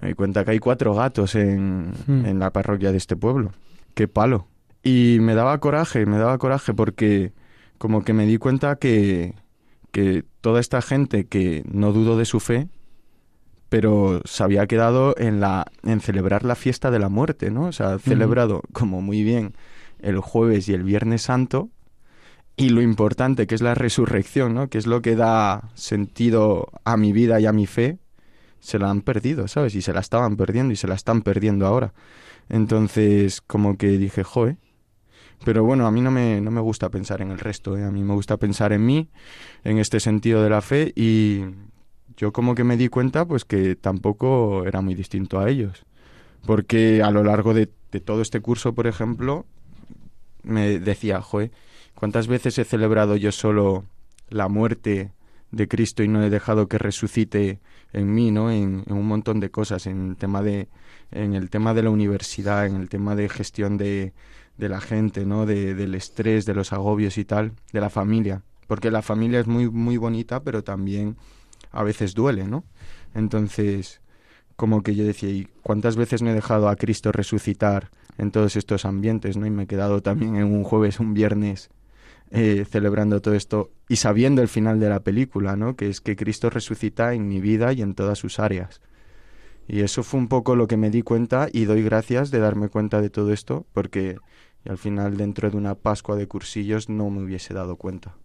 me 0.00 0.08
doy 0.08 0.14
cuenta 0.14 0.44
que 0.44 0.52
hay 0.52 0.58
cuatro 0.60 0.94
gatos 0.94 1.34
en, 1.34 1.92
hmm. 2.06 2.24
en 2.24 2.38
la 2.38 2.50
parroquia 2.52 2.90
de 2.90 2.98
este 2.98 3.16
pueblo. 3.16 3.52
¡Qué 3.94 4.08
palo! 4.08 4.46
Y 4.82 5.18
me 5.20 5.34
daba 5.34 5.58
coraje, 5.58 6.06
me 6.06 6.18
daba 6.18 6.38
coraje 6.38 6.72
porque 6.72 7.32
como 7.78 8.04
que 8.04 8.12
me 8.12 8.26
di 8.26 8.38
cuenta 8.38 8.76
que, 8.76 9.34
que 9.92 10.24
toda 10.40 10.60
esta 10.60 10.80
gente 10.82 11.26
que 11.26 11.64
no 11.70 11.92
dudo 11.92 12.16
de 12.16 12.24
su 12.24 12.40
fe, 12.40 12.68
pero 13.68 14.22
se 14.24 14.42
había 14.42 14.66
quedado 14.66 15.14
en 15.18 15.40
la 15.40 15.66
en 15.82 16.00
celebrar 16.00 16.44
la 16.44 16.54
fiesta 16.54 16.90
de 16.90 16.98
la 16.98 17.08
muerte, 17.08 17.50
¿no? 17.50 17.66
O 17.66 17.72
sea, 17.72 17.94
ha 17.94 17.98
celebrado 17.98 18.62
como 18.72 19.02
muy 19.02 19.22
bien 19.22 19.54
el 20.00 20.20
jueves 20.20 20.68
y 20.68 20.74
el 20.74 20.84
viernes 20.84 21.22
santo 21.22 21.70
y 22.56 22.70
lo 22.70 22.82
importante 22.82 23.46
que 23.46 23.54
es 23.54 23.60
la 23.60 23.74
resurrección, 23.74 24.54
¿no? 24.54 24.68
Que 24.68 24.78
es 24.78 24.86
lo 24.86 25.02
que 25.02 25.16
da 25.16 25.70
sentido 25.74 26.68
a 26.84 26.96
mi 26.96 27.12
vida 27.12 27.40
y 27.40 27.46
a 27.46 27.52
mi 27.52 27.66
fe, 27.66 27.98
se 28.58 28.78
la 28.78 28.90
han 28.90 29.02
perdido, 29.02 29.46
¿sabes? 29.48 29.74
Y 29.74 29.82
se 29.82 29.92
la 29.92 30.00
estaban 30.00 30.36
perdiendo 30.36 30.72
y 30.72 30.76
se 30.76 30.88
la 30.88 30.94
están 30.94 31.22
perdiendo 31.22 31.66
ahora. 31.66 31.94
Entonces, 32.48 33.40
como 33.42 33.76
que 33.76 33.90
dije, 33.98 34.24
joe. 34.24 34.56
Pero 35.44 35.62
bueno, 35.62 35.86
a 35.86 35.92
mí 35.92 36.00
no 36.00 36.10
me, 36.10 36.40
no 36.40 36.50
me 36.50 36.60
gusta 36.60 36.90
pensar 36.90 37.22
en 37.22 37.30
el 37.30 37.38
resto, 37.38 37.76
¿eh? 37.78 37.84
a 37.84 37.92
mí 37.92 38.02
me 38.02 38.14
gusta 38.14 38.38
pensar 38.38 38.72
en 38.72 38.84
mí, 38.84 39.08
en 39.62 39.78
este 39.78 40.00
sentido 40.00 40.42
de 40.42 40.50
la 40.50 40.60
fe 40.60 40.92
y, 40.96 41.44
yo 42.18 42.32
como 42.32 42.56
que 42.56 42.64
me 42.64 42.76
di 42.76 42.88
cuenta 42.88 43.24
pues 43.24 43.44
que 43.44 43.76
tampoco 43.76 44.66
era 44.66 44.80
muy 44.80 44.94
distinto 44.94 45.38
a 45.38 45.48
ellos. 45.48 45.86
Porque 46.44 47.00
a 47.02 47.10
lo 47.10 47.22
largo 47.22 47.54
de, 47.54 47.66
todo 48.04 48.22
este 48.22 48.40
curso, 48.40 48.74
por 48.74 48.86
ejemplo, 48.86 49.46
me 50.42 50.80
decía, 50.80 51.22
joe, 51.22 51.52
¿cuántas 51.94 52.26
veces 52.26 52.58
he 52.58 52.64
celebrado 52.64 53.16
yo 53.16 53.30
solo 53.32 53.84
la 54.28 54.48
muerte 54.48 55.12
de 55.52 55.68
Cristo 55.68 56.02
y 56.02 56.08
no 56.08 56.22
he 56.22 56.28
dejado 56.28 56.68
que 56.68 56.78
resucite 56.78 57.60
en 57.92 58.12
mí, 58.12 58.32
¿no? 58.32 58.50
En, 58.50 58.84
un 58.88 59.06
montón 59.06 59.38
de 59.38 59.50
cosas, 59.50 59.86
en 59.86 60.10
el 60.10 60.16
tema 60.16 60.42
de, 60.42 60.68
en 61.12 61.34
el 61.34 61.50
tema 61.50 61.72
de 61.72 61.84
la 61.84 61.90
universidad, 61.90 62.66
en 62.66 62.76
el 62.76 62.88
tema 62.88 63.14
de 63.14 63.28
gestión 63.28 63.78
de, 63.78 64.12
de 64.56 64.68
la 64.68 64.80
gente, 64.80 65.24
¿no? 65.24 65.46
De, 65.46 65.74
del 65.74 65.94
estrés, 65.94 66.46
de 66.46 66.54
los 66.54 66.72
agobios 66.72 67.16
y 67.16 67.24
tal, 67.24 67.52
de 67.72 67.80
la 67.80 67.90
familia. 67.90 68.42
Porque 68.66 68.90
la 68.90 69.02
familia 69.02 69.40
es 69.40 69.46
muy, 69.46 69.70
muy 69.70 69.96
bonita, 69.96 70.42
pero 70.42 70.62
también 70.64 71.16
a 71.70 71.82
veces 71.82 72.14
duele, 72.14 72.46
¿no? 72.46 72.64
Entonces, 73.14 74.00
como 74.56 74.82
que 74.82 74.94
yo 74.94 75.04
decía, 75.04 75.30
¿y 75.30 75.48
cuántas 75.62 75.96
veces 75.96 76.22
no 76.22 76.30
he 76.30 76.34
dejado 76.34 76.68
a 76.68 76.76
Cristo 76.76 77.12
resucitar 77.12 77.90
en 78.18 78.30
todos 78.30 78.56
estos 78.56 78.84
ambientes, 78.84 79.36
¿no? 79.36 79.46
Y 79.46 79.50
me 79.50 79.64
he 79.64 79.66
quedado 79.66 80.02
también 80.02 80.36
en 80.36 80.44
un 80.44 80.64
jueves, 80.64 81.00
un 81.00 81.14
viernes, 81.14 81.70
eh, 82.30 82.66
celebrando 82.68 83.22
todo 83.22 83.34
esto 83.34 83.70
y 83.88 83.96
sabiendo 83.96 84.42
el 84.42 84.48
final 84.48 84.80
de 84.80 84.88
la 84.88 85.00
película, 85.00 85.56
¿no? 85.56 85.76
Que 85.76 85.88
es 85.88 86.00
que 86.00 86.16
Cristo 86.16 86.50
resucita 86.50 87.14
en 87.14 87.28
mi 87.28 87.40
vida 87.40 87.72
y 87.72 87.80
en 87.80 87.94
todas 87.94 88.18
sus 88.18 88.38
áreas. 88.38 88.80
Y 89.66 89.80
eso 89.80 90.02
fue 90.02 90.18
un 90.18 90.28
poco 90.28 90.56
lo 90.56 90.66
que 90.66 90.76
me 90.76 90.90
di 90.90 91.02
cuenta 91.02 91.48
y 91.52 91.64
doy 91.64 91.82
gracias 91.82 92.30
de 92.30 92.38
darme 92.38 92.68
cuenta 92.68 93.00
de 93.00 93.10
todo 93.10 93.32
esto 93.32 93.66
porque 93.72 94.16
al 94.66 94.78
final 94.78 95.16
dentro 95.16 95.50
de 95.50 95.56
una 95.56 95.74
Pascua 95.74 96.16
de 96.16 96.26
cursillos 96.26 96.88
no 96.88 97.08
me 97.10 97.22
hubiese 97.22 97.54
dado 97.54 97.76
cuenta. 97.76 98.16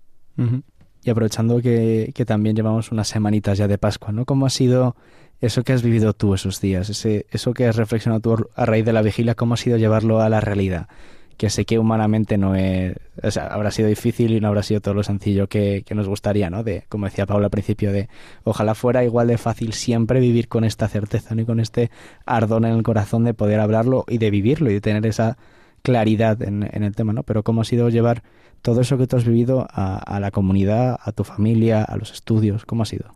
Y 1.03 1.09
aprovechando 1.09 1.61
que, 1.61 2.13
también 2.25 2.55
llevamos 2.55 2.91
unas 2.91 3.07
semanitas 3.07 3.57
ya 3.57 3.67
de 3.67 3.77
Pascua, 3.77 4.11
¿no? 4.11 4.25
¿Cómo 4.25 4.45
ha 4.45 4.49
sido 4.49 4.95
eso 5.41 5.63
que 5.63 5.73
has 5.73 5.83
vivido 5.83 6.13
tú 6.13 6.33
esos 6.33 6.61
días? 6.61 6.89
Ese, 6.89 7.25
eso 7.31 7.53
que 7.53 7.67
has 7.67 7.75
reflexionado 7.75 8.21
tú 8.21 8.49
a 8.55 8.65
raíz 8.65 8.85
de 8.85 8.93
la 8.93 9.01
vigilia, 9.01 9.35
¿cómo 9.35 9.55
ha 9.55 9.57
sido 9.57 9.77
llevarlo 9.77 10.21
a 10.21 10.29
la 10.29 10.39
realidad? 10.39 10.87
Que 11.35 11.49
sé 11.49 11.65
que 11.65 11.77
humanamente 11.77 12.37
no 12.37 12.55
es... 12.55 12.95
O 13.21 13.31
sea, 13.31 13.47
habrá 13.47 13.71
sido 13.71 13.89
difícil 13.89 14.31
y 14.31 14.39
no 14.39 14.47
habrá 14.47 14.63
sido 14.63 14.79
todo 14.79 14.93
lo 14.93 15.03
sencillo 15.03 15.47
que, 15.47 15.83
que 15.85 15.93
nos 15.93 16.07
gustaría, 16.07 16.49
¿no? 16.49 16.63
De, 16.63 16.85
como 16.87 17.05
decía 17.05 17.25
Pablo 17.25 17.45
al 17.45 17.51
principio, 17.51 17.91
de 17.91 18.07
ojalá 18.45 18.73
fuera 18.73 19.03
igual 19.03 19.27
de 19.27 19.37
fácil 19.37 19.73
siempre 19.73 20.21
vivir 20.21 20.47
con 20.47 20.63
esta 20.63 20.87
certeza, 20.87 21.35
¿no? 21.35 21.41
Y 21.41 21.45
con 21.45 21.59
este 21.59 21.91
ardón 22.25 22.63
en 22.63 22.75
el 22.75 22.83
corazón 22.83 23.25
de 23.25 23.33
poder 23.33 23.59
hablarlo 23.59 24.05
y 24.07 24.19
de 24.19 24.31
vivirlo 24.31 24.69
y 24.69 24.75
de 24.75 24.81
tener 24.81 25.05
esa 25.05 25.37
claridad 25.81 26.41
en, 26.41 26.69
en 26.71 26.83
el 26.83 26.95
tema, 26.95 27.11
¿no? 27.11 27.23
Pero 27.23 27.43
cómo 27.43 27.61
ha 27.61 27.65
sido 27.65 27.89
llevar 27.89 28.23
todo 28.63 28.81
eso 28.81 28.97
que 28.97 29.05
tú 29.05 29.17
has 29.17 29.25
vivido 29.25 29.67
a, 29.69 30.19
la 30.19 30.31
comunidad, 30.31 30.97
a 31.03 31.11
tu 31.11 31.23
familia, 31.23 31.83
a 31.83 31.97
los 31.97 32.11
estudios? 32.11 32.65
¿Cómo 32.65 32.83
ha 32.83 32.85
sido? 32.87 33.13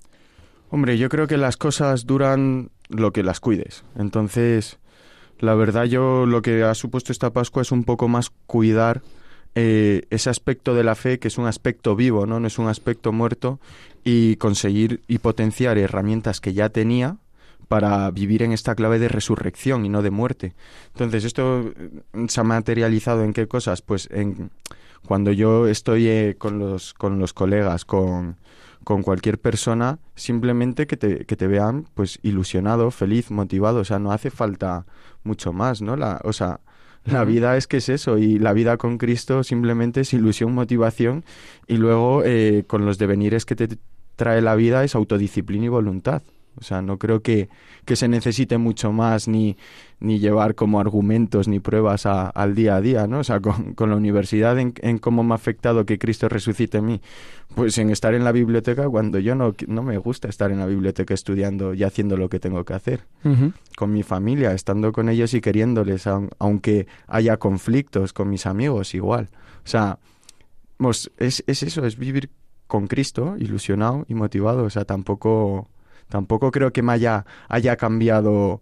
Hombre, 0.69 0.97
yo 0.97 1.09
creo 1.09 1.25
que 1.25 1.37
las 1.37 1.55
cosas 1.55 2.05
duran 2.05 2.69
lo 2.89 3.11
que 3.11 3.23
las 3.23 3.39
cuides. 3.39 3.85
Entonces, 3.95 4.77
la 5.39 5.55
verdad 5.55 5.85
yo 5.85 6.25
lo 6.25 6.41
que 6.41 6.63
ha 6.63 6.75
supuesto 6.75 7.13
esta 7.13 7.31
Pascua 7.31 7.61
es 7.61 7.71
un 7.71 7.85
poco 7.85 8.09
más 8.09 8.29
cuidar 8.45 9.01
eh, 9.55 10.03
ese 10.09 10.29
aspecto 10.29 10.75
de 10.75 10.83
la 10.83 10.95
fe 10.95 11.17
que 11.17 11.29
es 11.29 11.37
un 11.37 11.47
aspecto 11.47 11.95
vivo, 11.95 12.25
¿no? 12.25 12.41
No 12.41 12.47
es 12.47 12.59
un 12.59 12.67
aspecto 12.67 13.13
muerto 13.13 13.61
y 14.03 14.35
conseguir 14.35 15.01
y 15.07 15.19
potenciar 15.19 15.77
herramientas 15.77 16.41
que 16.41 16.53
ya 16.53 16.69
tenía 16.69 17.17
para 17.69 18.11
vivir 18.11 18.43
en 18.43 18.51
esta 18.51 18.75
clave 18.75 18.99
de 18.99 19.07
resurrección 19.07 19.85
y 19.85 19.89
no 19.89 20.01
de 20.01 20.11
muerte. 20.11 20.55
Entonces, 20.93 21.23
esto 21.23 21.73
se 22.27 22.39
ha 22.39 22.43
materializado 22.43 23.23
en 23.23 23.33
qué 23.33 23.47
cosas? 23.47 23.81
Pues 23.81 24.09
en 24.11 24.51
cuando 25.07 25.31
yo 25.31 25.67
estoy 25.67 26.07
eh, 26.07 26.35
con, 26.37 26.59
los, 26.59 26.93
con 26.93 27.17
los 27.17 27.33
colegas, 27.33 27.85
con, 27.85 28.35
con 28.83 29.03
cualquier 29.03 29.39
persona, 29.39 29.99
simplemente 30.15 30.85
que 30.85 30.97
te, 30.97 31.25
que 31.25 31.35
te 31.35 31.47
vean 31.47 31.87
pues 31.93 32.19
ilusionado, 32.23 32.91
feliz, 32.91 33.31
motivado, 33.31 33.79
o 33.79 33.85
sea, 33.85 33.99
no 33.99 34.11
hace 34.11 34.29
falta 34.29 34.85
mucho 35.23 35.53
más, 35.53 35.81
¿no? 35.81 35.95
La, 35.95 36.19
o 36.23 36.33
sea, 36.33 36.59
la 37.05 37.23
vida 37.23 37.55
es 37.55 37.67
que 37.67 37.77
es 37.77 37.87
eso, 37.87 38.17
y 38.17 38.37
la 38.37 38.51
vida 38.51 38.75
con 38.75 38.97
Cristo 38.97 39.43
simplemente 39.43 40.01
es 40.01 40.13
ilusión, 40.13 40.53
motivación, 40.53 41.23
y 41.67 41.77
luego 41.77 42.23
eh, 42.25 42.65
con 42.67 42.85
los 42.85 42.97
devenires 42.97 43.45
que 43.45 43.55
te 43.55 43.69
trae 44.17 44.41
la 44.41 44.55
vida 44.55 44.83
es 44.83 44.93
autodisciplina 44.93 45.65
y 45.65 45.69
voluntad. 45.69 46.21
O 46.59 46.63
sea, 46.63 46.81
no 46.81 46.97
creo 46.97 47.21
que, 47.21 47.49
que 47.85 47.95
se 47.95 48.07
necesite 48.07 48.57
mucho 48.57 48.91
más 48.91 49.27
ni, 49.27 49.57
ni 49.99 50.19
llevar 50.19 50.55
como 50.55 50.79
argumentos 50.79 51.47
ni 51.47 51.59
pruebas 51.59 52.05
al 52.05 52.55
día 52.55 52.75
a 52.75 52.81
día, 52.81 53.07
¿no? 53.07 53.19
O 53.19 53.23
sea, 53.23 53.39
con, 53.39 53.73
con 53.73 53.89
la 53.89 53.95
universidad 53.95 54.57
en, 54.59 54.73
en, 54.81 54.97
cómo 54.97 55.23
me 55.23 55.33
ha 55.33 55.35
afectado 55.35 55.85
que 55.85 55.97
Cristo 55.97 56.29
resucite 56.29 56.79
en 56.79 56.85
mí. 56.85 57.01
Pues 57.55 57.77
en 57.77 57.89
estar 57.89 58.13
en 58.13 58.23
la 58.23 58.31
biblioteca 58.31 58.87
cuando 58.89 59.19
yo 59.19 59.35
no, 59.35 59.55
no 59.67 59.83
me 59.83 59.97
gusta 59.97 60.27
estar 60.27 60.51
en 60.51 60.59
la 60.59 60.65
biblioteca 60.65 61.13
estudiando 61.13 61.73
y 61.73 61.83
haciendo 61.83 62.17
lo 62.17 62.29
que 62.29 62.39
tengo 62.39 62.63
que 62.65 62.73
hacer. 62.73 63.05
Con 63.75 63.91
mi 63.91 64.03
familia, 64.03 64.53
estando 64.53 64.91
con 64.91 65.09
ellos 65.09 65.33
y 65.33 65.41
queriéndoles, 65.41 66.07
aunque 66.39 66.87
haya 67.07 67.37
conflictos 67.37 68.13
con 68.13 68.29
mis 68.29 68.45
amigos, 68.45 68.93
igual. 68.93 69.29
O 69.63 69.67
sea, 69.67 69.99
pues 70.77 71.11
es, 71.17 71.43
es 71.47 71.63
eso, 71.63 71.85
es 71.85 71.97
vivir 71.97 72.29
con 72.67 72.87
Cristo, 72.87 73.35
ilusionado 73.39 74.05
y 74.07 74.13
motivado. 74.13 74.63
O 74.63 74.69
sea, 74.69 74.85
tampoco 74.85 75.67
Tampoco 76.09 76.51
creo 76.51 76.71
que 76.71 76.81
me 76.81 76.93
haya, 76.93 77.25
haya 77.49 77.75
cambiado 77.75 78.61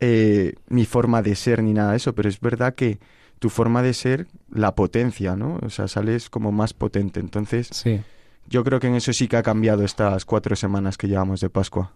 eh, 0.00 0.54
mi 0.68 0.84
forma 0.84 1.22
de 1.22 1.36
ser 1.36 1.62
ni 1.62 1.72
nada 1.72 1.92
de 1.92 1.96
eso, 1.98 2.14
pero 2.14 2.28
es 2.28 2.40
verdad 2.40 2.74
que 2.74 2.98
tu 3.38 3.50
forma 3.50 3.82
de 3.82 3.94
ser 3.94 4.26
la 4.50 4.74
potencia, 4.74 5.36
¿no? 5.36 5.58
O 5.62 5.70
sea, 5.70 5.88
sales 5.88 6.30
como 6.30 6.52
más 6.52 6.74
potente. 6.74 7.20
Entonces, 7.20 7.68
sí. 7.72 8.00
yo 8.48 8.64
creo 8.64 8.80
que 8.80 8.86
en 8.86 8.94
eso 8.94 9.12
sí 9.12 9.28
que 9.28 9.36
ha 9.36 9.42
cambiado 9.42 9.84
estas 9.84 10.24
cuatro 10.24 10.56
semanas 10.56 10.96
que 10.96 11.08
llevamos 11.08 11.40
de 11.40 11.50
Pascua. 11.50 11.92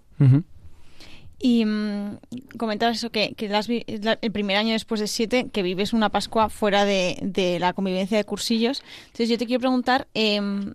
Y 1.39 1.65
mm, 1.65 2.19
comentabas 2.57 2.97
eso, 2.97 3.11
que, 3.11 3.35
que 3.35 3.47
el 3.47 4.33
primer 4.33 4.57
año 4.57 4.73
después 4.73 5.01
de 5.01 5.07
siete, 5.07 5.49
que 5.53 5.63
vives 5.63 5.93
una 5.93 6.09
Pascua 6.09 6.49
fuera 6.49 6.85
de, 6.85 7.19
de, 7.23 7.59
la 7.59 7.73
convivencia 7.75 8.17
de 8.17 8.25
cursillos. 8.25 8.83
Entonces 9.07 9.29
yo 9.29 9.39
te 9.39 9.47
quiero 9.47 9.61
preguntar, 9.61 10.09
em, 10.15 10.75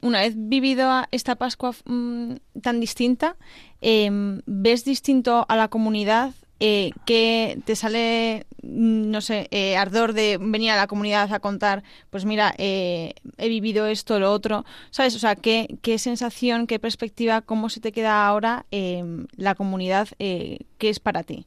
una 0.00 0.20
vez 0.20 0.34
vivido 0.36 0.90
esta 1.10 1.36
Pascua 1.36 1.72
mm, 1.84 2.34
tan 2.62 2.80
distinta, 2.80 3.36
em, 3.80 4.40
¿ves 4.46 4.84
distinto 4.84 5.44
a 5.48 5.56
la 5.56 5.68
comunidad? 5.68 6.32
Eh, 6.60 6.90
que 7.04 7.60
te 7.66 7.76
sale, 7.76 8.44
mm, 8.62 9.10
no 9.12 9.20
sé, 9.20 9.46
eh, 9.52 9.76
ardor 9.76 10.12
de 10.12 10.38
venir 10.40 10.72
a 10.72 10.76
la 10.76 10.88
comunidad 10.88 11.32
a 11.32 11.38
contar, 11.38 11.84
pues 12.10 12.24
mira, 12.24 12.52
eh, 12.58 13.14
he 13.36 13.48
vivido 13.48 13.86
esto, 13.86 14.18
lo 14.18 14.32
otro, 14.32 14.64
¿sabes? 14.90 15.14
O 15.14 15.20
sea, 15.20 15.36
¿qué, 15.36 15.78
qué 15.82 15.98
sensación, 15.98 16.66
qué 16.66 16.80
perspectiva, 16.80 17.42
cómo 17.42 17.68
se 17.68 17.78
te 17.78 17.92
queda 17.92 18.26
ahora 18.26 18.66
em, 18.72 19.28
la 19.36 19.54
comunidad, 19.54 20.08
qué 20.18 20.58
es 20.80 20.98
para 20.98 21.22
ti? 21.22 21.46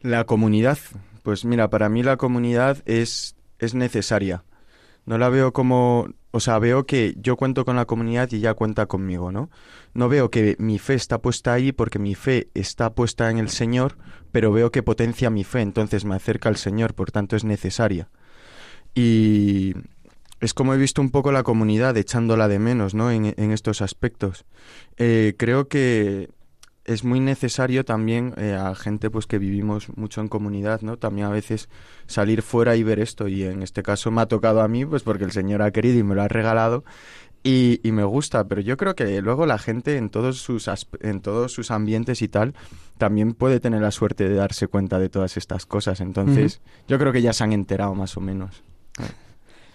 La 0.00 0.24
comunidad, 0.24 0.78
pues 1.22 1.44
mira, 1.44 1.68
para 1.68 1.90
mí 1.90 2.02
la 2.02 2.16
comunidad 2.16 2.82
es, 2.86 3.36
es 3.58 3.74
necesaria. 3.74 4.44
No 5.06 5.18
la 5.18 5.28
veo 5.28 5.52
como, 5.52 6.08
o 6.32 6.40
sea, 6.40 6.58
veo 6.58 6.84
que 6.84 7.14
yo 7.18 7.36
cuento 7.36 7.64
con 7.64 7.76
la 7.76 7.86
comunidad 7.86 8.30
y 8.32 8.36
ella 8.36 8.54
cuenta 8.54 8.86
conmigo, 8.86 9.32
¿no? 9.32 9.50
No 9.94 10.08
veo 10.08 10.30
que 10.30 10.56
mi 10.58 10.78
fe 10.78 10.94
está 10.94 11.22
puesta 11.22 11.52
ahí 11.52 11.72
porque 11.72 11.98
mi 11.98 12.14
fe 12.14 12.48
está 12.54 12.94
puesta 12.94 13.30
en 13.30 13.38
el 13.38 13.48
Señor, 13.48 13.96
pero 14.32 14.52
veo 14.52 14.70
que 14.70 14.82
potencia 14.82 15.30
mi 15.30 15.44
fe, 15.44 15.60
entonces 15.60 16.04
me 16.04 16.16
acerca 16.16 16.48
al 16.48 16.56
Señor, 16.56 16.94
por 16.94 17.12
tanto 17.12 17.36
es 17.36 17.44
necesaria. 17.44 18.08
Y 18.94 19.74
es 20.40 20.54
como 20.54 20.74
he 20.74 20.76
visto 20.76 21.00
un 21.00 21.10
poco 21.10 21.32
la 21.32 21.42
comunidad 21.42 21.96
echándola 21.96 22.48
de 22.48 22.58
menos, 22.58 22.94
¿no? 22.94 23.10
En, 23.10 23.34
estos 23.52 23.80
aspectos. 23.80 24.44
Eh, 24.96 25.34
creo 25.38 25.68
que 25.68 26.30
es 26.86 27.04
muy 27.04 27.20
necesario 27.20 27.84
también 27.84 28.32
eh, 28.36 28.54
a 28.54 28.74
gente 28.74 29.10
pues 29.10 29.26
que 29.26 29.38
vivimos 29.38 29.88
mucho 29.96 30.20
en 30.20 30.28
comunidad, 30.28 30.80
¿no? 30.82 30.96
También 30.96 31.26
a 31.26 31.30
veces 31.30 31.68
salir 32.06 32.42
fuera 32.42 32.76
y 32.76 32.82
ver 32.82 33.00
esto 33.00 33.28
y 33.28 33.42
en 33.42 33.62
este 33.62 33.82
caso 33.82 34.10
me 34.10 34.22
ha 34.22 34.26
tocado 34.26 34.62
a 34.62 34.68
mí 34.68 34.86
pues 34.86 35.02
porque 35.02 35.24
el 35.24 35.32
Señor 35.32 35.62
ha 35.62 35.72
querido 35.72 35.98
y 35.98 36.02
me 36.04 36.14
lo 36.14 36.22
ha 36.22 36.28
regalado 36.28 36.84
y, 37.42 37.80
y 37.82 37.92
me 37.92 38.04
gusta, 38.04 38.44
pero 38.48 38.60
yo 38.60 38.76
creo 38.76 38.94
que 38.94 39.20
luego 39.20 39.46
la 39.46 39.58
gente 39.58 39.96
en 39.96 40.10
todos 40.10 40.38
sus 40.38 40.70
en 41.00 41.20
todos 41.20 41.52
sus 41.52 41.70
ambientes 41.70 42.22
y 42.22 42.28
tal 42.28 42.54
también 42.98 43.34
puede 43.34 43.60
tener 43.60 43.82
la 43.82 43.90
suerte 43.90 44.28
de 44.28 44.36
darse 44.36 44.68
cuenta 44.68 44.98
de 44.98 45.08
todas 45.08 45.36
estas 45.36 45.66
cosas, 45.66 46.00
entonces 46.00 46.60
yo 46.88 46.98
creo 46.98 47.12
que 47.12 47.22
ya 47.22 47.32
se 47.32 47.44
han 47.44 47.52
enterado 47.52 47.94
más 47.94 48.16
o 48.16 48.20
menos. 48.20 48.62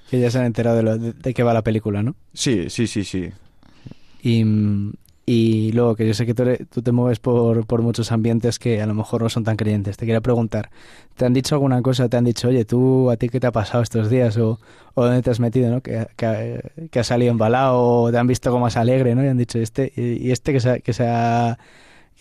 Que 0.09 0.19
ya 0.19 0.29
se 0.29 0.39
han 0.39 0.45
enterado 0.45 0.75
de, 0.75 0.83
lo, 0.83 0.97
de, 0.97 1.33
qué 1.33 1.43
va 1.43 1.53
la 1.53 1.61
película, 1.61 2.03
¿no? 2.03 2.15
Sí, 2.33 2.69
sí, 2.69 2.87
sí, 2.87 3.05
sí. 3.05 3.29
Y, 4.21 4.43
y 5.33 5.71
luego, 5.71 5.95
que 5.95 6.05
yo 6.05 6.13
sé 6.13 6.25
que 6.25 6.33
tú, 6.33 6.81
te 6.81 6.91
mueves 6.91 7.19
por, 7.19 7.81
muchos 7.81 8.11
ambientes 8.11 8.59
que 8.59 8.81
a 8.81 8.85
lo 8.85 8.93
mejor 8.93 9.21
no 9.21 9.29
son 9.29 9.45
tan 9.45 9.55
creyentes. 9.55 9.95
Te 9.95 10.05
quería 10.05 10.19
preguntar, 10.19 10.71
¿te 11.15 11.25
han 11.25 11.31
dicho 11.31 11.55
alguna 11.55 11.81
cosa? 11.81 12.09
¿Te 12.09 12.17
han 12.17 12.25
dicho, 12.25 12.49
oye, 12.49 12.65
tú, 12.65 13.09
a 13.09 13.15
ti 13.15 13.29
qué 13.29 13.39
te 13.39 13.47
ha 13.47 13.53
pasado 13.53 13.81
estos 13.81 14.09
días? 14.09 14.35
¿O, 14.35 14.59
dónde 14.93 15.21
te 15.21 15.29
has 15.29 15.39
metido, 15.39 15.71
¿no? 15.71 15.79
Que, 15.79 16.05
que, 16.17 16.99
has 16.99 17.07
salido 17.07 17.31
embalado 17.31 17.79
o 17.79 18.11
te 18.11 18.17
han 18.17 18.27
visto 18.27 18.51
como 18.51 18.63
más 18.63 18.75
alegre, 18.75 19.15
¿no? 19.15 19.23
Y 19.23 19.29
han 19.29 19.37
dicho, 19.37 19.57
este, 19.57 19.93
y 19.95 20.31
este 20.31 20.51
que 20.51 20.59
se, 20.59 20.81
que 20.81 20.91
se 20.91 21.07
ha, 21.07 21.57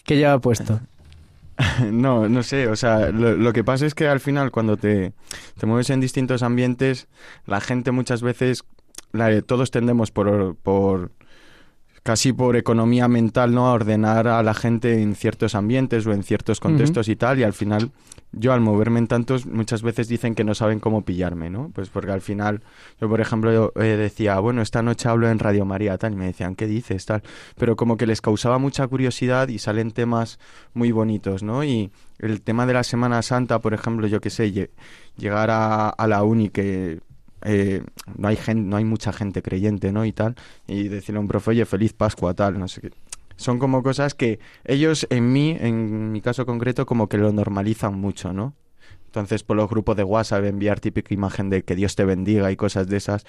que 0.04 0.16
lleva 0.16 0.38
puesto. 0.38 0.78
No, 1.90 2.26
no 2.26 2.42
sé, 2.42 2.68
o 2.68 2.76
sea, 2.76 3.10
lo, 3.10 3.52
que 3.52 3.62
pasa 3.64 3.84
es 3.84 3.94
que 3.94 4.08
al 4.08 4.20
final 4.20 4.50
cuando 4.50 4.78
te, 4.78 5.12
te 5.58 5.66
mueves 5.66 5.90
en 5.90 6.00
distintos 6.00 6.42
ambientes, 6.42 7.06
la 7.44 7.60
gente 7.60 7.90
muchas 7.90 8.22
veces, 8.22 8.64
todos 9.46 9.70
tendemos 9.70 10.10
por, 10.10 10.56
por 10.56 11.10
casi 12.02 12.32
por 12.32 12.56
economía 12.56 13.08
mental, 13.08 13.54
¿no? 13.54 13.66
A 13.66 13.72
ordenar 13.72 14.26
a 14.28 14.42
la 14.42 14.54
gente 14.54 15.02
en 15.02 15.14
ciertos 15.14 15.54
ambientes 15.54 16.06
o 16.06 16.12
en 16.12 16.22
ciertos 16.22 16.60
contextos 16.60 17.08
y 17.08 17.16
tal, 17.16 17.38
y 17.38 17.42
al 17.42 17.52
final 17.52 17.90
yo 18.32 18.52
al 18.52 18.60
moverme 18.60 19.00
en 19.00 19.08
tantos 19.08 19.44
muchas 19.46 19.82
veces 19.82 20.08
dicen 20.08 20.34
que 20.34 20.44
no 20.44 20.54
saben 20.54 20.78
cómo 20.78 21.04
pillarme, 21.04 21.50
¿no? 21.50 21.70
Pues 21.74 21.88
porque 21.88 22.12
al 22.12 22.20
final 22.20 22.62
yo 23.00 23.08
por 23.08 23.20
ejemplo 23.20 23.72
eh, 23.76 23.96
decía, 23.96 24.38
bueno, 24.38 24.62
esta 24.62 24.82
noche 24.82 25.08
hablo 25.08 25.28
en 25.28 25.38
Radio 25.38 25.64
María 25.64 25.98
tal 25.98 26.12
y 26.12 26.16
me 26.16 26.26
decían, 26.26 26.54
¿qué 26.54 26.66
dices 26.66 27.04
tal? 27.06 27.22
Pero 27.58 27.76
como 27.76 27.96
que 27.96 28.06
les 28.06 28.20
causaba 28.20 28.58
mucha 28.58 28.86
curiosidad 28.86 29.48
y 29.48 29.58
salen 29.58 29.90
temas 29.90 30.38
muy 30.74 30.92
bonitos, 30.92 31.42
¿no? 31.42 31.64
Y 31.64 31.90
el 32.18 32.40
tema 32.42 32.66
de 32.66 32.74
la 32.74 32.84
Semana 32.84 33.20
Santa, 33.22 33.58
por 33.58 33.74
ejemplo, 33.74 34.06
yo 34.06 34.20
qué 34.20 34.30
sé, 34.30 34.52
llegar 35.16 35.50
a, 35.50 35.88
a 35.88 36.06
la 36.06 36.22
uni 36.22 36.50
que 36.50 37.00
eh, 37.42 37.82
no 38.16 38.28
hay 38.28 38.36
gente, 38.36 38.68
no 38.68 38.76
hay 38.76 38.84
mucha 38.84 39.12
gente 39.12 39.42
creyente, 39.42 39.92
¿no? 39.92 40.04
Y 40.04 40.12
tal, 40.12 40.36
y 40.66 40.88
decirle 40.88 41.18
a 41.18 41.20
un 41.20 41.28
profe, 41.28 41.50
oye, 41.50 41.64
feliz 41.66 41.92
Pascua, 41.92 42.34
tal, 42.34 42.58
no 42.58 42.68
sé 42.68 42.82
qué. 42.82 42.90
Son 43.36 43.58
como 43.58 43.82
cosas 43.82 44.14
que 44.14 44.38
ellos 44.64 45.06
en 45.10 45.32
mí, 45.32 45.56
en 45.58 46.12
mi 46.12 46.20
caso 46.20 46.44
concreto, 46.44 46.84
como 46.84 47.08
que 47.08 47.16
lo 47.16 47.32
normalizan 47.32 47.98
mucho, 47.98 48.32
¿no? 48.32 48.54
Entonces, 49.06 49.42
por 49.42 49.56
los 49.56 49.68
grupos 49.68 49.96
de 49.96 50.04
WhatsApp, 50.04 50.44
enviar 50.44 50.78
típica 50.78 51.12
imagen 51.14 51.50
de 51.50 51.62
que 51.62 51.74
Dios 51.74 51.96
te 51.96 52.04
bendiga 52.04 52.52
y 52.52 52.56
cosas 52.56 52.86
de 52.86 52.98
esas, 52.98 53.24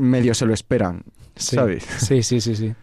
medio 0.00 0.34
se 0.34 0.46
lo 0.46 0.54
esperan, 0.54 1.04
¿sabes? 1.36 1.84
Sí, 1.98 2.22
sí, 2.22 2.40
sí, 2.40 2.56
sí. 2.56 2.74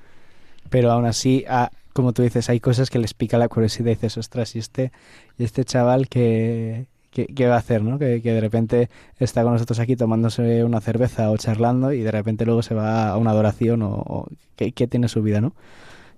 Pero 0.70 0.92
aún 0.92 1.06
así, 1.06 1.44
ah, 1.50 1.72
como 1.94 2.14
tú 2.14 2.22
dices, 2.22 2.50
hay 2.50 2.60
cosas 2.60 2.90
que 2.90 3.00
les 3.00 3.14
pica 3.14 3.38
la 3.38 3.48
curiosidad 3.48 3.92
y 3.92 3.96
dices, 3.96 4.18
ostras, 4.18 4.56
y 4.56 4.60
este, 4.60 4.92
y 5.38 5.44
este 5.44 5.66
chaval 5.66 6.08
que, 6.08 6.88
qué, 7.23 7.47
va 7.47 7.56
a 7.56 7.60
hacer, 7.60 7.82
¿no? 7.82 7.97
Que, 7.97 8.19
de 8.19 8.41
repente 8.41 8.89
está 9.19 9.43
con 9.43 9.54
nosotros 9.54 9.80
aquí 9.80 9.95
tomándose 9.95 10.63
una 10.63 10.82
cerveza 10.82 11.32
o 11.32 11.38
charlando 11.38 11.93
y 11.93 12.01
de 12.01 12.12
repente 12.12 12.45
luego 12.45 12.62
se 12.62 12.75
va 12.75 13.10
a 13.10 13.17
una 13.17 13.32
adoración 13.32 13.82
o, 13.84 14.28
¿qué, 14.56 14.71
tiene 14.88 15.08
su 15.08 15.21
vida, 15.21 15.41
¿no? 15.41 15.54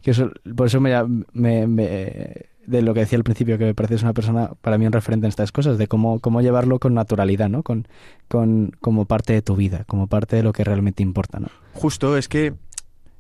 Que 0.02 0.12
eso, 0.12 0.32
por 0.56 0.68
eso 0.68 0.80
me, 0.80 0.92
de 0.94 2.82
lo 2.82 2.94
que 2.94 3.02
decía 3.02 3.18
al 3.18 3.24
principio, 3.24 3.58
que 3.58 3.66
me 3.66 3.74
parece 3.76 3.96
es 3.96 4.04
una 4.04 4.14
persona 4.14 4.52
para 4.62 4.78
mí 4.78 4.86
un 4.86 4.92
referente 4.94 5.26
en 5.26 5.30
estas 5.30 5.52
cosas, 5.52 5.78
de 5.78 5.88
cómo, 5.88 6.20
cómo 6.20 6.42
llevarlo 6.42 6.80
con 6.80 6.94
naturalidad, 6.94 7.50
¿no? 7.50 7.64
Con, 7.64 7.88
con, 8.28 8.72
como 8.82 9.06
parte 9.06 9.34
de 9.34 9.42
tu 9.42 9.56
vida, 9.56 9.84
como 9.86 10.08
parte 10.08 10.36
de 10.36 10.44
lo 10.44 10.54
que 10.54 10.64
realmente 10.64 11.04
importa, 11.04 11.40
¿no? 11.40 11.48
Justo, 11.74 12.18
es 12.18 12.28
que 12.28 12.54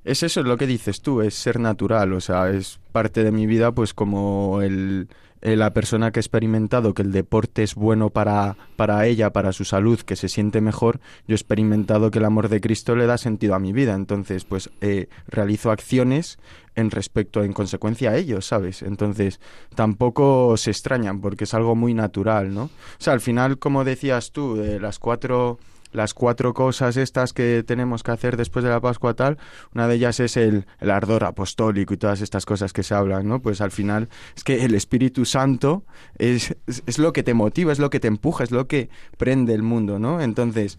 es 0.03 0.23
eso 0.23 0.41
lo 0.41 0.57
que 0.57 0.67
dices 0.67 1.01
tú, 1.01 1.21
es 1.21 1.35
ser 1.35 1.59
natural, 1.59 2.13
o 2.13 2.21
sea, 2.21 2.49
es 2.49 2.79
parte 2.91 3.23
de 3.23 3.31
mi 3.31 3.45
vida 3.45 3.71
pues 3.71 3.93
como 3.93 4.61
el 4.61 5.09
eh, 5.47 5.55
la 5.55 5.71
persona 5.71 6.11
que 6.11 6.19
ha 6.19 6.21
experimentado 6.21 6.93
que 6.93 7.03
el 7.03 7.13
deporte 7.13 7.63
es 7.63 7.73
bueno 7.73 8.09
para, 8.09 8.57
para 8.75 9.05
ella, 9.05 9.31
para 9.31 9.53
su 9.53 9.63
salud, 9.63 9.97
que 10.01 10.17
se 10.17 10.27
siente 10.27 10.59
mejor, 10.59 10.99
yo 11.25 11.35
he 11.35 11.39
experimentado 11.39 12.11
que 12.11 12.19
el 12.19 12.25
amor 12.25 12.49
de 12.49 12.59
Cristo 12.59 12.97
le 12.97 13.05
da 13.05 13.17
sentido 13.17 13.55
a 13.55 13.59
mi 13.59 13.71
vida. 13.71 13.93
Entonces, 13.93 14.43
pues 14.43 14.69
eh, 14.81 15.07
realizo 15.25 15.71
acciones 15.71 16.37
en 16.75 16.91
respecto, 16.91 17.43
en 17.43 17.53
consecuencia 17.53 18.11
a 18.11 18.17
ellos, 18.17 18.45
¿sabes? 18.45 18.81
Entonces, 18.81 19.39
tampoco 19.73 20.57
se 20.57 20.71
extrañan 20.71 21.21
porque 21.21 21.45
es 21.45 21.53
algo 21.53 21.77
muy 21.77 21.93
natural, 21.93 22.53
¿no? 22.53 22.63
O 22.63 22.69
sea, 22.97 23.13
al 23.13 23.21
final, 23.21 23.57
como 23.57 23.85
decías 23.85 24.33
tú, 24.33 24.57
de 24.57 24.81
las 24.81 24.99
cuatro 24.99 25.59
las 25.91 26.13
cuatro 26.13 26.53
cosas 26.53 26.97
estas 26.97 27.33
que 27.33 27.63
tenemos 27.65 28.03
que 28.03 28.11
hacer 28.11 28.37
después 28.37 28.63
de 28.63 28.71
la 28.71 28.81
Pascua 28.81 29.13
tal, 29.13 29.37
una 29.73 29.87
de 29.87 29.95
ellas 29.95 30.19
es 30.19 30.37
el, 30.37 30.65
el, 30.79 30.91
ardor 30.91 31.23
apostólico 31.23 31.93
y 31.93 31.97
todas 31.97 32.21
estas 32.21 32.45
cosas 32.45 32.73
que 32.73 32.83
se 32.83 32.93
hablan, 32.93 33.27
¿no? 33.27 33.41
Pues 33.41 33.61
al 33.61 33.71
final 33.71 34.09
es 34.35 34.43
que 34.43 34.65
el 34.65 34.75
Espíritu 34.75 35.25
Santo 35.25 35.85
es, 36.17 36.55
es, 36.67 36.99
lo 36.99 37.13
que 37.13 37.23
te 37.23 37.33
motiva, 37.33 37.71
es 37.71 37.79
lo 37.79 37.89
que 37.89 37.99
te 37.99 38.07
empuja, 38.07 38.43
es 38.43 38.51
lo 38.51 38.67
que 38.67 38.89
prende 39.17 39.53
el 39.53 39.63
mundo, 39.63 39.99
¿no? 39.99 40.21
Entonces, 40.21 40.77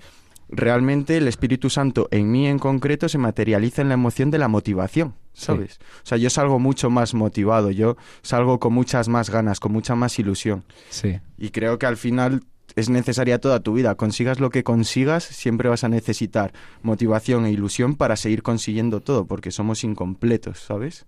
realmente 0.49 1.17
el 1.17 1.29
Espíritu 1.29 1.71
Santo 1.71 2.09
en 2.11 2.31
mí 2.31 2.47
en 2.47 2.59
concreto 2.59 3.09
se 3.09 3.19
materializa 3.19 3.83
en 3.83 3.89
la 3.89 3.95
emoción 3.95 4.31
de 4.31 4.39
la 4.39 4.49
motivación, 4.49 5.15
¿sabes? 5.33 5.79
O 6.03 6.07
sea, 6.07 6.19
yo 6.19 6.31
salgo 6.31 6.59
mucho 6.59 6.91
más 6.91 7.15
motivado, 7.15 7.71
yo 7.71 7.97
salgo 8.23 8.59
con 8.59 8.73
muchas 8.73 9.09
más 9.09 9.31
ganas, 9.31 9.61
con 9.61 9.73
mucha 9.73 9.95
más 9.95 10.19
ilusión. 10.19 10.65
Sí. 10.89 11.21
Y 11.37 11.51
creo 11.51 11.79
que 11.79 11.87
al 11.87 11.97
final 11.97 12.43
es 12.77 12.89
necesaria 12.89 13.41
toda 13.41 13.61
tu 13.61 13.73
vida. 13.73 13.95
Consigas 13.95 14.41
lo 14.41 14.51
que 14.51 14.65
consigas, 14.65 15.25
siempre 15.25 15.69
vas 15.69 15.85
a 15.85 15.89
necesitar 15.89 16.53
motivación 16.83 17.47
e 17.47 17.51
ilusión 17.51 17.97
para 17.97 18.17
seguir 18.17 18.43
consiguiendo 18.43 19.01
todo, 19.01 19.27
porque 19.27 19.51
somos 19.51 19.85
incompletos, 19.85 20.61
¿sabes? 20.61 21.07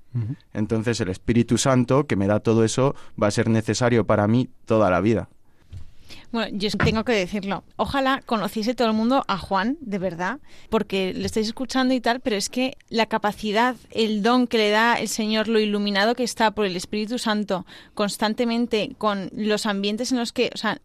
Entonces 0.53 1.01
el 1.01 1.09
Espíritu 1.09 1.59
Santo, 1.59 2.07
que 2.07 2.17
me 2.17 2.27
da 2.27 2.41
todo 2.41 2.65
eso, 2.65 2.95
va 3.21 3.29
a 3.29 3.31
ser 3.31 3.49
necesario 3.49 4.07
para 4.07 4.27
mí 4.27 4.51
toda 4.65 4.91
la 4.91 5.01
vida. 5.01 5.29
Bueno, 6.33 6.57
yo 6.57 6.71
tengo 6.71 7.05
que 7.05 7.13
decirlo. 7.13 7.65
Ojalá 7.77 8.23
conociese 8.25 8.75
todo 8.75 8.87
el 8.89 8.95
mundo 8.95 9.25
a 9.27 9.37
Juan, 9.37 9.77
de 9.81 9.99
verdad, 9.99 10.39
porque 10.69 11.13
le 11.13 11.27
estáis 11.27 11.49
escuchando 11.49 11.93
y 11.93 12.01
tal, 12.01 12.21
pero 12.21 12.37
es 12.37 12.49
que 12.49 12.77
la 12.89 13.07
capacidad, 13.07 13.75
el 13.91 14.23
don 14.23 14.47
que 14.47 14.59
le 14.59 14.71
da 14.71 14.95
el 14.95 15.09
Señor, 15.09 15.49
lo 15.49 15.59
iluminado 15.59 16.15
que 16.15 16.23
está 16.23 16.53
por 16.53 16.67
el 16.67 16.77
Espíritu 16.77 17.19
Santo 17.19 17.67
constantemente 17.95 18.95
con 18.97 19.31
los 19.33 19.67
ambientes 19.67 20.13
en 20.13 20.19
los 20.19 20.33
que, 20.33 20.51
o 20.55 20.57
sea, 20.57 20.81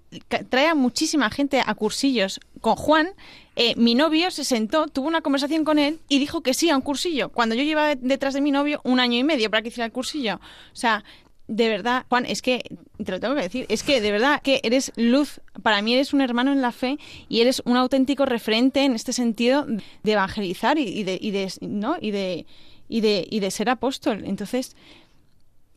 trae 0.50 0.68
a 0.68 0.76
muchísima 0.76 1.30
gente 1.30 1.62
a 1.64 1.76
cursillos. 1.76 2.40
Con 2.62 2.76
Juan, 2.76 3.10
eh, 3.56 3.76
mi 3.78 3.94
novio 3.94 4.32
se 4.32 4.44
sentó, 4.44 4.88
tuvo 4.88 5.08
una 5.08 5.22
conversación 5.22 5.64
con 5.64 5.78
él 5.78 6.00
y 6.10 6.18
dijo 6.18 6.42
que 6.42 6.56
sí 6.56 6.72
a 6.72 6.76
un 6.76 6.82
cursillo, 6.82 7.30
cuando 7.30 7.54
yo 7.54 7.64
llevaba 7.64 7.94
detrás 7.96 8.34
de 8.34 8.42
mi 8.42 8.52
novio 8.52 8.82
un 8.84 9.00
año 9.00 9.20
y 9.20 9.24
medio 9.24 9.52
para 9.52 9.62
que 9.62 9.70
hiciera 9.70 9.86
el 9.86 9.92
cursillo. 9.92 10.36
O 10.74 10.76
sea, 10.76 11.04
de 11.48 11.70
verdad, 11.70 12.06
Juan, 12.10 12.26
es 12.26 12.42
que, 12.42 12.64
te 13.04 13.12
lo 13.12 13.20
tengo 13.20 13.36
que 13.36 13.42
decir, 13.42 13.66
es 13.70 13.84
que 13.84 14.02
de 14.02 14.12
verdad 14.12 14.42
que 14.42 14.62
eres 14.64 14.92
luz, 14.96 15.42
para 15.62 15.82
mí 15.82 15.94
eres 15.94 16.14
un 16.14 16.22
hermano 16.22 16.52
en 16.52 16.62
la 16.62 16.72
fe 16.72 16.98
y 17.30 17.42
eres 17.42 17.62
un 17.66 17.78
auténtico 17.78 18.26
referente 18.26 18.84
en 18.84 18.94
este 18.94 19.14
sentido 19.14 19.66
de 20.04 20.12
evangelizar 20.12 20.80
y, 20.80 21.04
de, 21.04 21.18
y 21.22 21.32
de, 21.32 21.52
¿no? 21.62 21.98
y, 22.02 22.12
de, 22.12 22.46
y, 22.90 23.02
de, 23.02 23.28
y 23.30 23.40
de 23.40 23.52
ser 23.52 23.70
apóstol. 23.70 24.24
Entonces, 24.26 24.76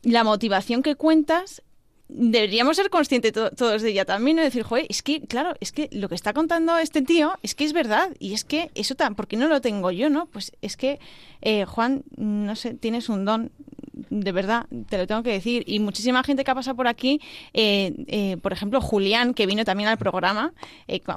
la 0.01 0.23
motivación 0.23 0.81
que 0.81 0.95
cuentas 0.95 1.61
deberíamos 2.09 2.75
ser 2.75 2.89
conscientes 2.89 3.31
todos 3.31 3.83
de 3.83 3.89
ella 3.89 4.03
también, 4.03 4.37
¿no? 4.37 4.43
decir, 4.43 4.63
joder, 4.63 4.87
es 4.89 5.03
que, 5.03 5.21
claro, 5.21 5.53
es 5.59 5.71
que 5.71 5.89
lo 5.91 6.09
que 6.09 6.15
está 6.15 6.33
contando 6.33 6.75
este 6.77 7.03
tío 7.03 7.33
es 7.43 7.53
que 7.53 7.65
es 7.65 7.73
verdad, 7.73 8.09
y 8.17 8.33
es 8.33 8.43
que 8.43 8.71
eso, 8.73 8.95
tan, 8.95 9.13
¿por 9.13 9.27
qué 9.27 9.37
no 9.37 9.47
lo 9.47 9.61
tengo 9.61 9.91
yo, 9.91 10.09
no? 10.09 10.25
Pues 10.25 10.51
es 10.61 10.75
que, 10.75 10.99
eh, 11.41 11.65
Juan, 11.65 12.03
no 12.17 12.55
sé, 12.55 12.73
tienes 12.73 13.09
un 13.09 13.25
don, 13.25 13.51
de 14.09 14.31
verdad, 14.31 14.65
te 14.89 14.97
lo 14.97 15.07
tengo 15.07 15.23
que 15.23 15.31
decir, 15.31 15.63
y 15.65 15.79
muchísima 15.79 16.23
gente 16.23 16.43
que 16.43 16.51
ha 16.51 16.55
pasado 16.55 16.75
por 16.75 16.87
aquí, 16.87 17.21
eh, 17.53 17.93
eh, 18.07 18.37
por 18.37 18.53
ejemplo, 18.53 18.81
Julián, 18.81 19.33
que 19.33 19.45
vino 19.45 19.63
también 19.65 19.89
al 19.89 19.97
programa, 19.97 20.53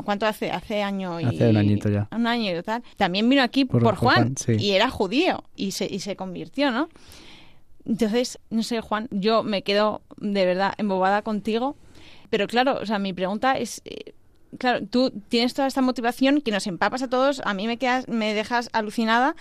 ¿cuánto 0.05 0.27
hace? 0.27 0.51
Hace 0.51 0.83
año 0.83 1.21
y... 1.21 1.25
Hace 1.25 1.51
un 1.51 1.57
añito 1.57 1.88
ya. 1.88 2.09
Un 2.11 2.27
año 2.27 2.57
y 2.57 2.62
tal. 2.62 2.83
También 2.97 3.29
vino 3.29 3.42
aquí 3.42 3.64
por, 3.64 3.95
Juan, 3.97 4.35
y 4.59 4.71
era 4.71 4.90
judío, 4.90 5.45
y 5.57 5.73
se, 5.73 5.87
y 5.87 6.01
se 6.01 6.16
convirtió, 6.16 6.71
¿no? 6.71 6.88
Entonces, 7.85 8.38
no 8.51 8.62
sé, 8.62 8.81
Juan, 8.81 9.09
yo 9.11 9.42
me 9.42 9.62
quedo 9.62 10.03
de 10.18 10.47
verdad 10.47 10.75
embobada 10.79 11.23
contigo 11.23 11.77
Pero 12.31 12.47
claro, 12.47 12.79
o 12.81 12.87
sea, 12.87 12.99
mi 12.99 13.12
pregunta 13.12 13.59
es, 13.59 13.83
eh, 13.85 14.14
claro, 14.59 14.87
tú 14.87 15.11
tienes 15.29 15.55
toda 15.55 15.68
esta 15.68 15.83
motivación 15.83 16.40
que 16.40 16.53
nos 16.53 16.66
empapas 16.66 17.03
a 17.03 17.09
todos, 17.09 17.42
a 17.45 17.55
mí 17.55 17.66
me 17.66 17.77
quedas, 17.77 18.09
me 18.09 18.35
dejas 18.35 18.71
alucinada, 18.73 19.35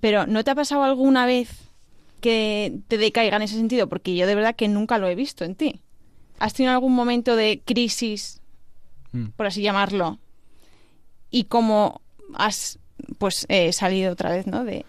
pero 0.00 0.26
¿no 0.26 0.44
te 0.44 0.50
ha 0.50 0.54
pasado 0.54 0.84
alguna 0.84 1.26
vez 1.26 1.71
que 2.22 2.78
te 2.88 2.96
decaiga 2.96 3.36
en 3.36 3.42
ese 3.42 3.56
sentido? 3.56 3.88
Porque 3.88 4.16
yo 4.16 4.26
de 4.26 4.34
verdad 4.34 4.56
que 4.56 4.68
nunca 4.68 4.96
lo 4.96 5.08
he 5.08 5.14
visto 5.14 5.44
en 5.44 5.54
ti. 5.54 5.82
¿Has 6.38 6.54
tenido 6.54 6.72
algún 6.72 6.94
momento 6.94 7.36
de 7.36 7.60
crisis, 7.62 8.40
mm. 9.12 9.26
por 9.36 9.46
así 9.46 9.60
llamarlo? 9.60 10.18
Y 11.30 11.44
cómo 11.44 12.00
has 12.34 12.78
pues 13.18 13.46
eh, 13.48 13.72
salido 13.72 14.12
otra 14.12 14.30
vez, 14.30 14.46
¿no? 14.46 14.64
De... 14.64 14.86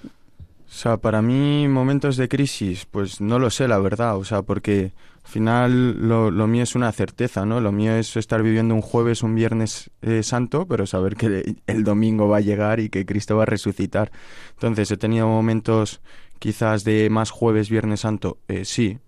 O 0.74 0.76
sea, 0.76 0.98
para 0.98 1.22
mí 1.22 1.68
momentos 1.68 2.18
de 2.18 2.28
crisis, 2.28 2.86
pues 2.90 3.22
no 3.22 3.38
lo 3.38 3.50
sé, 3.50 3.68
la 3.68 3.78
verdad. 3.78 4.18
O 4.18 4.24
sea, 4.24 4.42
porque 4.42 4.94
al 5.24 5.32
final 5.32 6.08
lo, 6.08 6.32
lo 6.32 6.48
mío 6.48 6.64
es 6.64 6.76
una 6.76 6.92
certeza, 6.92 7.46
¿no? 7.46 7.62
Lo 7.62 7.72
mío 7.72 7.96
es 7.96 8.18
estar 8.18 8.42
viviendo 8.42 8.74
un 8.74 8.82
jueves, 8.82 9.22
un 9.24 9.36
viernes 9.36 9.92
eh, 10.02 10.24
santo, 10.24 10.66
pero 10.68 10.88
saber 10.88 11.16
que 11.16 11.56
el 11.68 11.84
domingo 11.84 12.28
va 12.28 12.38
a 12.38 12.42
llegar 12.42 12.80
y 12.80 12.90
que 12.90 13.06
Cristo 13.06 13.38
va 13.38 13.44
a 13.44 13.46
resucitar. 13.46 14.12
Entonces, 14.54 14.90
he 14.90 14.98
tenido 14.98 15.28
momentos 15.28 16.02
quizás 16.44 16.84
de 16.84 17.10
más 17.10 17.32
jueves, 17.32 17.70
viernes 17.70 18.02
santo, 18.02 18.38
eh, 18.50 18.66
sí. 18.66 19.00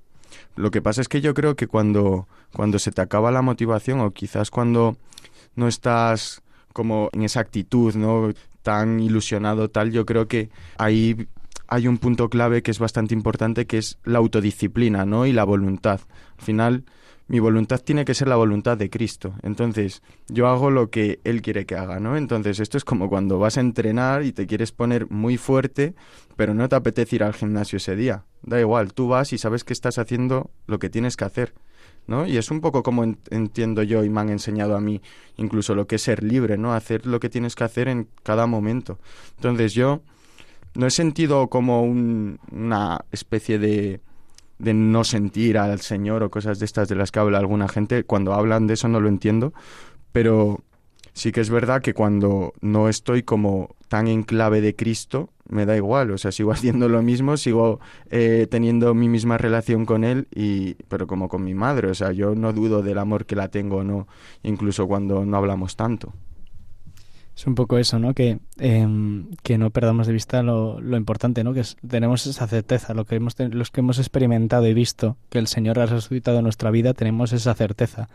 Lo 0.55 0.71
que 0.71 0.81
pasa 0.81 1.01
es 1.01 1.09
que 1.09 1.19
yo 1.19 1.33
creo 1.33 1.57
que 1.57 1.67
cuando, 1.67 2.29
cuando 2.53 2.79
se 2.79 2.93
te 2.93 3.01
acaba 3.01 3.29
la 3.29 3.41
motivación 3.41 3.99
o 3.99 4.11
quizás 4.11 4.49
cuando 4.49 4.95
no 5.53 5.67
estás 5.67 6.43
como 6.71 7.09
en 7.11 7.23
esa 7.23 7.41
actitud, 7.41 7.93
¿no? 7.95 8.31
tan 8.61 9.01
ilusionado 9.01 9.69
tal, 9.69 9.91
yo 9.91 10.05
creo 10.05 10.29
que 10.29 10.49
ahí 10.77 11.27
hay 11.67 11.89
un 11.89 11.97
punto 11.97 12.29
clave 12.29 12.63
que 12.63 12.71
es 12.71 12.79
bastante 12.79 13.13
importante 13.13 13.67
que 13.67 13.79
es 13.79 13.99
la 14.05 14.19
autodisciplina, 14.19 15.03
¿no? 15.05 15.25
y 15.25 15.33
la 15.33 15.43
voluntad. 15.43 15.99
Al 16.37 16.45
final 16.45 16.85
mi 17.27 17.39
voluntad 17.39 17.81
tiene 17.81 18.05
que 18.05 18.13
ser 18.13 18.27
la 18.27 18.35
voluntad 18.35 18.77
de 18.77 18.89
Cristo. 18.89 19.33
Entonces, 19.41 20.03
yo 20.27 20.47
hago 20.47 20.69
lo 20.69 20.89
que 20.89 21.19
Él 21.23 21.41
quiere 21.41 21.65
que 21.65 21.75
haga, 21.75 21.99
¿no? 21.99 22.17
Entonces, 22.17 22.59
esto 22.59 22.77
es 22.77 22.85
como 22.85 23.09
cuando 23.09 23.39
vas 23.39 23.57
a 23.57 23.61
entrenar 23.61 24.23
y 24.23 24.31
te 24.31 24.45
quieres 24.45 24.71
poner 24.71 25.09
muy 25.09 25.37
fuerte, 25.37 25.95
pero 26.35 26.53
no 26.53 26.69
te 26.69 26.75
apetece 26.75 27.15
ir 27.15 27.23
al 27.23 27.33
gimnasio 27.33 27.77
ese 27.77 27.95
día. 27.95 28.25
Da 28.43 28.59
igual, 28.59 28.93
tú 28.93 29.07
vas 29.07 29.33
y 29.33 29.37
sabes 29.37 29.63
que 29.63 29.73
estás 29.73 29.97
haciendo 29.97 30.51
lo 30.67 30.77
que 30.77 30.89
tienes 30.89 31.17
que 31.17 31.25
hacer. 31.25 31.53
¿no? 32.07 32.27
Y 32.27 32.37
es 32.37 32.51
un 32.51 32.61
poco 32.61 32.83
como 32.83 33.03
entiendo 33.31 33.81
yo 33.81 34.03
y 34.03 34.09
me 34.09 34.21
han 34.21 34.29
enseñado 34.29 34.75
a 34.75 34.79
mí 34.79 35.01
incluso 35.37 35.73
lo 35.73 35.87
que 35.87 35.95
es 35.95 36.03
ser 36.03 36.23
libre, 36.23 36.55
¿no? 36.55 36.73
Hacer 36.73 37.07
lo 37.07 37.19
que 37.19 37.29
tienes 37.29 37.55
que 37.55 37.63
hacer 37.63 37.87
en 37.87 38.07
cada 38.21 38.45
momento. 38.45 38.99
Entonces 39.37 39.73
yo 39.73 40.01
no 40.75 40.85
he 40.85 40.91
sentido 40.91 41.47
como 41.47 41.81
una 41.81 42.99
especie 43.11 43.57
de, 43.57 44.01
de 44.57 44.73
no 44.73 45.03
sentir 45.03 45.57
al 45.57 45.79
Señor 45.81 46.23
o 46.23 46.31
cosas 46.31 46.59
de 46.59 46.65
estas 46.65 46.87
de 46.87 46.95
las 46.95 47.11
que 47.11 47.19
habla 47.19 47.39
alguna 47.39 47.67
gente. 47.67 48.03
Cuando 48.03 48.33
hablan 48.33 48.67
de 48.67 48.75
eso 48.75 48.87
no 48.87 48.99
lo 48.99 49.09
entiendo, 49.09 49.53
pero 50.11 50.61
sí 51.13 51.31
que 51.31 51.41
es 51.41 51.49
verdad 51.49 51.81
que 51.81 51.93
cuando 51.93 52.53
no 52.61 52.89
estoy 52.89 53.23
como 53.23 53.75
tan 53.87 54.07
en 54.07 54.23
clave 54.23 54.61
de 54.61 54.75
Cristo, 54.75 55.29
me 55.47 55.65
da 55.65 55.75
igual, 55.75 56.11
o 56.11 56.17
sea, 56.17 56.31
sigo 56.31 56.51
haciendo 56.53 56.89
lo 56.89 57.01
mismo, 57.01 57.37
sigo 57.37 57.79
eh, 58.09 58.47
teniendo 58.49 58.93
mi 58.93 59.09
misma 59.09 59.37
relación 59.37 59.85
con 59.85 60.03
él, 60.03 60.27
y, 60.33 60.75
pero 60.87 61.07
como 61.07 61.29
con 61.29 61.43
mi 61.43 61.53
madre, 61.53 61.89
o 61.89 61.93
sea, 61.93 62.11
yo 62.11 62.35
no 62.35 62.53
dudo 62.53 62.81
del 62.81 62.97
amor 62.97 63.25
que 63.25 63.35
la 63.35 63.49
tengo 63.49 63.77
o 63.77 63.83
no, 63.83 64.07
incluso 64.43 64.87
cuando 64.87 65.25
no 65.25 65.37
hablamos 65.37 65.75
tanto. 65.75 66.13
Es 67.35 67.45
un 67.47 67.55
poco 67.55 67.77
eso, 67.77 67.99
¿no? 67.99 68.13
Que, 68.13 68.39
em, 68.59 69.27
que 69.43 69.57
no 69.57 69.69
perdamos 69.69 70.07
de 70.07 70.13
vista 70.13 70.41
lo, 70.41 70.79
lo, 70.79 70.95
importante, 70.95 71.43
¿no? 71.43 71.53
Que 71.53 71.63
tenemos 71.85 72.25
esa 72.27 72.47
certeza, 72.47 72.93
lo 72.93 73.05
que 73.05 73.15
hemos, 73.15 73.35
los 73.37 73.71
que 73.71 73.81
hemos 73.81 73.99
experimentado 73.99 74.65
y 74.67 74.73
visto 74.73 75.17
que 75.29 75.39
el 75.39 75.47
Señor 75.47 75.79
ha 75.79 75.85
resucitado 75.85 76.37
en 76.37 76.43
nuestra 76.43 76.71
vida, 76.71 76.93
tenemos 76.93 77.33
esa 77.33 77.53
certeza. 77.53 78.07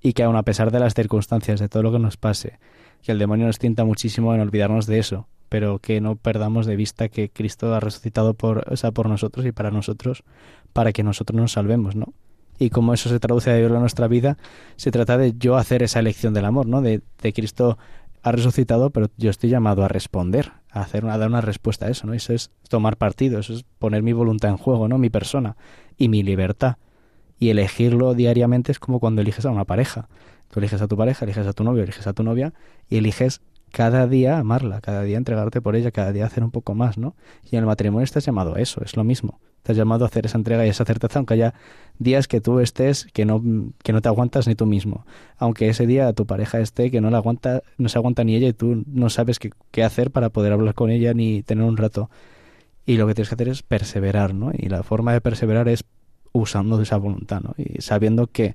Y 0.00 0.14
que 0.14 0.22
aun 0.22 0.36
a 0.36 0.42
pesar 0.42 0.70
de 0.70 0.80
las 0.80 0.94
circunstancias, 0.94 1.60
de 1.60 1.68
todo 1.68 1.82
lo 1.82 1.92
que 1.92 1.98
nos 1.98 2.16
pase, 2.16 2.58
que 3.02 3.12
el 3.12 3.18
demonio 3.18 3.46
nos 3.46 3.58
tienta 3.58 3.84
muchísimo 3.84 4.34
en 4.34 4.40
olvidarnos 4.40 4.86
de 4.86 5.00
eso, 5.00 5.28
pero 5.50 5.78
que 5.78 6.00
no 6.00 6.16
perdamos 6.16 6.64
de 6.64 6.76
vista 6.76 7.08
que 7.08 7.28
Cristo 7.28 7.74
ha 7.74 7.80
resucitado 7.80 8.32
por, 8.34 8.64
o 8.72 8.76
sea, 8.76 8.90
por 8.90 9.08
nosotros 9.08 9.44
y 9.44 9.52
para 9.52 9.70
nosotros, 9.70 10.24
para 10.72 10.92
que 10.92 11.02
nosotros 11.02 11.38
nos 11.38 11.52
salvemos, 11.52 11.94
¿no? 11.94 12.14
Y 12.58 12.70
como 12.70 12.94
eso 12.94 13.10
se 13.10 13.20
traduce 13.20 13.50
a 13.50 13.56
vivir 13.56 13.70
en 13.70 13.80
nuestra 13.80 14.08
vida, 14.08 14.38
se 14.76 14.90
trata 14.90 15.18
de 15.18 15.34
yo 15.36 15.56
hacer 15.56 15.82
esa 15.82 15.98
elección 15.98 16.32
del 16.32 16.46
amor, 16.46 16.66
¿no? 16.66 16.80
De, 16.80 17.02
de 17.20 17.32
Cristo 17.34 17.76
ha 18.26 18.32
resucitado, 18.32 18.90
pero 18.90 19.08
yo 19.16 19.30
estoy 19.30 19.50
llamado 19.50 19.84
a 19.84 19.88
responder, 19.88 20.50
a 20.72 20.80
hacer 20.80 21.06
a 21.06 21.16
dar 21.16 21.28
una 21.28 21.42
respuesta 21.42 21.86
a 21.86 21.90
eso, 21.90 22.08
¿no? 22.08 22.12
Eso 22.12 22.32
es 22.32 22.50
tomar 22.68 22.96
partido, 22.96 23.38
eso 23.38 23.54
es 23.54 23.62
poner 23.78 24.02
mi 24.02 24.12
voluntad 24.12 24.50
en 24.50 24.56
juego, 24.56 24.88
¿no? 24.88 24.98
Mi 24.98 25.10
persona 25.10 25.56
y 25.96 26.08
mi 26.08 26.24
libertad. 26.24 26.78
Y 27.38 27.50
elegirlo 27.50 28.14
diariamente 28.14 28.72
es 28.72 28.80
como 28.80 28.98
cuando 28.98 29.22
eliges 29.22 29.46
a 29.46 29.50
una 29.50 29.64
pareja. 29.64 30.08
Tú 30.50 30.58
eliges 30.58 30.82
a 30.82 30.88
tu 30.88 30.96
pareja, 30.96 31.24
eliges 31.24 31.46
a 31.46 31.52
tu 31.52 31.62
novio, 31.62 31.84
eliges 31.84 32.08
a 32.08 32.14
tu 32.14 32.24
novia 32.24 32.52
y 32.90 32.96
eliges 32.96 33.42
cada 33.70 34.08
día 34.08 34.38
amarla, 34.38 34.80
cada 34.80 35.02
día 35.02 35.18
entregarte 35.18 35.60
por 35.60 35.76
ella, 35.76 35.92
cada 35.92 36.10
día 36.10 36.26
hacer 36.26 36.42
un 36.42 36.50
poco 36.50 36.74
más, 36.74 36.98
¿no? 36.98 37.14
Y 37.44 37.54
en 37.54 37.60
el 37.60 37.66
matrimonio 37.66 38.02
estás 38.02 38.26
llamado 38.26 38.56
a 38.56 38.60
eso, 38.60 38.82
es 38.84 38.96
lo 38.96 39.04
mismo. 39.04 39.38
Estás 39.66 39.76
llamado 39.76 40.04
a 40.04 40.06
hacer 40.06 40.26
esa 40.26 40.38
entrega 40.38 40.64
y 40.64 40.68
esa 40.68 40.84
certeza, 40.84 41.18
aunque 41.18 41.34
haya 41.34 41.52
días 41.98 42.28
que 42.28 42.40
tú 42.40 42.60
estés 42.60 43.08
que 43.12 43.24
no, 43.24 43.42
que 43.82 43.92
no 43.92 44.00
te 44.00 44.08
aguantas 44.08 44.46
ni 44.46 44.54
tú 44.54 44.64
mismo. 44.64 45.04
Aunque 45.38 45.68
ese 45.68 45.88
día 45.88 46.12
tu 46.12 46.24
pareja 46.24 46.60
esté 46.60 46.92
que 46.92 47.00
no 47.00 47.10
la 47.10 47.16
aguanta, 47.16 47.64
no 47.76 47.88
se 47.88 47.98
aguanta 47.98 48.22
ni 48.22 48.36
ella 48.36 48.46
y 48.46 48.52
tú 48.52 48.84
no 48.86 49.10
sabes 49.10 49.40
qué, 49.40 49.50
qué 49.72 49.82
hacer 49.82 50.12
para 50.12 50.28
poder 50.28 50.52
hablar 50.52 50.74
con 50.74 50.90
ella 50.90 51.14
ni 51.14 51.42
tener 51.42 51.64
un 51.64 51.76
rato. 51.76 52.10
Y 52.86 52.96
lo 52.96 53.08
que 53.08 53.14
tienes 53.14 53.28
que 53.28 53.34
hacer 53.34 53.48
es 53.48 53.64
perseverar, 53.64 54.34
¿no? 54.34 54.52
Y 54.56 54.68
la 54.68 54.84
forma 54.84 55.12
de 55.12 55.20
perseverar 55.20 55.68
es 55.68 55.82
usando 56.30 56.80
esa 56.80 56.96
voluntad, 56.96 57.40
¿no? 57.40 57.56
Y 57.58 57.82
sabiendo 57.82 58.28
que 58.28 58.54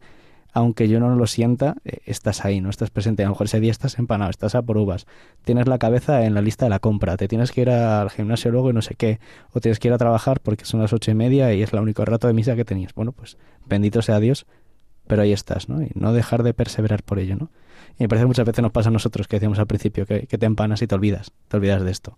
aunque 0.53 0.89
yo 0.89 0.99
no 0.99 1.15
lo 1.15 1.27
sienta, 1.27 1.75
eh, 1.85 1.99
estás 2.05 2.43
ahí, 2.43 2.61
no 2.61 2.69
estás 2.69 2.89
presente. 2.89 3.23
A 3.23 3.27
lo 3.27 3.31
mejor 3.31 3.45
ese 3.45 3.59
día 3.59 3.71
estás 3.71 3.97
empanado, 3.99 4.29
estás 4.29 4.55
a 4.55 4.61
por 4.61 4.77
uvas, 4.77 5.07
tienes 5.43 5.67
la 5.67 5.77
cabeza 5.77 6.25
en 6.25 6.33
la 6.33 6.41
lista 6.41 6.65
de 6.65 6.69
la 6.69 6.79
compra, 6.79 7.17
te 7.17 7.27
tienes 7.27 7.51
que 7.51 7.61
ir 7.61 7.69
al 7.69 8.09
gimnasio 8.09 8.51
luego 8.51 8.69
y 8.69 8.73
no 8.73 8.81
sé 8.81 8.95
qué, 8.95 9.19
o 9.53 9.61
tienes 9.61 9.79
que 9.79 9.87
ir 9.87 9.93
a 9.93 9.97
trabajar 9.97 10.39
porque 10.41 10.65
son 10.65 10.81
las 10.81 10.93
ocho 10.93 11.11
y 11.11 11.15
media 11.15 11.53
y 11.53 11.61
es 11.61 11.73
el 11.73 11.79
único 11.79 12.03
rato 12.03 12.27
de 12.27 12.33
misa 12.33 12.55
que 12.55 12.65
tenías. 12.65 12.93
Bueno, 12.93 13.13
pues 13.13 13.37
bendito 13.65 14.01
sea 14.01 14.19
Dios, 14.19 14.45
pero 15.07 15.21
ahí 15.21 15.31
estás, 15.31 15.69
¿no? 15.69 15.81
Y 15.81 15.91
no 15.95 16.13
dejar 16.13 16.43
de 16.43 16.53
perseverar 16.53 17.03
por 17.03 17.19
ello, 17.19 17.35
¿no? 17.35 17.49
Y 17.97 18.03
me 18.03 18.09
parece 18.09 18.23
que 18.23 18.27
muchas 18.27 18.45
veces 18.45 18.61
nos 18.61 18.71
pasa 18.71 18.89
a 18.89 18.91
nosotros, 18.91 19.27
que 19.27 19.37
decíamos 19.37 19.59
al 19.59 19.67
principio, 19.67 20.05
que, 20.05 20.25
te 20.25 20.45
empanas 20.45 20.81
y 20.81 20.87
te 20.87 20.95
olvidas, 20.95 21.31
te 21.47 21.57
olvidas 21.57 21.83
de 21.83 21.91
esto. 21.91 22.17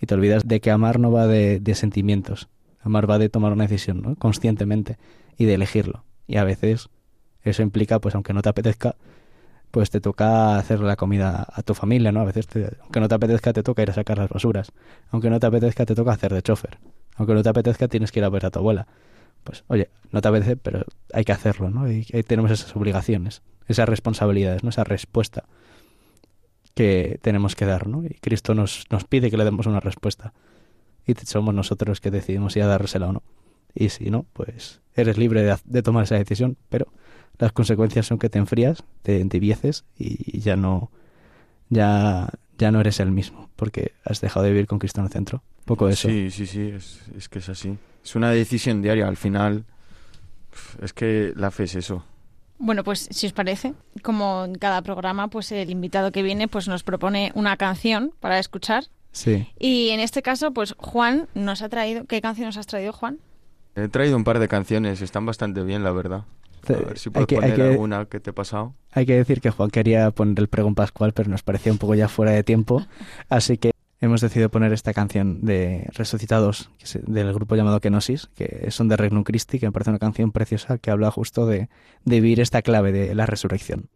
Y 0.00 0.06
te 0.06 0.14
olvidas 0.14 0.46
de 0.46 0.60
que 0.60 0.70
amar 0.70 1.00
no 1.00 1.10
va 1.10 1.26
de, 1.26 1.60
de 1.60 1.74
sentimientos, 1.74 2.48
amar 2.80 3.10
va 3.10 3.18
de 3.18 3.28
tomar 3.28 3.52
una 3.52 3.64
decisión, 3.64 4.02
¿no? 4.02 4.16
Conscientemente 4.16 4.96
y 5.36 5.44
de 5.44 5.54
elegirlo. 5.54 6.04
Y 6.26 6.36
a 6.36 6.44
veces 6.44 6.90
eso 7.42 7.62
implica, 7.62 7.98
pues 8.00 8.14
aunque 8.14 8.32
no 8.32 8.42
te 8.42 8.48
apetezca, 8.48 8.96
pues 9.70 9.90
te 9.90 10.00
toca 10.00 10.58
hacer 10.58 10.80
la 10.80 10.96
comida 10.96 11.46
a 11.52 11.62
tu 11.62 11.74
familia, 11.74 12.12
¿no? 12.12 12.20
A 12.20 12.24
veces, 12.24 12.48
aunque 12.80 13.00
no 13.00 13.08
te 13.08 13.14
apetezca, 13.14 13.52
te 13.52 13.62
toca 13.62 13.82
ir 13.82 13.90
a 13.90 13.94
sacar 13.94 14.18
las 14.18 14.30
basuras. 14.30 14.72
Aunque 15.10 15.30
no 15.30 15.38
te 15.38 15.46
apetezca, 15.46 15.84
te 15.84 15.94
toca 15.94 16.12
hacer 16.12 16.32
de 16.32 16.42
chofer. 16.42 16.78
Aunque 17.16 17.34
no 17.34 17.42
te 17.42 17.48
apetezca, 17.48 17.88
tienes 17.88 18.12
que 18.12 18.20
ir 18.20 18.24
a 18.24 18.30
ver 18.30 18.46
a 18.46 18.50
tu 18.50 18.58
abuela. 18.60 18.86
Pues, 19.44 19.64
oye, 19.68 19.90
no 20.10 20.20
te 20.20 20.28
apetece, 20.28 20.56
pero 20.56 20.84
hay 21.12 21.24
que 21.24 21.32
hacerlo, 21.32 21.70
¿no? 21.70 21.90
Y 21.90 22.04
tenemos 22.26 22.50
esas 22.50 22.74
obligaciones, 22.74 23.42
esas 23.66 23.88
responsabilidades, 23.88 24.64
¿no? 24.64 24.70
Esa 24.70 24.84
respuesta 24.84 25.44
que 26.74 27.18
tenemos 27.22 27.56
que 27.56 27.66
dar, 27.66 27.88
¿no? 27.88 28.04
Y 28.04 28.10
Cristo 28.20 28.54
nos, 28.54 28.86
nos 28.90 29.04
pide 29.04 29.30
que 29.30 29.36
le 29.36 29.44
demos 29.44 29.66
una 29.66 29.80
respuesta. 29.80 30.32
Y 31.06 31.14
somos 31.14 31.54
nosotros 31.54 32.00
que 32.00 32.10
decidimos 32.10 32.52
si 32.52 32.60
a 32.60 32.66
dársela 32.66 33.08
o 33.08 33.12
no. 33.12 33.22
Y 33.74 33.90
si 33.90 34.10
no, 34.10 34.26
pues 34.32 34.80
eres 34.94 35.18
libre 35.18 35.42
de, 35.42 35.56
de 35.64 35.82
tomar 35.82 36.04
esa 36.04 36.16
decisión, 36.16 36.56
pero 36.68 36.86
las 37.38 37.52
consecuencias 37.52 38.06
son 38.06 38.18
que 38.18 38.28
te 38.28 38.38
enfrías, 38.38 38.84
te 39.02 39.20
entibieces 39.20 39.84
y 39.96 40.40
ya 40.40 40.56
no, 40.56 40.90
ya, 41.68 42.30
ya 42.58 42.70
no 42.70 42.80
eres 42.80 43.00
el 43.00 43.10
mismo, 43.10 43.48
porque 43.56 43.92
has 44.04 44.20
dejado 44.20 44.44
de 44.44 44.52
vivir 44.52 44.66
con 44.66 44.78
Cristo 44.78 45.00
en 45.00 45.06
el 45.06 45.12
centro. 45.12 45.42
Poco 45.64 45.86
de 45.86 45.92
eso. 45.92 46.08
Sí, 46.08 46.30
sí, 46.30 46.46
sí, 46.46 46.62
es, 46.74 47.02
es 47.16 47.28
que 47.28 47.40
es 47.40 47.48
así. 47.48 47.76
Es 48.02 48.16
una 48.16 48.30
decisión 48.30 48.80
diaria, 48.80 49.06
al 49.06 49.16
final. 49.16 49.64
Es 50.80 50.92
que 50.92 51.32
la 51.36 51.50
fe 51.50 51.64
es 51.64 51.74
eso. 51.74 52.04
Bueno, 52.58 52.82
pues 52.82 53.06
si 53.10 53.26
os 53.26 53.32
parece, 53.32 53.74
como 54.02 54.44
en 54.44 54.54
cada 54.56 54.82
programa, 54.82 55.28
pues 55.28 55.52
el 55.52 55.70
invitado 55.70 56.10
que 56.10 56.22
viene 56.22 56.48
pues 56.48 56.66
nos 56.66 56.82
propone 56.82 57.30
una 57.34 57.56
canción 57.56 58.12
para 58.18 58.38
escuchar. 58.38 58.84
Sí. 59.12 59.46
Y 59.58 59.90
en 59.90 60.00
este 60.00 60.22
caso, 60.22 60.52
pues 60.52 60.74
Juan 60.78 61.28
nos 61.34 61.62
ha 61.62 61.68
traído... 61.68 62.06
¿Qué 62.06 62.20
canción 62.20 62.46
nos 62.46 62.56
has 62.56 62.66
traído, 62.66 62.92
Juan? 62.92 63.18
He 63.76 63.88
traído 63.88 64.16
un 64.16 64.24
par 64.24 64.38
de 64.38 64.48
canciones, 64.48 65.02
están 65.02 65.24
bastante 65.24 65.62
bien, 65.62 65.84
la 65.84 65.92
verdad. 65.92 66.24
A 66.68 66.72
ver 66.72 66.98
si 66.98 67.10
puedes 67.10 67.26
que, 67.26 67.36
poner 67.36 67.60
alguna 67.60 68.04
que 68.06 68.20
te 68.20 68.30
he 68.30 68.32
pasado. 68.32 68.74
Hay 68.92 69.06
que 69.06 69.14
decir 69.14 69.40
que 69.40 69.50
Juan 69.50 69.70
quería 69.70 70.10
poner 70.10 70.38
el 70.38 70.48
pregón 70.48 70.74
pascual, 70.74 71.12
pero 71.12 71.30
nos 71.30 71.42
parecía 71.42 71.72
un 71.72 71.78
poco 71.78 71.94
ya 71.94 72.08
fuera 72.08 72.32
de 72.32 72.42
tiempo. 72.42 72.86
Así 73.28 73.58
que 73.58 73.72
hemos 74.00 74.20
decidido 74.20 74.48
poner 74.50 74.72
esta 74.72 74.92
canción 74.92 75.40
de 75.44 75.88
Resucitados, 75.92 76.70
del 77.06 77.32
grupo 77.32 77.56
llamado 77.56 77.80
Kenosis, 77.80 78.28
que 78.34 78.70
son 78.70 78.88
de 78.88 78.96
Regnum 78.96 79.24
Christi, 79.24 79.58
que 79.58 79.66
me 79.66 79.72
parece 79.72 79.90
una 79.90 79.98
canción 79.98 80.32
preciosa 80.32 80.78
que 80.78 80.90
habla 80.90 81.10
justo 81.10 81.46
de, 81.46 81.68
de 82.04 82.20
vivir 82.20 82.40
esta 82.40 82.62
clave 82.62 82.92
de 82.92 83.14
la 83.14 83.26
resurrección. 83.26 83.88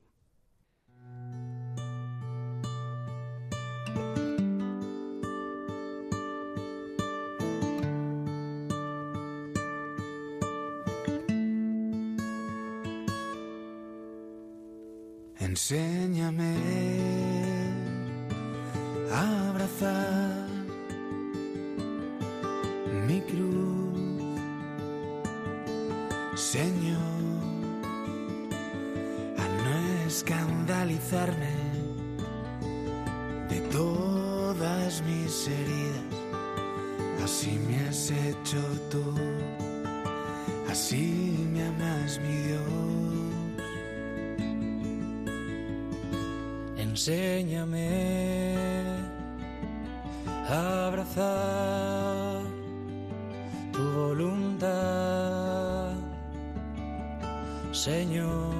Enséñame 15.42 16.54
a 19.10 19.48
abrazar 19.50 20.46
mi 23.08 23.20
cruz, 23.22 24.38
Señor, 26.36 27.42
a 29.36 29.44
no 29.64 30.06
escandalizarme 30.06 31.54
de 33.48 33.60
todas 33.72 35.02
mis 35.02 35.48
heridas. 35.48 36.12
Así 37.24 37.58
me 37.66 37.88
has 37.88 38.12
hecho 38.12 38.62
tú, 38.90 39.02
así 40.70 41.48
me 41.52 41.66
amas 41.66 42.20
mi 42.20 42.36
Dios. 42.46 42.81
Enséñame 46.92 47.88
a 50.46 50.88
abrazar 50.88 52.42
tu 53.72 53.82
voluntad, 53.92 55.94
Señor. 57.72 58.52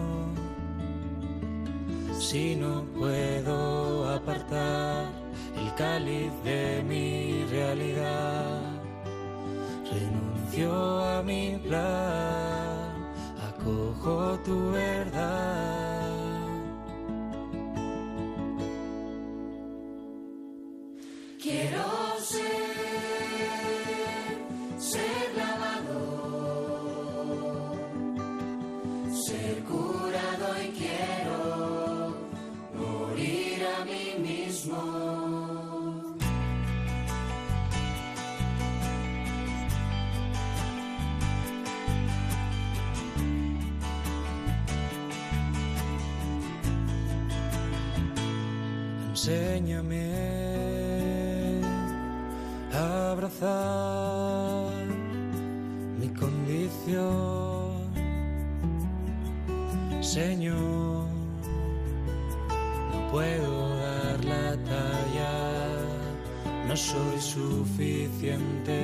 Si 2.19 2.57
no 2.57 2.87
puedo 2.99 4.09
apartar 4.09 5.13
el 5.55 5.75
cáliz 5.75 6.33
de 6.43 6.83
mi 6.89 7.45
realidad, 7.51 8.63
renuncio 9.93 11.05
a 11.05 11.23
mi 11.23 11.61
plan, 11.63 12.95
acojo 13.51 14.39
tu 14.43 14.71
abrazar 53.13 54.87
mi 56.01 56.09
condición, 56.09 57.93
Señor. 60.01 61.07
No 62.93 63.11
puedo 63.11 63.77
dar 63.77 64.25
la 64.25 64.57
talla, 64.65 65.35
no 66.67 66.75
soy 66.77 67.21
suficiente. 67.21 68.81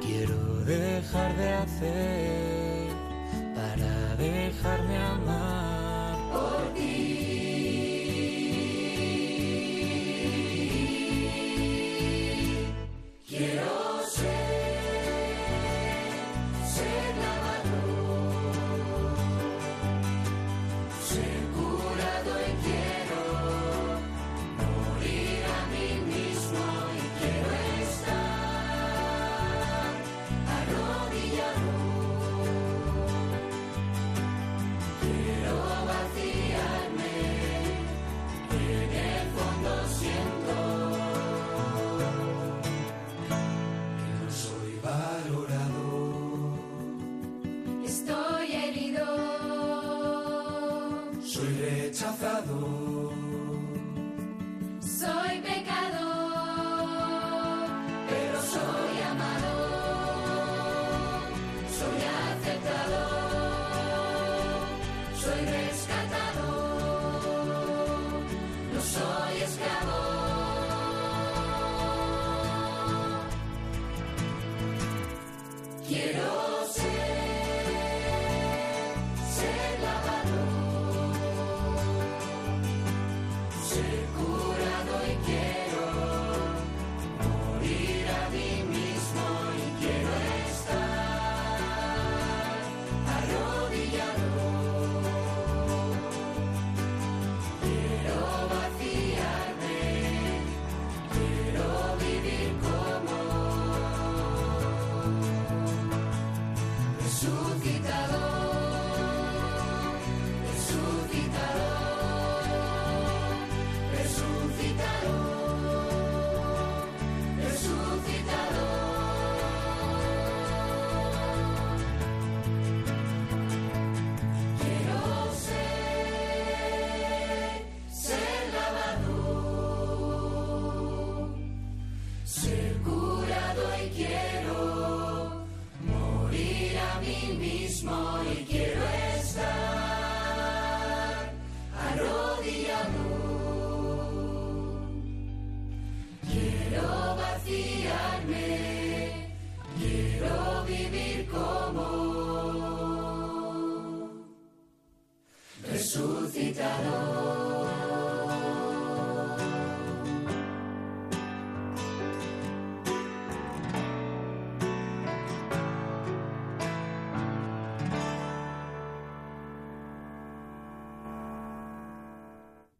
Quiero 0.00 0.64
dejar 0.64 1.36
de 1.36 1.48
hacer 1.54 2.88
para 3.56 4.16
dejarme 4.16 4.96
amar 4.96 5.47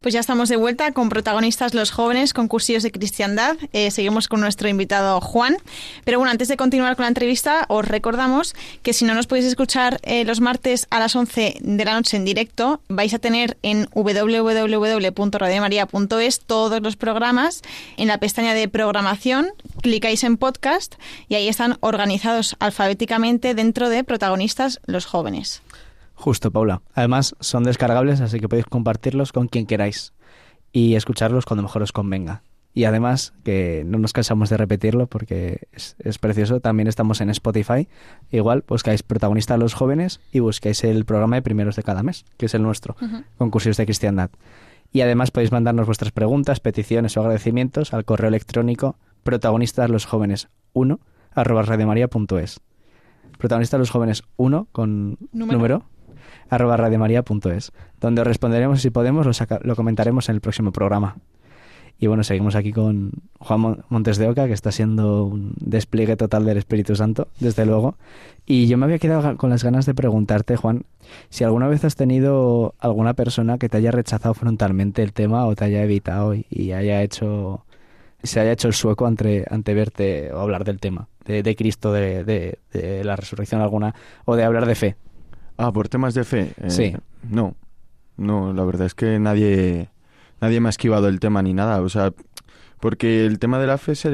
Pues 0.09 0.15
ya 0.15 0.21
estamos 0.21 0.49
de 0.49 0.55
vuelta 0.55 0.91
con 0.91 1.07
protagonistas 1.07 1.75
los 1.75 1.91
jóvenes, 1.91 2.33
con 2.33 2.47
cursillos 2.47 2.81
de 2.81 2.91
cristiandad. 2.91 3.57
Eh, 3.73 3.91
seguimos 3.91 4.27
con 4.27 4.41
nuestro 4.41 4.67
invitado 4.67 5.21
Juan. 5.21 5.55
Pero 6.03 6.17
bueno, 6.17 6.31
antes 6.31 6.47
de 6.47 6.57
continuar 6.57 6.95
con 6.95 7.03
la 7.03 7.09
entrevista, 7.09 7.65
os 7.67 7.87
recordamos 7.87 8.55
que 8.81 8.93
si 8.93 9.05
no 9.05 9.13
nos 9.13 9.27
podéis 9.27 9.45
escuchar 9.45 9.99
eh, 10.01 10.25
los 10.25 10.41
martes 10.41 10.87
a 10.89 10.97
las 10.97 11.15
11 11.15 11.57
de 11.61 11.85
la 11.85 11.93
noche 11.93 12.17
en 12.17 12.25
directo, 12.25 12.81
vais 12.87 13.13
a 13.13 13.19
tener 13.19 13.59
en 13.61 13.87
www.radiomaria.es 13.93 16.39
todos 16.39 16.81
los 16.81 16.95
programas. 16.95 17.61
En 17.95 18.07
la 18.07 18.17
pestaña 18.17 18.55
de 18.55 18.67
programación, 18.67 19.51
clicáis 19.83 20.23
en 20.23 20.37
podcast 20.37 20.95
y 21.27 21.35
ahí 21.35 21.47
están 21.47 21.77
organizados 21.81 22.55
alfabéticamente 22.57 23.53
dentro 23.53 23.89
de 23.89 24.03
protagonistas 24.03 24.79
los 24.87 25.05
jóvenes. 25.05 25.61
Justo, 26.19 26.51
Paula. 26.51 26.81
Además, 26.95 27.33
son 27.39 27.63
descargables, 27.63 28.19
así 28.19 28.41
que 28.41 28.49
podéis 28.49 28.65
compartirlos 28.65 29.31
con 29.31 29.47
quien 29.47 29.65
queráis 29.65 30.11
y 30.73 30.95
escucharlos 30.95 31.45
cuando 31.45 31.63
mejor 31.63 31.81
os 31.81 31.93
convenga. 31.93 32.43
Y 32.73 32.83
además, 32.83 33.31
que 33.45 33.83
no 33.85 33.99
nos 33.99 34.11
cansamos 34.11 34.49
de 34.49 34.57
repetirlo 34.57 35.07
porque 35.07 35.69
es, 35.71 36.17
precioso, 36.19 36.59
también 36.59 36.89
estamos 36.89 37.21
en 37.21 37.29
Spotify. 37.29 37.87
Igual 38.31 38.65
buscáis 38.67 39.01
protagonistas 39.01 39.57
los 39.57 39.73
jóvenes 39.73 40.19
y 40.33 40.39
buscáis 40.39 40.83
el 40.83 41.05
programa 41.05 41.37
de 41.37 41.41
primeros 41.41 41.77
de 41.77 41.83
cada 41.83 42.03
mes, 42.03 42.25
que 42.35 42.47
es 42.47 42.53
el 42.53 42.63
nuestro, 42.63 42.97
concursos 43.37 43.77
de 43.77 43.85
cristiandad. 43.85 44.29
Y 44.91 44.99
además 44.99 45.31
podéis 45.31 45.53
mandarnos 45.53 45.85
vuestras 45.85 46.11
preguntas, 46.11 46.59
peticiones 46.59 47.15
o 47.15 47.21
agradecimientos 47.21 47.93
al 47.93 48.03
correo 48.03 48.27
electrónico 48.27 48.97
protagonistas 49.23 49.89
los 49.89 50.05
jóvenes 50.05 50.49
1 50.73 50.99
arroba 51.31 51.61
radiomaria.es. 51.61 52.59
Protagonistas 53.37 53.79
los 53.79 53.89
jóvenes 53.89 54.23
1 54.35 54.67
con 54.73 55.17
número 55.31 55.85
arroba 56.49 56.77
radiomaria.es, 56.77 57.71
donde 57.99 58.21
os 58.21 58.27
responderemos 58.27 58.81
si 58.81 58.89
podemos 58.89 59.25
lo, 59.61 59.75
comentaremos 59.75 60.29
en 60.29 60.35
el 60.35 60.41
próximo 60.41 60.71
programa. 60.71 61.17
Y 62.01 62.07
bueno, 62.07 62.23
seguimos 62.23 62.55
aquí 62.55 62.71
con 62.71 63.11
Juan 63.39 63.83
Montes 63.89 64.17
de 64.17 64.29
Oca, 64.29 64.47
que 64.47 64.53
está 64.53 64.71
siendo 64.71 65.25
un 65.25 65.53
despliegue 65.59 66.15
total 66.15 66.45
del 66.45 66.57
Espíritu 66.57 66.95
Santo, 66.95 67.27
desde 67.41 67.65
luego. 67.65 67.95
Y 68.45 68.67
yo 68.67 68.77
me 68.77 68.85
había 68.85 68.99
quedado 68.99 69.35
con 69.35 69.49
las 69.49 69.65
ganas 69.65 69.85
de 69.85 69.93
preguntarte, 69.93 70.55
Juan, 70.55 70.85
si 71.29 71.43
alguna 71.43 71.67
vez 71.67 71.83
has 71.83 71.97
tenido 71.97 72.73
alguna 72.79 73.15
persona 73.15 73.57
que 73.57 73.67
te 73.67 73.77
haya 73.77 73.91
rechazado 73.91 74.33
frontalmente 74.33 75.03
el 75.03 75.11
tema 75.11 75.45
o 75.45 75.55
te 75.55 75.65
haya 75.65 75.83
evitado 75.83 76.33
y, 76.33 76.71
haya 76.71 77.03
hecho 77.03 77.65
se 78.23 78.39
haya 78.39 78.53
hecho 78.53 78.67
el 78.67 78.73
sueco 78.73 79.05
ante, 79.05 79.73
verte 79.73 80.31
o 80.33 80.39
hablar 80.39 80.63
del 80.63 80.79
tema, 80.79 81.07
de, 81.25 81.55
Cristo, 81.55 81.91
de, 81.91 82.57
la 83.03 83.15
resurrección 83.17 83.61
alguna, 83.61 83.93
o 84.25 84.35
de 84.35 84.43
hablar 84.43 84.65
de 84.65 84.75
fe. 84.75 84.95
Ah, 85.61 85.73
por 85.73 85.89
temas 85.89 86.13
de 86.13 86.23
fe. 86.23 86.53
Eh, 86.61 86.69
sí. 86.69 86.95
No, 87.29 87.53
no, 88.15 88.53
la 88.53 88.63
verdad 88.63 88.87
es 88.87 88.95
que 88.95 89.19
nadie, 89.19 89.89
nadie 90.39 90.61
me 90.61 90.69
ha 90.69 90.71
esquivado 90.71 91.09
el 91.09 91.19
tema 91.19 91.41
ni 91.41 91.53
nada. 91.53 91.81
O 91.81 91.89
sea, 91.89 92.13
porque 92.79 93.25
el 93.25 93.39
tema 93.39 93.59
de 93.59 93.67
la 93.67 93.77
fe 93.77 93.91
es, 93.91 94.05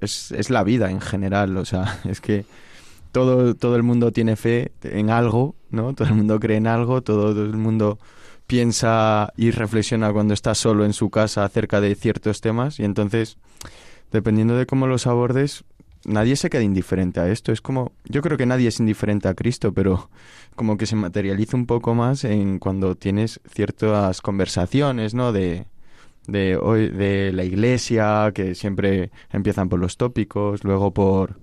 es, 0.00 0.32
es 0.32 0.48
la 0.48 0.64
vida 0.64 0.90
en 0.90 1.02
general. 1.02 1.58
O 1.58 1.66
sea, 1.66 2.00
es 2.04 2.22
que 2.22 2.46
todo, 3.12 3.54
todo 3.54 3.76
el 3.76 3.82
mundo 3.82 4.10
tiene 4.10 4.36
fe 4.36 4.72
en 4.82 5.10
algo, 5.10 5.54
¿no? 5.70 5.92
Todo 5.92 6.08
el 6.08 6.14
mundo 6.14 6.40
cree 6.40 6.56
en 6.56 6.66
algo, 6.66 7.02
todo, 7.02 7.30
el 7.30 7.58
mundo 7.58 7.98
piensa 8.46 9.34
y 9.36 9.50
reflexiona 9.50 10.12
cuando 10.14 10.32
está 10.32 10.54
solo 10.54 10.86
en 10.86 10.94
su 10.94 11.10
casa 11.10 11.44
acerca 11.44 11.82
de 11.82 11.94
ciertos 11.94 12.40
temas 12.40 12.80
y 12.80 12.84
entonces, 12.84 13.36
dependiendo 14.12 14.56
de 14.56 14.64
cómo 14.64 14.86
los 14.86 15.06
abordes, 15.06 15.64
nadie 16.06 16.36
se 16.36 16.50
queda 16.50 16.62
indiferente 16.62 17.20
a 17.20 17.28
esto. 17.28 17.52
Es 17.52 17.60
como, 17.60 17.92
yo 18.04 18.22
creo 18.22 18.38
que 18.38 18.46
nadie 18.46 18.68
es 18.68 18.80
indiferente 18.80 19.28
a 19.28 19.34
Cristo, 19.34 19.72
pero 19.72 20.10
como 20.54 20.76
que 20.76 20.86
se 20.86 20.96
materializa 20.96 21.56
un 21.56 21.66
poco 21.66 21.94
más 21.94 22.24
en 22.24 22.58
cuando 22.58 22.94
tienes 22.96 23.40
ciertas 23.48 24.22
conversaciones, 24.22 25.14
¿no? 25.14 25.32
De, 25.32 25.66
de, 26.26 26.56
hoy, 26.56 26.88
de 26.88 27.32
la 27.32 27.44
iglesia, 27.44 28.32
que 28.34 28.54
siempre 28.54 29.10
empiezan 29.30 29.68
por 29.68 29.80
los 29.80 29.96
tópicos, 29.96 30.64
luego 30.64 30.92
por 30.92 31.38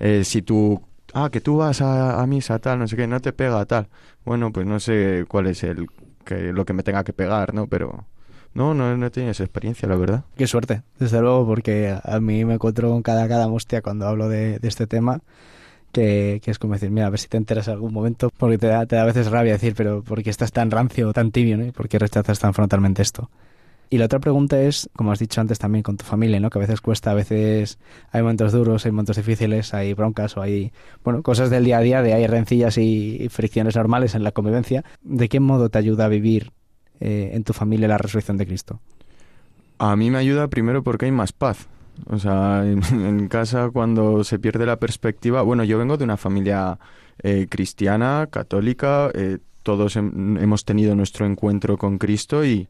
eh, 0.00 0.24
si 0.24 0.42
tú, 0.42 0.82
ah, 1.14 1.30
que 1.30 1.40
tú 1.40 1.58
vas 1.58 1.80
a, 1.82 2.20
a, 2.20 2.26
misa 2.26 2.58
tal, 2.58 2.78
no 2.78 2.88
sé 2.88 2.96
qué, 2.96 3.06
no 3.06 3.20
te 3.20 3.32
pega 3.32 3.64
tal. 3.66 3.88
Bueno, 4.24 4.52
pues 4.52 4.66
no 4.66 4.80
sé 4.80 5.24
cuál 5.28 5.46
es 5.48 5.62
el 5.64 5.86
que 6.24 6.52
lo 6.52 6.64
que 6.64 6.72
me 6.72 6.82
tenga 6.82 7.04
que 7.04 7.12
pegar, 7.12 7.54
¿no? 7.54 7.66
Pero 7.68 8.06
no, 8.54 8.74
no, 8.74 8.96
no 8.96 9.06
he 9.06 9.10
tenido 9.10 9.30
esa 9.30 9.44
experiencia, 9.44 9.88
la 9.88 9.96
verdad. 9.96 10.24
Qué 10.36 10.46
suerte, 10.46 10.82
desde 10.98 11.20
luego, 11.20 11.46
porque 11.46 11.96
a 12.02 12.20
mí 12.20 12.44
me 12.44 12.54
encuentro 12.54 12.90
con 12.90 13.02
cada, 13.02 13.28
cada 13.28 13.46
hostia 13.48 13.82
cuando 13.82 14.06
hablo 14.06 14.28
de, 14.28 14.58
este 14.62 14.86
tema. 14.86 15.20
Que, 15.92 16.40
es 16.44 16.58
como 16.58 16.74
decir, 16.74 16.90
mira, 16.90 17.06
a 17.06 17.10
ver 17.10 17.18
si 17.18 17.28
te 17.28 17.38
enteras 17.38 17.66
en 17.68 17.74
algún 17.74 17.94
momento, 17.94 18.30
porque 18.36 18.58
te 18.58 18.66
da, 18.66 18.84
te 18.84 18.96
da 18.96 19.02
a 19.02 19.06
veces 19.06 19.30
rabia 19.30 19.52
decir, 19.52 19.74
pero 19.74 20.02
¿por 20.02 20.22
qué 20.22 20.30
estás 20.30 20.52
tan 20.52 20.70
rancio 20.70 21.08
o 21.08 21.12
tan 21.12 21.30
tibio, 21.30 21.56
¿no? 21.56 21.72
¿Por 21.72 21.88
qué 21.88 21.98
rechazas 21.98 22.38
tan 22.38 22.52
frontalmente 22.52 23.00
esto? 23.00 23.30
Y 23.90 23.96
la 23.96 24.04
otra 24.04 24.18
pregunta 24.18 24.60
es, 24.60 24.90
como 24.94 25.12
has 25.12 25.18
dicho 25.18 25.40
antes 25.40 25.58
también 25.58 25.82
con 25.82 25.96
tu 25.96 26.04
familia, 26.04 26.40
¿no? 26.40 26.50
Que 26.50 26.58
a 26.58 26.60
veces 26.60 26.82
cuesta, 26.82 27.12
a 27.12 27.14
veces 27.14 27.78
hay 28.12 28.20
momentos 28.20 28.52
duros, 28.52 28.84
hay 28.84 28.92
momentos 28.92 29.16
difíciles, 29.16 29.72
hay 29.72 29.94
broncas 29.94 30.36
o 30.36 30.42
hay, 30.42 30.72
bueno, 31.04 31.22
cosas 31.22 31.48
del 31.48 31.64
día 31.64 31.78
a 31.78 31.80
día, 31.80 32.02
de 32.02 32.12
hay 32.12 32.26
rencillas 32.26 32.76
y 32.76 33.28
fricciones 33.30 33.76
normales 33.76 34.14
en 34.14 34.24
la 34.24 34.32
convivencia. 34.32 34.84
¿De 35.02 35.30
qué 35.30 35.40
modo 35.40 35.70
te 35.70 35.78
ayuda 35.78 36.04
a 36.04 36.08
vivir 36.08 36.52
eh, 37.00 37.30
en 37.32 37.44
tu 37.44 37.52
familia 37.52 37.88
la 37.88 37.98
resurrección 37.98 38.36
de 38.36 38.46
Cristo? 38.46 38.80
A 39.78 39.94
mí 39.96 40.10
me 40.10 40.18
ayuda 40.18 40.48
primero 40.48 40.82
porque 40.82 41.06
hay 41.06 41.12
más 41.12 41.32
paz. 41.32 41.68
O 42.06 42.18
sea, 42.18 42.64
en, 42.64 43.28
casa 43.28 43.70
cuando 43.72 44.24
se 44.24 44.38
pierde 44.38 44.66
la 44.66 44.78
perspectiva, 44.78 45.42
bueno, 45.42 45.64
yo 45.64 45.78
vengo 45.78 45.96
de 45.96 46.04
una 46.04 46.16
familia 46.16 46.78
eh, 47.22 47.46
cristiana, 47.48 48.28
católica, 48.30 49.10
eh, 49.14 49.38
todos 49.68 49.96
hemos 49.96 50.64
tenido 50.64 50.94
nuestro 50.94 51.26
encuentro 51.26 51.76
con 51.76 51.98
Cristo 51.98 52.42
y, 52.42 52.68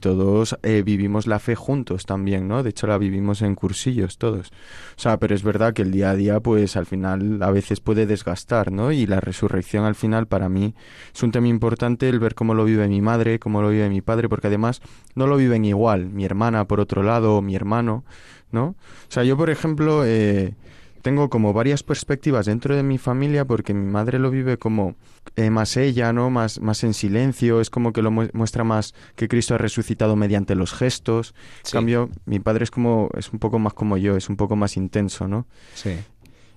todos 0.00 0.56
eh, 0.62 0.80
vivimos 0.82 1.26
la 1.26 1.38
fe 1.38 1.54
juntos 1.54 2.06
también, 2.06 2.48
¿no? 2.48 2.62
De 2.62 2.70
hecho, 2.70 2.86
la 2.86 2.96
vivimos 2.96 3.42
en 3.42 3.54
cursillos 3.54 4.16
todos. 4.16 4.48
O 4.96 5.00
sea, 5.00 5.18
pero 5.18 5.34
es 5.34 5.42
verdad 5.42 5.74
que 5.74 5.82
el 5.82 5.90
día 5.90 6.12
a 6.12 6.16
día, 6.16 6.40
pues 6.40 6.78
al 6.78 6.86
final 6.86 7.42
a 7.42 7.50
veces 7.50 7.80
puede 7.80 8.06
desgastar, 8.06 8.72
¿no? 8.72 8.90
Y 8.90 9.04
la 9.04 9.20
resurrección 9.20 9.84
al 9.84 9.94
final 9.94 10.28
para 10.28 10.48
mí 10.48 10.74
es 11.14 11.22
un 11.22 11.30
tema 11.30 11.48
importante 11.48 12.08
el 12.08 12.18
ver 12.18 12.34
cómo 12.34 12.54
lo 12.54 12.64
vive 12.64 12.88
mi 12.88 13.02
madre, 13.02 13.38
cómo 13.38 13.60
lo 13.60 13.68
vive 13.68 13.90
mi 13.90 14.00
padre, 14.00 14.30
porque 14.30 14.46
además 14.46 14.80
no 15.14 15.26
lo 15.26 15.36
viven 15.36 15.66
igual. 15.66 16.06
Mi 16.06 16.24
hermana, 16.24 16.64
por 16.64 16.80
otro 16.80 17.02
lado, 17.02 17.42
mi 17.42 17.54
hermano, 17.54 18.02
¿no? 18.50 18.64
O 18.64 18.76
sea, 19.10 19.24
yo, 19.24 19.36
por 19.36 19.50
ejemplo, 19.50 20.06
eh, 20.06 20.54
tengo 21.02 21.30
como 21.30 21.52
varias 21.52 21.82
perspectivas 21.82 22.46
dentro 22.46 22.76
de 22.76 22.82
mi 22.82 22.98
familia 22.98 23.44
porque 23.44 23.74
mi 23.74 23.86
madre 23.90 24.18
lo 24.18 24.30
vive 24.30 24.58
como 24.58 24.96
eh, 25.36 25.50
más 25.50 25.76
ella, 25.76 26.12
¿no? 26.12 26.30
Más, 26.30 26.60
más 26.60 26.84
en 26.84 26.94
silencio, 26.94 27.60
es 27.60 27.70
como 27.70 27.92
que 27.92 28.02
lo 28.02 28.10
muestra 28.10 28.64
más 28.64 28.94
que 29.16 29.28
Cristo 29.28 29.54
ha 29.54 29.58
resucitado 29.58 30.16
mediante 30.16 30.54
los 30.54 30.72
gestos. 30.72 31.34
En 31.66 31.72
cambio, 31.72 32.10
mi 32.26 32.40
padre 32.40 32.64
es 32.64 32.70
como, 32.70 33.10
es 33.16 33.32
un 33.32 33.38
poco 33.38 33.58
más 33.58 33.74
como 33.74 33.96
yo, 33.96 34.16
es 34.16 34.28
un 34.28 34.36
poco 34.36 34.56
más 34.56 34.76
intenso, 34.76 35.28
¿no? 35.28 35.46
Sí. 35.74 35.96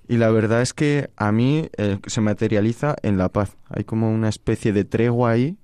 Y 0.07 0.17
la 0.17 0.29
verdad 0.31 0.61
es 0.61 0.73
que 0.73 1.09
a 1.15 1.31
mí 1.31 1.69
eh, 1.77 1.97
se 2.07 2.21
materializa 2.21 2.95
en 3.03 3.17
la 3.17 3.29
paz. 3.29 3.55
Hay 3.69 3.83
como 3.85 4.13
una 4.13 4.29
especie 4.29 4.73
de 4.73 4.83
tregua 4.83 5.31
ahí 5.31 5.57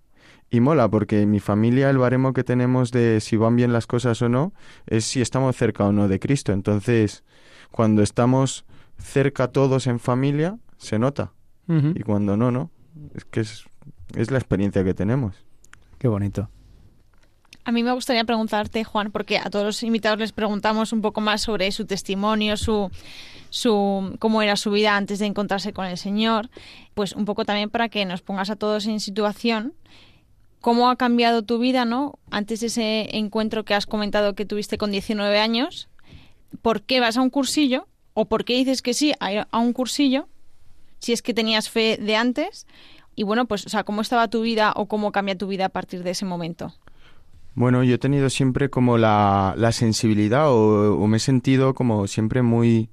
y 0.50 0.62
mola 0.62 0.90
porque 0.90 1.26
mi 1.26 1.40
familia 1.40 1.90
el 1.90 1.98
baremo 1.98 2.34
que 2.34 2.44
tenemos 2.44 2.92
de 2.92 3.20
si 3.20 3.38
van 3.38 3.56
bien 3.56 3.74
las 3.74 3.86
cosas 3.86 4.22
o 4.22 4.30
no 4.30 4.54
es 4.88 5.06
si 5.06 5.22
estamos 5.22 5.56
cerca 5.56 5.86
o 5.86 5.92
no 5.92 6.08
de 6.08 6.20
Cristo. 6.20 6.54
Entonces, 6.54 7.24
cuando 7.72 8.02
estamos 8.02 8.66
cerca 8.98 9.50
todos 9.50 9.88
en 9.88 10.00
familia, 10.00 10.58
se 10.78 11.00
nota. 11.00 11.34
Y 11.68 12.02
cuando 12.02 12.36
no, 12.36 12.50
no. 12.50 12.72
Es 13.14 13.26
que 13.26 13.42
es, 13.42 13.66
es 14.16 14.32
la 14.32 14.40
experiencia 14.40 14.84
que 14.84 14.96
tenemos. 14.96 15.36
Qué 16.00 16.08
bonito. 16.08 16.50
A 17.64 17.72
mí 17.72 17.84
me 17.84 17.92
gustaría 17.92 18.24
preguntarte, 18.24 18.84
Juan, 18.84 19.12
porque 19.12 19.38
a 19.38 19.52
todos 19.52 19.66
los 19.66 19.84
invitados 19.84 20.18
les 20.18 20.32
preguntamos 20.32 20.94
un 20.94 21.02
poco 21.02 21.22
más 21.22 21.42
sobre 21.42 21.72
su 21.72 21.86
testimonio, 21.86 22.58
su, 22.58 22.90
su 23.52 24.16
cómo 24.18 24.42
era 24.42 24.56
su 24.56 24.72
vida 24.72 24.98
antes 24.98 25.20
de 25.20 25.28
encontrarse 25.28 25.72
con 25.72 25.86
el 25.86 25.98
Señor, 26.00 26.50
pues 26.96 27.14
un 27.14 27.26
poco 27.26 27.46
también 27.46 27.70
para 27.70 27.90
que 27.90 28.06
nos 28.06 28.24
pongas 28.24 28.50
a 28.50 28.56
todos 28.56 28.88
en 28.88 29.00
situación 29.00 29.76
cómo 30.62 30.90
ha 30.90 30.96
cambiado 30.96 31.44
tu 31.44 31.60
vida, 31.60 31.86
¿no? 31.86 32.18
Antes 32.32 32.62
de 32.62 32.68
ese 32.68 33.16
encuentro 33.18 33.64
que 33.66 33.76
has 33.76 33.86
comentado 33.86 34.34
que 34.34 34.46
tuviste 34.46 34.78
con 34.78 34.92
19 34.92 35.40
años, 35.40 35.90
¿por 36.62 36.82
qué 36.82 37.00
vas 37.00 37.18
a 37.18 37.22
un 37.22 37.30
cursillo 37.30 37.88
o 38.14 38.26
por 38.26 38.46
qué 38.46 38.54
dices 38.54 38.82
que 38.82 38.94
sí 38.94 39.14
a, 39.20 39.60
un 39.60 39.74
cursillo 39.74 40.28
si 41.00 41.14
es 41.14 41.22
que 41.22 41.34
tenías 41.34 41.70
fe 41.70 41.98
de 42.02 42.16
antes 42.16 42.68
y 43.16 43.24
bueno, 43.24 43.48
pues, 43.48 43.66
o 43.66 43.70
sea, 43.70 43.84
¿cómo 43.84 44.02
estaba 44.02 44.30
tu 44.30 44.42
vida 44.42 44.72
o 44.76 44.86
cómo 44.86 45.12
cambia 45.12 45.38
tu 45.38 45.48
vida 45.48 45.66
a 45.66 45.70
partir 45.70 46.04
de 46.04 46.12
ese 46.12 46.24
momento? 46.24 46.74
Bueno, 47.54 47.84
yo 47.84 47.96
he 47.96 47.98
tenido 47.98 48.30
siempre 48.30 48.70
como 48.70 48.98
la, 48.98 49.54
la 49.58 49.74
sensibilidad 49.74 50.46
o, 50.48 51.06
me 51.08 51.18
he 51.18 51.20
sentido 51.20 51.74
como 51.74 52.08
siempre 52.08 52.42
muy, 52.42 52.90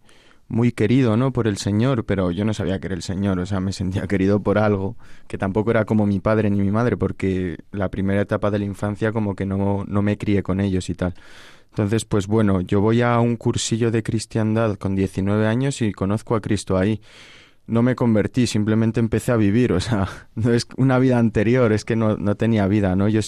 muy 0.48 0.72
querido, 0.72 1.16
¿no? 1.16 1.32
Por 1.32 1.46
el 1.46 1.58
Señor, 1.58 2.04
pero 2.04 2.32
yo 2.32 2.44
no 2.44 2.54
sabía 2.54 2.80
que 2.80 2.88
era 2.88 2.96
el 2.96 3.02
Señor, 3.02 3.38
o 3.38 3.46
sea, 3.46 3.60
me 3.60 3.72
sentía 3.72 4.08
querido 4.08 4.40
por 4.40 4.58
algo 4.58 4.96
que 5.28 5.38
tampoco 5.38 5.70
era 5.70 5.84
como 5.84 6.06
mi 6.06 6.18
padre 6.18 6.50
ni 6.50 6.60
mi 6.60 6.72
madre, 6.72 6.96
porque 6.96 7.58
la 7.70 7.88
primera 7.90 8.22
etapa 8.22 8.50
de 8.50 8.58
la 8.58 8.64
infancia 8.64 9.12
como 9.12 9.36
que 9.36 9.46
no, 9.46 9.84
no 9.86 10.02
me 10.02 10.18
crié 10.18 10.42
con 10.42 10.60
ellos 10.60 10.90
y 10.90 10.94
tal. 10.94 11.14
Entonces, 11.76 12.06
pues 12.06 12.26
bueno, 12.26 12.62
yo 12.62 12.80
voy 12.80 13.02
a 13.02 13.20
un 13.20 13.36
cursillo 13.36 13.90
de 13.90 14.02
cristiandad 14.02 14.76
con 14.76 14.96
19 14.96 15.46
años 15.46 15.82
y 15.82 15.92
conozco 15.92 16.34
a 16.34 16.40
Cristo 16.40 16.78
ahí. 16.78 17.02
no 17.66 17.82
me 17.82 17.94
convertí, 17.94 18.46
simplemente 18.46 18.98
empecé 18.98 19.30
a 19.32 19.36
vivir, 19.36 19.72
o 19.74 19.80
sea, 19.80 20.08
no 20.36 20.54
es 20.54 20.66
una 20.78 20.98
vida 20.98 21.18
anterior, 21.18 21.72
es 21.72 21.84
que 21.84 21.94
no, 21.94 22.16
no 22.16 22.34
tenía 22.34 22.66
vida, 22.66 22.96
¿no? 22.96 23.08
Yo, 23.08 23.20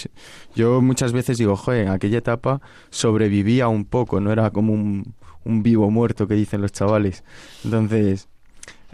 yo 0.55 0.81
muchas 0.81 1.13
veces 1.13 1.37
digo, 1.37 1.57
joder, 1.57 1.89
en 1.89 1.93
aquella 1.93 2.19
etapa 2.19 2.63
sobrevivía 2.89 3.69
un 3.69 3.85
poco, 3.85 4.19
no 4.19 4.33
era 4.33 4.51
como 4.51 4.73
un, 4.73 5.15
un 5.45 5.63
vivo 5.63 5.91
muerto 5.91 6.27
que 6.27 6.35
dicen 6.35 6.63
los 6.63 6.73
chavales. 6.73 7.25
Entonces, 7.65 8.29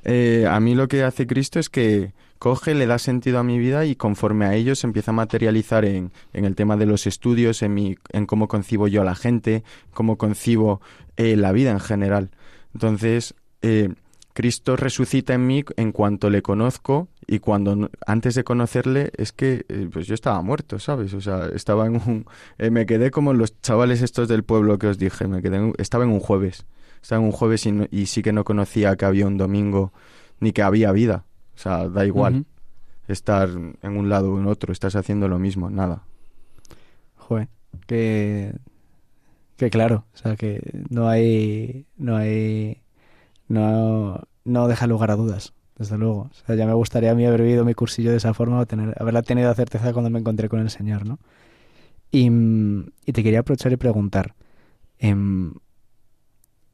eh, 0.02 0.46
a 0.50 0.58
mí 0.58 0.74
lo 0.74 0.88
que 0.88 1.04
hace 1.04 1.28
Cristo 1.28 1.60
es 1.60 1.70
que 1.70 2.12
coge, 2.44 2.74
le 2.74 2.84
da 2.84 2.98
sentido 2.98 3.38
a 3.38 3.42
mi 3.42 3.58
vida 3.58 3.86
y 3.86 3.96
conforme 3.96 4.44
a 4.44 4.54
ello 4.54 4.74
se 4.74 4.86
empieza 4.86 5.12
a 5.12 5.14
materializar 5.14 5.86
en, 5.86 6.12
en 6.34 6.44
el 6.44 6.54
tema 6.54 6.76
de 6.76 6.84
los 6.84 7.06
estudios, 7.06 7.62
en, 7.62 7.72
mi, 7.72 7.96
en 8.12 8.26
cómo 8.26 8.48
concibo 8.48 8.86
yo 8.86 9.00
a 9.00 9.04
la 9.06 9.14
gente, 9.14 9.64
cómo 9.94 10.18
concibo 10.18 10.82
eh, 11.16 11.36
la 11.36 11.52
vida 11.52 11.70
en 11.70 11.80
general. 11.80 12.32
Entonces, 12.74 13.34
eh, 13.62 13.94
Cristo 14.34 14.76
resucita 14.76 15.32
en 15.32 15.46
mí 15.46 15.64
en 15.78 15.92
cuanto 15.92 16.28
le 16.28 16.42
conozco 16.42 17.08
y 17.26 17.38
cuando 17.38 17.88
antes 18.06 18.34
de 18.34 18.44
conocerle 18.44 19.10
es 19.16 19.32
que 19.32 19.64
pues 19.90 20.06
yo 20.06 20.12
estaba 20.12 20.42
muerto, 20.42 20.78
¿sabes? 20.78 21.14
O 21.14 21.22
sea, 21.22 21.46
estaba 21.46 21.86
en 21.86 21.94
un 21.94 22.26
me 22.70 22.84
quedé 22.84 23.10
como 23.10 23.32
los 23.32 23.58
chavales 23.62 24.02
estos 24.02 24.28
del 24.28 24.44
pueblo 24.44 24.78
que 24.78 24.88
os 24.88 24.98
dije, 24.98 25.28
me 25.28 25.40
quedé 25.40 25.72
estaba 25.78 26.04
en 26.04 26.10
un 26.10 26.20
jueves 26.20 26.66
estaba 27.00 27.20
en 27.20 27.26
un 27.26 27.32
jueves 27.32 27.66
y, 27.90 28.06
sí 28.06 28.22
que 28.22 28.32
no 28.32 28.44
conocía 28.44 28.96
que 28.96 29.04
había 29.04 29.26
un 29.26 29.36
domingo 29.36 29.92
ni 30.40 30.52
que 30.52 30.62
había 30.62 30.90
vida. 30.92 31.24
O 31.54 31.58
sea, 31.58 31.88
da 31.88 32.04
igual 32.04 32.46
estar 33.08 33.48
en 33.48 33.96
un 33.96 34.08
lado 34.08 34.32
o 34.32 34.38
en 34.38 34.46
otro, 34.46 34.72
estás 34.72 34.96
haciendo 34.96 35.28
lo 35.28 35.38
mismo, 35.38 35.70
nada. 35.70 36.02
Joder, 37.16 37.48
que, 37.86 38.54
que 39.56 39.70
claro, 39.70 40.04
o 40.14 40.16
sea, 40.16 40.36
que 40.36 40.60
no 40.90 41.08
hay, 41.08 41.86
no 41.96 42.16
hay, 42.16 42.82
no, 43.48 44.22
no 44.44 44.68
deja 44.68 44.86
lugar 44.86 45.10
a 45.10 45.16
dudas, 45.16 45.54
desde 45.78 45.98
luego. 45.98 46.30
O 46.30 46.46
sea, 46.46 46.54
ya 46.54 46.66
me 46.66 46.74
gustaría 46.74 47.12
a 47.12 47.14
mí 47.14 47.24
haber 47.26 47.42
vivido 47.42 47.64
mi 47.64 47.74
cursillo 47.74 48.10
de 48.10 48.16
esa 48.18 48.34
forma 48.34 48.58
o 48.58 48.66
tener, 48.66 48.94
haberla 49.00 49.22
tenido 49.22 49.52
certeza 49.54 49.92
cuando 49.92 50.10
me 50.10 50.18
encontré 50.18 50.48
con 50.48 50.60
el 50.60 50.70
Señor, 50.70 51.06
¿no? 51.06 51.18
Y, 52.10 52.30
y 53.06 53.12
te 53.12 53.22
quería 53.22 53.40
aprovechar 53.40 53.72
y 53.72 53.76
preguntar, 53.76 54.34
eh, 54.98 55.14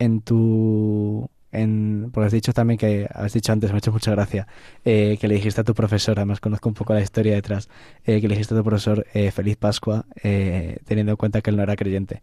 en 0.00 0.20
tu 0.22 1.30
en, 1.52 2.10
porque 2.12 2.26
has 2.26 2.32
dicho 2.32 2.52
también 2.52 2.78
que, 2.78 3.08
has 3.12 3.32
dicho 3.32 3.52
antes, 3.52 3.70
me 3.70 3.76
ha 3.76 3.78
hecho 3.78 3.92
mucha 3.92 4.12
gracia, 4.12 4.46
eh, 4.84 5.18
que 5.20 5.28
le 5.28 5.34
dijiste 5.34 5.60
a 5.60 5.64
tu 5.64 5.74
profesor, 5.74 6.18
además 6.18 6.40
conozco 6.40 6.68
un 6.68 6.74
poco 6.74 6.94
la 6.94 7.00
historia 7.00 7.34
detrás, 7.34 7.68
eh, 8.04 8.20
que 8.20 8.28
le 8.28 8.34
dijiste 8.34 8.54
a 8.54 8.58
tu 8.58 8.64
profesor 8.64 9.06
eh, 9.14 9.30
Feliz 9.30 9.56
Pascua, 9.56 10.06
teniendo 10.22 11.12
en 11.12 11.16
cuenta 11.16 11.40
que 11.40 11.50
él 11.50 11.56
no 11.56 11.62
era 11.62 11.76
creyente. 11.76 12.22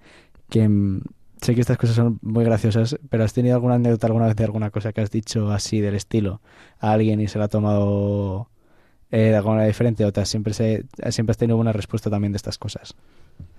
Que 0.50 0.68
mm, 0.68 1.02
sé 1.42 1.56
que 1.56 1.62
estas 1.62 1.78
cosas 1.78 1.96
son 1.96 2.20
muy 2.22 2.46
graciosas, 2.46 2.98
pero 3.10 3.24
¿has 3.24 3.34
tenido 3.34 3.56
alguna 3.56 3.76
anécdota 3.76 4.08
alguna 4.08 4.28
vez 4.28 4.36
de 4.36 4.46
alguna 4.46 4.72
cosa 4.72 4.94
que 4.94 5.02
has 5.02 5.12
dicho 5.12 5.52
así 5.52 5.82
del 5.82 5.96
estilo 5.96 6.42
a 6.80 6.92
alguien 6.94 7.20
y 7.20 7.28
se 7.28 7.38
la 7.38 7.46
ha 7.46 7.50
tomado 7.50 8.50
de 9.10 9.36
alguna 9.36 9.56
manera 9.56 9.68
diferente 9.68 10.04
o 10.04 10.12
te 10.12 10.26
siempre, 10.26 10.54
se, 10.54 10.86
siempre 11.12 11.32
has 11.32 11.38
tenido 11.38 11.56
buena 11.56 11.72
respuesta 11.72 12.10
también 12.10 12.34
de 12.34 12.38
estas 12.38 12.58
cosas? 12.58 12.96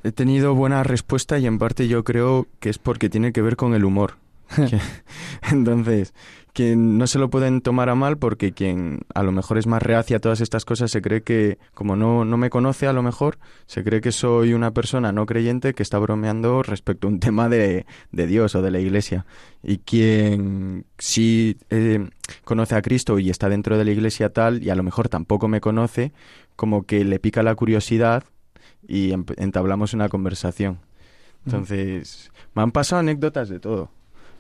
He 0.05 0.13
tenido 0.13 0.55
buena 0.55 0.83
respuesta 0.83 1.39
y 1.39 1.47
en 1.47 1.59
parte 1.59 1.89
yo 1.89 2.05
creo 2.05 2.47
que 2.61 2.71
es 2.71 2.79
porque 2.79 3.09
tiene 3.09 3.33
que 3.33 3.43
ver 3.43 3.57
con 3.57 3.75
el 3.75 3.85
humor. 3.85 4.15
entonces, 5.51 6.15
quien 6.53 6.99
no 6.99 7.07
se 7.07 7.19
lo 7.19 7.31
pueden 7.31 7.61
tomar 7.61 7.89
a 7.89 7.95
mal 7.95 8.19
porque 8.19 8.53
quien 8.53 9.03
a 9.15 9.23
lo 9.23 9.31
mejor 9.31 9.59
es 9.59 9.69
más 9.69 9.81
reacia 9.83 10.17
a 10.17 10.21
todas 10.21 10.41
estas 10.41 10.65
cosas 10.65 10.91
se 10.91 11.01
cree 11.01 11.23
que, 11.23 11.59
como 11.73 11.95
no, 11.95 12.25
no 12.25 12.37
me 12.37 12.51
conoce 12.51 12.87
a 12.87 12.93
lo 12.93 13.03
mejor, 13.03 13.39
se 13.67 13.85
cree 13.85 14.01
que 14.01 14.11
soy 14.11 14.55
una 14.55 14.73
persona 14.73 15.13
no 15.13 15.25
creyente 15.27 15.75
que 15.75 15.83
está 15.83 15.99
bromeando 15.99 16.63
respecto 16.63 17.07
a 17.07 17.11
un 17.11 17.21
tema 17.21 17.49
de, 17.49 17.87
de 18.11 18.27
Dios 18.27 18.55
o 18.55 18.63
de 18.63 18.71
la 18.71 18.81
iglesia. 18.81 19.25
Y 19.63 19.79
quien 19.79 20.85
sí 20.99 21.59
eh, 21.71 22.09
conoce 22.45 22.75
a 22.75 22.83
Cristo 22.83 23.19
y 23.19 23.31
está 23.31 23.49
dentro 23.49 23.79
de 23.79 23.85
la 23.85 23.93
iglesia 23.93 24.33
tal 24.33 24.63
y 24.63 24.71
a 24.71 24.75
lo 24.75 24.83
mejor 24.83 25.09
tampoco 25.09 25.47
me 25.47 25.61
conoce, 25.61 26.13
como 26.57 26.85
que 26.85 27.05
le 27.05 27.21
pica 27.21 27.43
la 27.43 27.55
curiosidad 27.55 28.25
y 28.87 29.13
entablamos 29.13 29.95
una 29.95 30.09
conversación. 30.09 30.81
Entonces, 31.45 32.33
me 32.55 32.63
han 32.63 32.73
pasado 32.73 33.01
anécdotas 33.01 33.49
de 33.49 33.61
todo. 33.61 33.91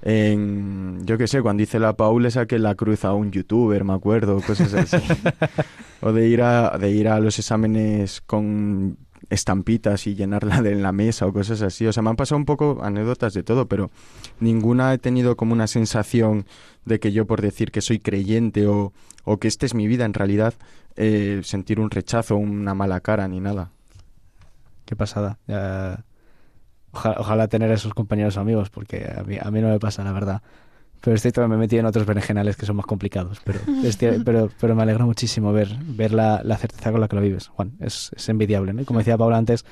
En, 0.03 1.05
yo 1.05 1.19
qué 1.19 1.27
sé, 1.27 1.43
cuando 1.43 1.63
hice 1.63 1.79
la 1.79 1.95
Paul 1.95 2.23
le 2.23 2.31
saqué 2.31 2.59
la 2.59 2.75
cruz 2.75 3.05
a 3.05 3.13
un 3.13 3.33
youtuber, 3.33 3.85
me 3.85 3.95
acuerdo, 3.95 4.41
cosas 4.41 4.73
así. 4.75 4.97
o 6.01 6.13
de 6.13 6.29
ir, 6.29 6.43
a, 6.43 6.79
de 6.79 6.91
ir 6.91 7.09
a 7.09 7.19
los 7.21 7.39
exámenes 7.39 8.21
con 8.21 8.97
estampitas 9.31 10.07
y 10.07 10.15
llenarla 10.15 10.63
de 10.63 10.73
en 10.73 10.83
la 10.83 10.93
mesa 10.93 11.27
o 11.27 11.33
cosas 11.33 11.63
así. 11.63 11.87
O 11.87 11.93
sea, 11.93 12.03
me 12.03 12.11
han 12.11 12.17
pasado 12.17 12.39
un 12.39 12.45
poco 12.45 12.81
anécdotas 12.83 13.35
de 13.35 13.43
todo, 13.43 13.67
pero 13.67 13.91
ninguna 14.41 14.95
he 14.95 14.99
tenido 14.99 15.37
como 15.37 15.53
una 15.53 15.67
sensación 15.67 16.47
de 16.85 17.01
que 17.01 17.13
yo 17.13 17.27
por 17.27 17.43
decir 17.43 17.71
que 17.71 17.81
soy 17.81 17.99
creyente 17.99 18.67
o, 18.67 18.93
o 19.25 19.39
que 19.39 19.49
esta 19.49 19.67
es 19.67 19.75
mi 19.75 19.87
vida 19.87 20.05
en 20.05 20.15
realidad, 20.15 20.55
eh, 20.97 21.41
sentir 21.45 21.81
un 21.81 21.91
rechazo, 21.91 22.37
una 22.37 22.75
mala 22.75 23.01
cara 23.01 23.29
ni 23.29 23.41
nada. 23.41 23.71
Qué 24.85 24.97
pasada. 24.97 25.39
Ojalá, 26.93 27.49
tener 27.49 27.71
esos 27.71 27.95
compañeros 27.95 28.37
amigos, 28.37 28.71
porque 28.71 29.07
a 29.15 29.23
mí, 29.23 29.37
a 29.41 29.51
mí 29.51 29.61
no 29.61 29.69
me 29.69 29.79
pasa, 29.79 30.03
la 30.05 30.13
verdad. 30.13 30.43
Pero 31.01 31.15
estoy 31.15 31.47
me 31.47 31.55
he 31.55 31.59
metido 31.59 31.81
en 31.81 31.87
otros 31.87 32.07
berenjenales 32.07 32.57
que 32.57 32.67
son 32.67 32.77
más 32.77 32.87
complicados. 32.87 33.41
Pero, 33.45 33.61
pero, 34.25 34.51
pero 34.61 34.75
me 34.75 34.83
alegra 34.83 35.05
muchísimo 35.05 35.53
ver, 35.53 35.69
ver 35.85 36.13
la, 36.13 36.43
certeza 36.59 36.91
con 36.91 37.01
la 37.01 37.09
que 37.09 37.17
lo 37.17 37.23
vives, 37.23 37.49
Juan. 37.49 37.73
Es, 37.81 38.11
es 38.17 38.29
envidiable, 38.29 38.73
¿no? 38.73 38.85
como 38.85 38.99
decía 38.99 39.17
Paula 39.17 39.37
antes, 39.37 39.65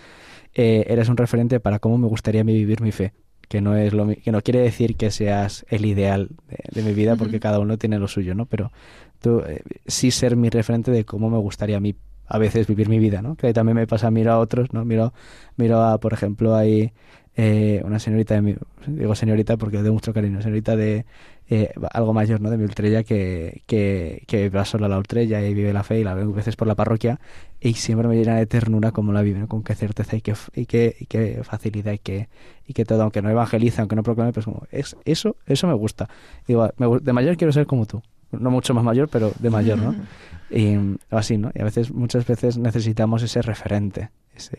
eh, 0.55 0.87
eres 0.89 1.09
un 1.09 1.17
referente 1.17 1.61
para 1.61 1.79
cómo 1.79 1.99
me 1.99 2.07
gustaría 2.07 2.43
vivir 2.43 2.81
mi 2.81 2.93
fe. 2.93 3.13
Que 3.49 3.61
no, 3.61 3.77
es 3.77 3.93
lo, 3.93 4.09
que 4.09 4.33
no 4.33 4.41
quiere 4.43 4.61
decir 4.61 4.97
que 4.97 5.11
seas 5.13 5.65
el 5.69 5.85
ideal 5.85 6.31
de, 6.73 6.83
mi 6.83 6.93
vida, 6.95 7.15
porque 7.15 7.39
cada 7.39 7.61
uno 7.61 7.79
tiene 7.79 7.99
lo 7.99 8.09
suyo, 8.09 8.35
¿no? 8.35 8.47
Pero 8.47 8.73
tú 9.21 9.41
eh, 9.47 9.63
sí 9.87 10.11
ser 10.11 10.35
mi 10.35 10.49
referente 10.51 10.91
de 10.91 11.05
cómo 11.05 11.31
me 11.31 11.39
gustaría 11.39 11.77
a 11.77 11.81
mí 11.81 11.95
a 12.27 12.39
veces 12.39 12.67
vivir 12.67 12.89
mi 12.89 12.99
vida, 12.99 13.23
¿no? 13.23 13.37
Que 13.37 13.53
también 13.53 13.77
me 13.77 13.87
pasa, 13.87 14.11
miro 14.11 14.33
a 14.33 14.39
otros, 14.39 14.73
¿no? 14.73 14.85
Miro, 14.85 15.13
miro 15.57 15.83
a, 15.83 15.99
por 15.99 16.13
ejemplo, 16.13 16.55
hay 16.55 16.93
eh, 17.37 17.83
una 17.85 17.99
señorita, 17.99 18.35
de 18.35 18.43
mi, 18.43 18.57
digo 18.87 19.15
señorita 19.15 19.57
porque 19.59 19.83
de 19.83 19.91
mucho 19.91 20.15
cariño, 20.15 20.41
señorita 20.41 20.75
de 20.75 21.05
eh, 21.49 21.73
algo 21.93 22.15
mayor, 22.15 22.41
¿no? 22.41 22.51
De 22.51 22.57
mi 22.57 22.65
ultrella 22.65 23.05
que, 23.05 23.63
que, 23.67 24.25
que 24.27 24.49
va 24.49 24.65
sola 24.65 24.87
a 24.87 24.89
la 24.89 24.99
ultrella 24.99 25.47
y 25.47 25.53
vive 25.53 25.73
la 25.73 25.85
fe 25.85 26.01
y 26.01 26.05
la 26.05 26.15
veo 26.15 26.33
veces 26.33 26.57
por 26.57 26.67
la 26.67 26.75
parroquia 26.75 27.21
y 27.61 27.75
siempre 27.75 28.09
me 28.09 28.17
llena 28.17 28.37
de 28.37 28.47
ternura 28.47 28.91
como 28.91 29.13
la 29.13 29.23
vive, 29.23 29.41
¿no? 29.41 29.49
Con 29.49 29.63
qué 29.63 29.75
certeza 29.75 30.17
y 30.17 30.23
qué, 30.23 30.35
y 30.55 30.67
qué, 30.67 30.97
y 30.99 31.07
qué 31.07 31.41
facilidad 31.45 31.93
y 31.93 31.99
qué, 31.99 32.29
y 32.67 32.73
que 32.73 32.85
todo, 32.85 33.03
aunque 33.03 33.21
no 33.23 33.29
evangeliza, 33.31 33.83
aunque 33.83 33.97
no 33.97 34.03
proclame, 34.03 34.33
pues 34.33 34.47
como, 34.47 34.67
es, 34.71 34.97
eso, 35.05 35.37
eso 35.47 35.67
me 35.67 35.75
gusta. 35.75 36.09
Digo, 36.49 36.69
de 36.69 37.13
mayor 37.13 37.37
quiero 37.37 37.53
ser 37.53 37.67
como 37.67 37.85
tú 37.87 38.03
no 38.33 38.51
mucho 38.51 38.75
más 38.75 38.85
mayor, 38.85 39.09
pero 39.09 39.33
de 39.39 39.51
mayor, 39.51 39.79
¿no? 39.79 39.95
Y 40.51 40.77
así, 41.11 41.39
¿no? 41.39 41.51
Y 41.55 41.61
a 41.61 41.65
veces, 41.65 41.91
muchas 41.91 42.27
veces 42.27 42.57
necesitamos 42.59 43.23
ese 43.23 43.43
referente, 43.43 44.11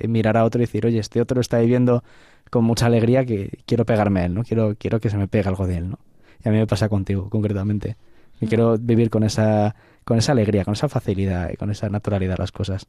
mirar 0.08 0.38
a 0.38 0.44
otro 0.44 0.62
y 0.62 0.66
decir, 0.66 0.86
oye, 0.86 1.00
este 1.00 1.22
otro 1.22 1.36
lo 1.36 1.42
está 1.42 1.60
viviendo 1.60 2.04
con 2.50 2.64
mucha 2.64 2.86
alegría 2.86 3.26
que 3.26 3.60
quiero 3.66 3.86
pegarme 3.86 4.22
a 4.22 4.26
él, 4.26 4.34
¿no? 4.34 4.44
Quiero, 4.44 4.76
quiero 4.78 5.00
que 5.00 5.10
se 5.10 5.18
me 5.18 5.28
pegue 5.28 5.48
algo 5.48 5.68
de 5.68 5.78
él, 5.78 5.90
¿no? 5.90 6.00
Y 6.44 6.50
a 6.50 6.52
mí 6.52 6.58
me 6.58 6.68
pasa 6.68 6.90
contigo, 6.90 7.30
concretamente. 7.30 7.96
Y 8.40 8.46
mm. 8.46 8.50
quiero 8.50 8.78
vivir 8.78 9.10
con 9.10 9.24
esa, 9.24 9.76
con 10.04 10.18
esa 10.18 10.34
alegría, 10.34 10.66
con 10.66 10.74
esa 10.74 10.90
facilidad 10.90 11.50
y 11.52 11.58
con 11.58 11.72
esa 11.72 11.90
naturalidad 11.90 12.38
las 12.38 12.52
cosas. 12.52 12.88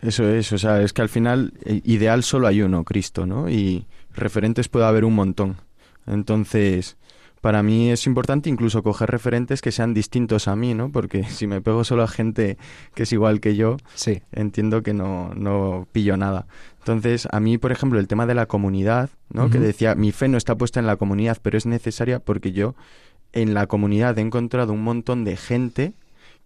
Eso 0.00 0.28
es, 0.28 0.52
o 0.52 0.58
sea, 0.58 0.80
es 0.80 0.92
que 0.92 1.02
al 1.02 1.08
final 1.08 1.52
eh, 1.64 1.80
ideal 1.84 2.22
solo 2.22 2.46
hay 2.46 2.62
uno, 2.62 2.84
Cristo, 2.84 3.26
¿no? 3.26 3.50
Y 3.50 3.86
referentes 4.14 4.68
puede 4.68 4.86
haber 4.86 5.04
un 5.04 5.14
montón. 5.14 5.56
Entonces, 6.06 6.96
para 7.44 7.62
mí 7.62 7.90
es 7.90 8.06
importante 8.06 8.48
incluso 8.48 8.82
coger 8.82 9.10
referentes 9.10 9.60
que 9.60 9.70
sean 9.70 9.92
distintos 9.92 10.48
a 10.48 10.56
mí, 10.56 10.72
¿no? 10.72 10.90
Porque 10.90 11.24
si 11.28 11.46
me 11.46 11.60
pego 11.60 11.84
solo 11.84 12.02
a 12.02 12.08
gente 12.08 12.56
que 12.94 13.02
es 13.02 13.12
igual 13.12 13.40
que 13.40 13.54
yo, 13.54 13.76
sí. 13.94 14.22
entiendo 14.32 14.82
que 14.82 14.94
no, 14.94 15.34
no 15.34 15.86
pillo 15.92 16.16
nada. 16.16 16.46
Entonces, 16.78 17.28
a 17.30 17.40
mí, 17.40 17.58
por 17.58 17.70
ejemplo, 17.70 18.00
el 18.00 18.08
tema 18.08 18.24
de 18.24 18.34
la 18.34 18.46
comunidad, 18.46 19.10
¿no? 19.28 19.50
Que 19.50 19.58
decía, 19.58 19.94
mi 19.94 20.10
fe 20.10 20.26
no 20.28 20.38
está 20.38 20.56
puesta 20.56 20.80
en 20.80 20.86
la 20.86 20.96
comunidad, 20.96 21.36
pero 21.42 21.58
es 21.58 21.66
necesaria 21.66 22.18
porque 22.18 22.52
yo 22.52 22.76
en 23.34 23.52
la 23.52 23.66
comunidad 23.66 24.18
he 24.18 24.22
encontrado 24.22 24.72
un 24.72 24.82
montón 24.82 25.24
de 25.24 25.36
gente 25.36 25.92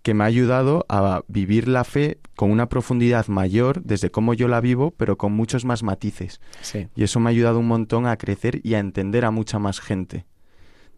que 0.03 0.15
me 0.15 0.25
ha 0.25 0.27
ayudado 0.27 0.85
a 0.89 1.23
vivir 1.29 1.69
la 1.69 1.85
fe 1.85 2.19
con 2.35 2.51
una 2.51 2.69
profundidad 2.69 3.29
mayor 3.29 3.85
desde 3.85 4.11
cómo 4.11 4.35
yo 4.35 4.49
la 4.49 4.61
vivo, 4.61 4.93
pero 4.97 5.17
con 5.17 5.31
muchos 5.31 5.65
más 5.65 5.85
matices. 5.85 6.41
Sí. 6.61 6.89
Y 6.97 7.05
eso 7.05 7.21
me 7.21 7.29
ha 7.29 7.31
ayudado 7.31 7.61
un 7.61 7.69
montón 7.69 8.09
a 8.09 8.17
crecer 8.17 8.61
y 8.65 8.75
a 8.75 8.81
entender 8.81 9.25
a 9.25 9.31
mucha 9.31 9.61
más 9.61 9.79
gente. 9.79 10.27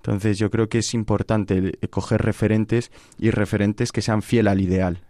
Entonces 0.01 0.39
yo 0.39 0.51
creo 0.51 0.69
que 0.69 0.79
es 0.79 0.95
importante 0.95 1.79
coger 1.91 2.23
referentes 2.23 2.91
y 3.19 3.31
referentes 3.31 3.93
que 3.93 4.01
sean 4.01 4.23
fiel 4.23 4.49
al 4.49 4.61
ideal. 4.61 5.03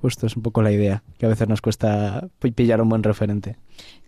Justo, 0.00 0.28
es 0.28 0.36
un 0.36 0.44
poco 0.44 0.62
la 0.62 0.70
idea, 0.70 1.02
que 1.18 1.26
a 1.26 1.28
veces 1.28 1.48
nos 1.48 1.60
cuesta 1.60 2.28
pillar 2.54 2.80
un 2.80 2.88
buen 2.88 3.02
referente. 3.02 3.56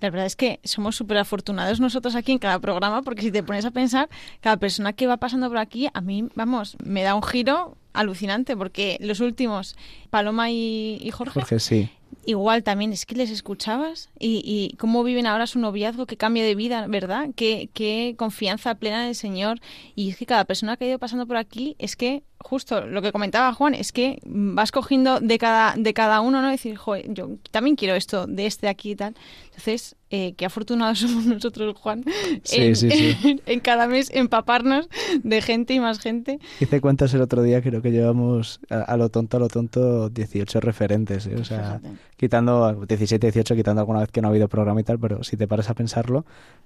La 0.01 0.11
verdad 0.11 0.27
es 0.27 0.37
que 0.37 0.61
somos 0.63 0.95
súper 0.95 1.19
afortunados 1.19 1.81
nosotros 1.81 2.15
aquí 2.15 2.31
en 2.31 2.39
cada 2.39 2.61
programa, 2.61 3.03
porque 3.03 3.23
si 3.23 3.33
te 3.33 3.43
pones 3.43 3.65
a 3.65 3.73
pensar, 3.73 4.09
cada 4.41 4.57
persona 4.57 4.93
que 4.93 5.09
va 5.09 5.17
pasando 5.17 5.49
por 5.49 5.59
aquí, 5.59 5.89
a 5.93 6.01
mí, 6.01 6.29
vamos, 6.37 6.77
me 6.85 7.03
da 7.03 7.17
un 7.17 7.25
giro 7.25 7.77
alucinante, 7.93 8.57
porque 8.57 8.97
los 9.01 9.21
últimos, 9.21 9.77
Paloma 10.11 10.51
y, 10.51 11.11
Jorge, 11.13 11.35
Jorge 11.35 11.61
sí 11.61 11.91
igual 12.27 12.63
también 12.63 12.93
es 12.93 13.07
que 13.07 13.15
les 13.15 13.31
escuchabas 13.31 14.11
y, 14.19 14.43
y, 14.45 14.77
cómo 14.77 15.03
viven 15.05 15.27
ahora 15.27 15.47
su 15.47 15.59
noviazgo, 15.59 16.07
qué 16.07 16.17
cambio 16.17 16.45
de 16.45 16.55
vida, 16.55 16.87
¿verdad? 16.87 17.31
Qué, 17.35 17.71
qué 17.73 18.15
confianza 18.17 18.75
plena 18.75 19.05
del 19.05 19.15
Señor. 19.15 19.61
Y 19.95 20.11
es 20.11 20.17
que 20.17 20.27
cada 20.27 20.45
persona 20.45 20.77
que 20.77 20.85
ha 20.85 20.89
ido 20.89 20.99
pasando 20.99 21.27
por 21.27 21.37
aquí 21.37 21.77
es 21.79 21.97
que 21.97 22.23
justo 22.39 22.87
lo 22.87 23.03
que 23.03 23.13
comentaba 23.13 23.53
Juan, 23.53 23.75
es 23.75 23.93
que 23.93 24.19
vas 24.25 24.73
cogiendo 24.73 25.21
de 25.21 25.39
cada, 25.39 25.75
de 25.77 25.95
cada 25.95 26.21
uno, 26.21 26.43
¿no? 26.43 26.49
Decir, 26.49 26.77
joder, 26.77 27.13
yo 27.13 27.37
también 27.51 27.77
quiero 27.77 27.95
esto 27.95 28.27
de 28.27 28.47
este 28.47 28.69
aquí 28.69 28.93
y 28.93 28.97
tal. 28.97 29.15
Entonces, 29.47 29.97
eh, 30.11 30.35
qué 30.37 30.45
afortunados 30.45 30.99
somos 31.01 31.25
nosotros, 31.25 31.77
Juan, 31.79 32.05
en, 32.53 33.61
cada 33.61 33.87
mes 33.87 34.11
empaparnos 34.13 34.89
de 35.23 35.41
gente 35.41 35.75
y 35.75 35.81
más 35.81 36.01
gente. 36.01 36.39
Hice 36.61 36.81
cuentas 36.81 37.15
el 37.15 37.21
otro 37.21 37.43
día, 37.43 37.63
creo 37.63 37.81
que 37.81 37.93
llevamos 37.93 38.61
a, 38.71 38.97
lo 38.97 39.09
tonto, 39.09 39.37
a 39.37 39.41
lo 39.41 39.49
tonto, 39.49 40.09
18 40.09 40.61
referentes, 40.61 41.27
¿eh? 41.27 41.37
o 41.37 41.45
sea, 41.45 41.81
quitando 42.17 42.85
17, 42.87 43.27
18, 43.27 43.55
quitando 43.55 43.81
alguna 43.81 44.01
vez 44.01 44.11
que 44.11 44.21
no 44.21 44.29
ha 44.29 44.31
habido 44.31 44.49
programa 44.49 44.81
y 44.81 44.85
tal, 44.85 44.99
pero 44.99 45.23
si 45.23 45.37
te 45.37 45.47
paras 45.47 45.71
a 45.71 45.75
pensarlo, 45.75 46.25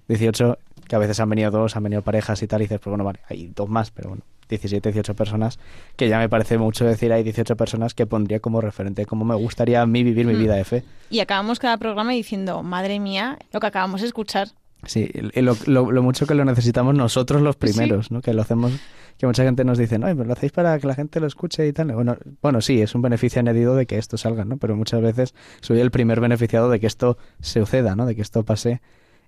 18, 0.09 0.59
que 0.89 0.97
a 0.97 0.99
veces 0.99 1.21
han 1.21 1.29
venido 1.29 1.51
dos, 1.51 1.77
han 1.77 1.83
venido 1.83 2.03
parejas 2.03 2.43
y 2.43 2.47
tal, 2.47 2.63
y 2.63 2.65
dices, 2.65 2.81
pues 2.81 2.91
bueno, 2.91 3.05
vale, 3.05 3.21
hay 3.29 3.49
dos 3.55 3.69
más, 3.69 3.91
pero 3.91 4.11
bueno, 4.11 4.25
17, 4.49 4.93
18 4.93 5.15
personas, 5.15 5.59
que 5.97 6.09
ya 6.09 6.19
me 6.19 6.29
parece 6.29 6.59
mucho 6.59 6.85
decir, 6.85 7.13
hay 7.13 7.23
18 7.23 7.57
personas 7.57 7.95
que 7.95 8.07
pondría 8.07 8.41
como 8.41 8.61
referente, 8.61 9.07
como 9.07 9.25
me 9.25 9.35
gustaría 9.35 9.81
a 9.81 9.87
mí 9.87 10.03
vivir 10.03 10.27
mi 10.27 10.35
vida 10.35 10.55
de 10.55 10.65
fe. 10.65 10.85
Y 11.11 11.21
acabamos 11.21 11.59
cada 11.59 11.77
programa 11.79 12.13
diciendo, 12.13 12.63
madre 12.63 13.01
mía, 13.01 13.39
lo 13.53 13.61
que 13.61 13.67
acabamos 13.67 14.01
de 14.01 14.07
escuchar. 14.09 14.49
Sí, 14.87 15.11
lo, 15.35 15.57
lo, 15.67 16.03
mucho 16.03 16.27
que 16.27 16.35
lo 16.35 16.45
necesitamos 16.45 16.95
nosotros 16.95 17.41
los 17.41 17.57
primeros, 17.57 18.11
¿no? 18.11 18.21
Que 18.21 18.35
lo 18.35 18.43
hacemos, 18.43 18.73
que 19.17 19.27
mucha 19.27 19.43
gente 19.43 19.65
nos 19.65 19.79
dice, 19.79 19.99
no, 19.99 20.07
pero 20.09 20.25
lo 20.25 20.33
hacéis 20.35 20.53
para 20.53 20.79
que 20.79 20.87
la 20.87 20.95
gente 20.95 21.21
lo 21.21 21.27
escuche 21.27 21.67
y 21.67 21.73
tal. 21.73 21.93
Bueno, 21.93 22.19
bueno, 22.43 22.61
sí, 22.61 22.83
es 22.83 22.95
un 22.95 23.01
beneficio 23.01 23.41
añadido 23.41 23.75
de 23.77 23.87
que 23.87 23.97
esto 23.97 24.19
salga, 24.19 24.45
¿no? 24.45 24.59
Pero 24.59 24.77
muchas 24.77 25.01
veces 25.01 25.35
soy 25.63 25.81
el 25.81 25.91
primer 25.91 26.21
beneficiado 26.21 26.69
de 26.69 26.81
que 26.81 26.87
esto 26.87 27.17
suceda, 27.41 27.97
¿no? 27.97 28.05
De 28.05 28.15
que 28.15 28.23
esto 28.23 28.45
pase 28.45 28.83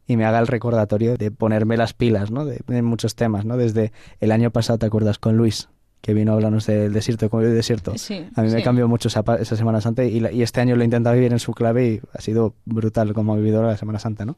y 0.06 0.16
me 0.16 0.24
haga 0.24 0.38
el 0.38 0.46
recordatorio 0.46 1.16
de 1.16 1.30
ponerme 1.30 1.76
las 1.76 1.92
pilas, 1.92 2.30
¿no? 2.30 2.44
De, 2.44 2.82
muchos 2.82 3.14
temas, 3.16 3.44
¿no? 3.44 3.56
Desde 3.56 3.92
el 4.20 4.32
año 4.32 4.50
pasado, 4.50 4.78
¿te 4.78 4.86
acuerdas? 4.86 5.18
Con 5.18 5.36
Luis, 5.36 5.68
que 6.00 6.14
vino 6.14 6.32
a 6.32 6.34
hablarnos 6.36 6.66
del 6.66 6.92
desierto, 6.92 7.28
como 7.28 7.42
el 7.42 7.54
desierto. 7.54 7.92
a 8.34 8.42
mí 8.42 8.50
me 8.50 8.62
cambió 8.62 8.86
mucho 8.88 9.08
esa, 9.08 9.24
esa 9.40 9.56
Semana 9.56 9.80
Santa 9.80 10.04
y, 10.04 10.24
y, 10.32 10.42
este 10.42 10.60
año 10.60 10.76
lo 10.76 10.82
he 10.82 10.84
intentado 10.84 11.14
vivir 11.14 11.32
en 11.32 11.40
su 11.40 11.52
clave 11.52 11.86
y 11.86 12.00
ha 12.12 12.20
sido 12.20 12.54
brutal 12.64 13.12
como 13.14 13.34
ha 13.34 13.36
vivido 13.36 13.62
la 13.62 13.76
Semana 13.76 13.98
Santa, 13.98 14.24
¿no? 14.24 14.36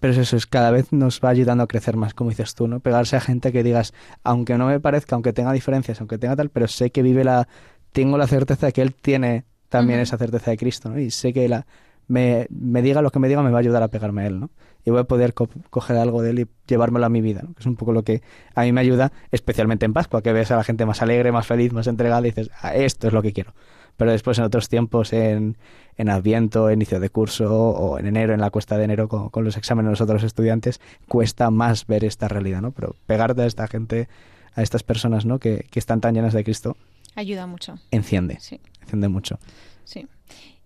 Pero 0.00 0.20
eso 0.20 0.36
es, 0.36 0.46
cada 0.46 0.70
vez 0.70 0.92
nos 0.92 1.20
va 1.20 1.30
ayudando 1.30 1.64
a 1.64 1.66
crecer 1.66 1.96
más, 1.96 2.12
como 2.14 2.30
dices 2.30 2.54
tú, 2.54 2.68
¿no? 2.68 2.80
Pegarse 2.80 3.16
a 3.16 3.20
gente 3.20 3.50
que 3.50 3.62
digas, 3.62 3.94
aunque 4.24 4.58
no 4.58 4.66
me 4.66 4.78
parezca, 4.78 5.16
aunque 5.16 5.32
tenga 5.32 5.52
diferencias, 5.52 6.00
aunque 6.00 6.18
tenga 6.18 6.36
tal, 6.36 6.50
pero 6.50 6.68
sé 6.68 6.90
que 6.90 7.02
vive 7.02 7.24
la... 7.24 7.48
Tengo 7.92 8.18
la 8.18 8.26
certeza 8.26 8.66
de 8.66 8.72
que 8.72 8.82
él 8.82 8.94
tiene 8.94 9.44
también 9.70 10.00
esa 10.00 10.18
certeza 10.18 10.50
de 10.50 10.58
Cristo, 10.58 10.90
¿no? 10.90 10.98
Y 10.98 11.10
sé 11.10 11.32
que 11.32 11.48
la, 11.48 11.66
me, 12.08 12.46
me 12.50 12.82
diga 12.82 13.02
lo 13.02 13.10
que 13.10 13.18
me 13.18 13.28
diga 13.28 13.42
me 13.42 13.50
va 13.50 13.58
a 13.58 13.60
ayudar 13.60 13.82
a 13.82 13.88
pegarme 13.88 14.22
a 14.22 14.26
él, 14.26 14.40
¿no? 14.40 14.50
y 14.86 14.90
voy 14.90 15.00
a 15.00 15.04
poder 15.04 15.34
coger 15.34 15.96
algo 15.96 16.22
de 16.22 16.30
él 16.30 16.38
y 16.38 16.46
llevármelo 16.68 17.04
a 17.04 17.08
mi 17.08 17.20
vida, 17.20 17.40
que 17.40 17.60
es 17.60 17.66
un 17.66 17.74
poco 17.74 17.92
lo 17.92 18.04
que 18.04 18.22
a 18.54 18.62
mí 18.62 18.70
me 18.70 18.80
ayuda, 18.80 19.12
especialmente 19.32 19.84
en 19.84 19.92
Pascua, 19.92 20.22
que 20.22 20.32
ves 20.32 20.52
a 20.52 20.56
la 20.56 20.62
gente 20.62 20.86
más 20.86 21.02
alegre, 21.02 21.32
más 21.32 21.44
feliz, 21.44 21.72
más 21.72 21.88
entregada 21.88 22.20
y 22.20 22.30
dices, 22.30 22.50
ah, 22.62 22.72
esto 22.72 23.08
es 23.08 23.12
lo 23.12 23.20
que 23.20 23.32
quiero. 23.32 23.52
Pero 23.96 24.12
después 24.12 24.38
en 24.38 24.44
otros 24.44 24.68
tiempos, 24.68 25.12
en, 25.12 25.56
en 25.96 26.08
Adviento, 26.08 26.70
inicio 26.70 27.00
de 27.00 27.10
curso 27.10 27.52
o 27.52 27.98
en 27.98 28.06
enero, 28.06 28.32
en 28.32 28.40
la 28.40 28.50
cuesta 28.50 28.78
de 28.78 28.84
enero 28.84 29.08
con, 29.08 29.28
con 29.30 29.44
los 29.44 29.56
exámenes 29.56 29.88
de 29.88 29.90
los 29.90 30.00
otros 30.00 30.22
estudiantes, 30.22 30.80
cuesta 31.08 31.50
más 31.50 31.88
ver 31.88 32.04
esta 32.04 32.28
realidad, 32.28 32.62
¿no? 32.62 32.70
Pero 32.70 32.94
pegarte 33.06 33.42
a 33.42 33.46
esta 33.46 33.66
gente, 33.66 34.08
a 34.54 34.62
estas 34.62 34.84
personas, 34.84 35.26
¿no? 35.26 35.40
Que, 35.40 35.66
que 35.68 35.80
están 35.80 36.00
tan 36.00 36.14
llenas 36.14 36.32
de 36.32 36.44
Cristo. 36.44 36.76
Ayuda 37.16 37.48
mucho. 37.48 37.80
Enciende. 37.90 38.36
Sí. 38.38 38.60
Enciende 38.82 39.08
mucho. 39.08 39.40
Sí. 39.82 40.06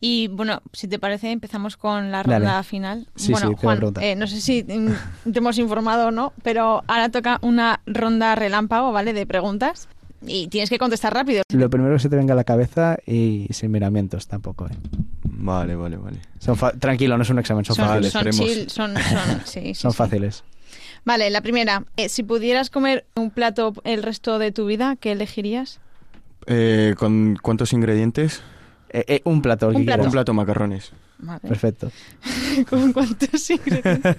Y 0.00 0.28
bueno, 0.28 0.62
si 0.72 0.88
te 0.88 0.98
parece, 0.98 1.30
empezamos 1.30 1.76
con 1.76 2.10
la 2.10 2.22
ronda 2.22 2.62
final. 2.62 3.06
Sí, 3.16 3.32
bueno, 3.32 3.48
sí, 3.48 3.54
Juan, 3.58 3.92
eh, 4.00 4.16
no 4.16 4.26
sé 4.26 4.40
si 4.40 4.62
te 4.62 5.38
hemos 5.38 5.58
informado 5.58 6.08
o 6.08 6.10
no, 6.10 6.32
pero 6.42 6.82
ahora 6.86 7.10
toca 7.10 7.38
una 7.42 7.80
ronda 7.86 8.34
relámpago, 8.34 8.92
¿vale? 8.92 9.12
De 9.12 9.26
preguntas. 9.26 9.88
Y 10.26 10.48
tienes 10.48 10.68
que 10.68 10.78
contestar 10.78 11.14
rápido. 11.14 11.42
Lo 11.50 11.70
primero 11.70 11.94
que 11.94 12.00
se 12.00 12.08
te 12.08 12.16
venga 12.16 12.34
a 12.34 12.36
la 12.36 12.44
cabeza 12.44 12.98
y 13.06 13.46
sin 13.50 13.70
miramientos 13.70 14.26
tampoco, 14.26 14.66
¿eh? 14.66 14.76
Vale, 15.22 15.74
vale, 15.74 15.96
vale. 15.96 16.18
Tranquilo, 16.78 17.16
no 17.16 17.22
es 17.22 17.30
un 17.30 17.38
examen, 17.38 17.64
son, 17.64 17.76
fáciles. 17.76 18.12
Son, 18.12 18.32
son, 18.68 18.94
sí, 19.44 19.74
son 19.74 19.92
fáciles. 19.94 20.44
Vale, 21.04 21.30
la 21.30 21.40
primera. 21.40 21.84
Eh, 21.96 22.08
si 22.08 22.22
pudieras 22.22 22.70
comer 22.70 23.06
un 23.14 23.30
plato 23.30 23.72
el 23.84 24.02
resto 24.02 24.38
de 24.38 24.52
tu 24.52 24.66
vida, 24.66 24.96
¿qué 24.96 25.12
elegirías? 25.12 25.80
Eh, 26.46 26.94
¿Con 26.98 27.38
cuántos 27.40 27.72
ingredientes? 27.72 28.42
Eh, 28.92 29.04
eh, 29.06 29.22
un 29.24 29.40
plato. 29.40 29.68
Un 29.68 29.84
plato. 29.84 30.02
Un 30.02 30.10
plato 30.10 30.34
macarrones. 30.34 30.92
Perfecto. 31.42 31.92
¿Con 32.70 32.92
cuántos 32.92 33.48
ingredientes? 33.50 34.16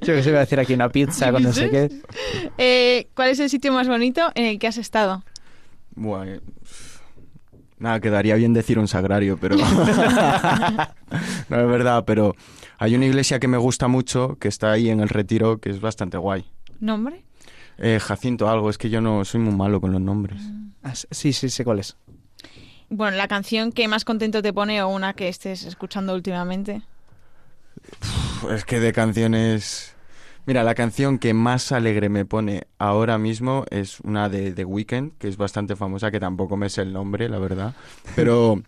Yo 0.00 0.14
que 0.14 0.22
sé, 0.22 0.30
voy 0.30 0.38
a 0.38 0.40
decir 0.40 0.58
aquí 0.58 0.74
una 0.74 0.88
pizza 0.88 1.30
con 1.30 1.42
no 1.42 1.52
sé 1.52 1.70
qué. 1.70 1.88
Eh, 2.58 3.08
¿Cuál 3.14 3.30
es 3.30 3.38
el 3.38 3.48
sitio 3.48 3.72
más 3.72 3.86
bonito 3.86 4.32
en 4.34 4.46
el 4.46 4.58
que 4.58 4.66
has 4.66 4.78
estado? 4.78 5.22
Bueno, 5.94 6.40
nada, 7.78 8.00
quedaría 8.00 8.34
bien 8.34 8.52
decir 8.52 8.80
un 8.80 8.88
sagrario, 8.88 9.38
pero... 9.40 9.56
no 9.56 9.64
es 11.60 11.68
verdad, 11.68 12.04
pero 12.04 12.34
hay 12.78 12.96
una 12.96 13.06
iglesia 13.06 13.38
que 13.38 13.46
me 13.46 13.58
gusta 13.58 13.86
mucho, 13.86 14.36
que 14.40 14.48
está 14.48 14.72
ahí 14.72 14.90
en 14.90 14.98
el 15.00 15.08
retiro, 15.08 15.60
que 15.60 15.70
es 15.70 15.80
bastante 15.80 16.16
guay. 16.16 16.44
¿Nombre? 16.80 17.24
Jacinto 18.00 18.48
algo, 18.48 18.70
es 18.70 18.78
que 18.78 18.90
yo 18.90 19.00
no 19.00 19.24
soy 19.24 19.40
muy 19.40 19.54
malo 19.54 19.80
con 19.80 19.92
los 19.92 20.00
nombres. 20.00 20.42
Ah, 20.82 20.94
sí, 20.94 21.32
sí, 21.32 21.48
sé 21.48 21.64
cuál 21.64 21.78
es. 21.78 21.96
Bueno, 22.90 23.16
la 23.16 23.28
canción 23.28 23.72
que 23.72 23.86
más 23.88 24.04
contento 24.04 24.42
te 24.42 24.52
pone 24.52 24.82
o 24.82 24.88
una 24.88 25.12
que 25.14 25.28
estés 25.28 25.64
escuchando 25.64 26.14
últimamente. 26.14 26.82
Es 28.50 28.64
que 28.64 28.80
de 28.80 28.92
canciones... 28.92 29.94
Mira, 30.46 30.64
la 30.64 30.74
canción 30.74 31.18
que 31.18 31.34
más 31.34 31.72
alegre 31.72 32.08
me 32.08 32.24
pone 32.24 32.68
ahora 32.78 33.18
mismo 33.18 33.66
es 33.70 34.00
una 34.00 34.30
de 34.30 34.52
The 34.52 34.64
Weeknd, 34.64 35.18
que 35.18 35.28
es 35.28 35.36
bastante 35.36 35.76
famosa, 35.76 36.10
que 36.10 36.20
tampoco 36.20 36.56
me 36.56 36.70
sé 36.70 36.80
el 36.80 36.94
nombre, 36.94 37.28
la 37.28 37.38
verdad. 37.38 37.74
Pero 38.16 38.62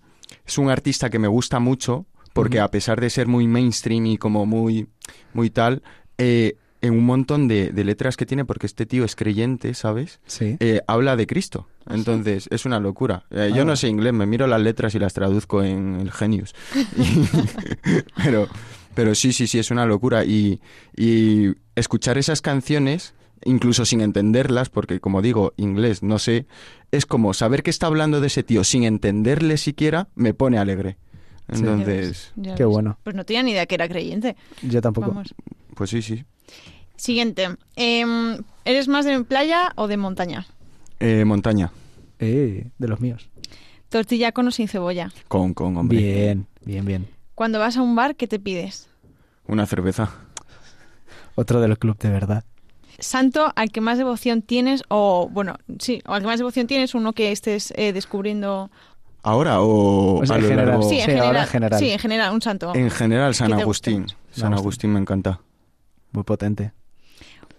es 0.47 0.59
un 0.59 0.69
artista 0.69 1.09
que 1.09 1.19
me 1.19 1.29
gusta 1.29 1.59
mucho, 1.59 2.05
porque 2.35 2.61
a 2.61 2.69
pesar 2.69 3.01
de 3.01 3.09
ser 3.09 3.29
muy 3.29 3.47
mainstream 3.47 4.05
y 4.07 4.19
como 4.19 4.45
muy, 4.45 4.89
muy 5.33 5.49
tal, 5.49 5.83
eh, 6.19 6.59
en 6.83 6.93
un 6.93 7.07
montón 7.07 7.49
de, 7.49 7.73
letras 7.73 8.19
que 8.19 8.27
tiene, 8.27 8.45
porque 8.45 8.67
este 8.67 8.85
tío 8.85 9.05
es 9.05 9.17
creyente, 9.17 9.73
¿sabes? 9.73 10.21
Sí. 10.27 10.59
Eh, 10.61 10.83
habla 10.87 11.17
de 11.17 11.27
Cristo. 11.27 11.67
¿Ah, 11.87 11.95
Entonces, 11.95 12.49
es 12.51 12.67
una 12.67 12.79
locura. 12.79 13.25
Eh, 13.31 13.53
yo 13.55 13.65
no 13.65 13.75
sé 13.77 13.89
inglés, 13.89 14.13
me 14.13 14.27
miro 14.27 14.47
las 14.47 14.61
letras 14.61 14.95
y 14.95 14.99
las 14.99 15.15
traduzco 15.15 15.63
en 15.63 16.01
el 16.01 16.13
Genius. 16.13 16.55
pero, 18.23 18.49
pero 18.95 19.15
sí, 19.15 19.33
sí, 19.33 19.47
sí, 19.47 19.59
es 19.59 19.71
una 19.71 19.87
locura. 19.87 20.25
Y, 20.25 20.61
y 20.97 21.53
escuchar 21.75 22.19
esas 22.19 22.43
canciones, 22.43 23.15
incluso 23.45 23.85
sin 23.85 24.03
entenderlas, 24.03 24.69
porque 24.69 25.01
como 25.01 25.23
digo, 25.23 25.55
inglés 25.57 26.03
no 26.03 26.19
sé, 26.19 26.47
es 26.91 27.07
como 27.07 27.33
saber 27.35 27.63
que 27.63 27.71
está 27.71 27.87
hablando 27.87 28.21
de 28.21 28.27
ese 28.27 28.43
tío 28.43 28.65
sin 28.65 28.85
entenderle 28.85 29.57
siquiera, 29.57 30.09
me 30.15 30.35
pone 30.35 30.59
alegre. 30.59 30.97
Entonces, 31.49 32.33
qué 32.57 32.65
bueno. 32.65 32.99
Pues 33.03 33.17
no 33.17 33.25
tenía 33.25 33.43
ni 33.43 33.53
idea 33.53 33.67
que 33.67 33.75
era 33.75 33.89
creyente. 33.89 34.37
Yo 34.63 34.81
tampoco. 34.81 35.23
Pues 35.75 35.91
sí, 35.91 36.03
sí. 36.03 36.25
Siguiente. 36.97 37.57
Em, 37.77 38.39
¿Eres 38.65 38.87
más 38.87 39.05
de 39.05 39.25
playa 39.25 39.73
o 39.75 39.89
de 39.89 39.97
montaña? 39.97 40.47
Eh, 41.01 41.25
montaña. 41.25 41.73
Eh, 42.19 42.71
de 42.79 42.89
los 42.89 43.01
míos. 43.01 43.31
¿Tortilla 43.89 44.33
con 44.33 44.47
o 44.47 44.51
sin 44.51 44.69
cebolla? 44.69 45.11
Con, 45.29 45.55
con, 45.55 45.77
hombre. 45.77 45.99
Bien, 45.99 46.47
bien, 46.65 46.85
bien. 46.85 47.09
Cuando 47.35 47.59
vas 47.59 47.77
a 47.77 47.83
un 47.83 47.97
bar, 47.97 48.15
¿qué 48.15 48.29
te 48.29 48.39
pides? 48.39 48.89
Una 49.47 49.67
cerveza. 49.67 50.11
Otro 51.35 51.61
del 51.61 51.79
club 51.79 51.99
de 51.99 52.11
verdad. 52.11 52.45
Santo 52.99 53.51
al 53.57 53.73
que 53.73 53.81
más 53.81 53.97
devoción 53.97 54.43
tienes, 54.43 54.85
o 54.89 55.29
bueno, 55.33 55.57
sí, 55.79 56.03
o 56.07 56.13
al 56.13 56.21
que 56.21 56.27
más 56.27 56.39
devoción 56.39 56.67
tienes, 56.67 56.95
uno 56.95 57.15
que 57.15 57.33
estés 57.33 57.73
eh, 57.77 57.95
descubriendo 57.95 58.71
¿Ahora 59.23 59.61
o, 59.61 60.23
a 60.23 60.39
lo 60.39 60.49
general, 60.49 60.83
Sí, 60.83 60.99
en, 60.99 61.07
general, 61.07 61.37
en 61.37 61.47
general. 61.47 61.79
Sí, 61.79 61.91
en 61.91 61.99
general, 61.99 62.33
un 62.33 62.43
santo. 62.43 62.73
En 62.75 62.91
general, 62.91 63.35
San 63.35 63.53
Agustín. 63.53 64.07
San 64.31 64.55
Agustín 64.55 64.93
me 64.93 65.01
encanta. 65.01 65.41
Muy 66.13 66.25
potente. 66.25 66.73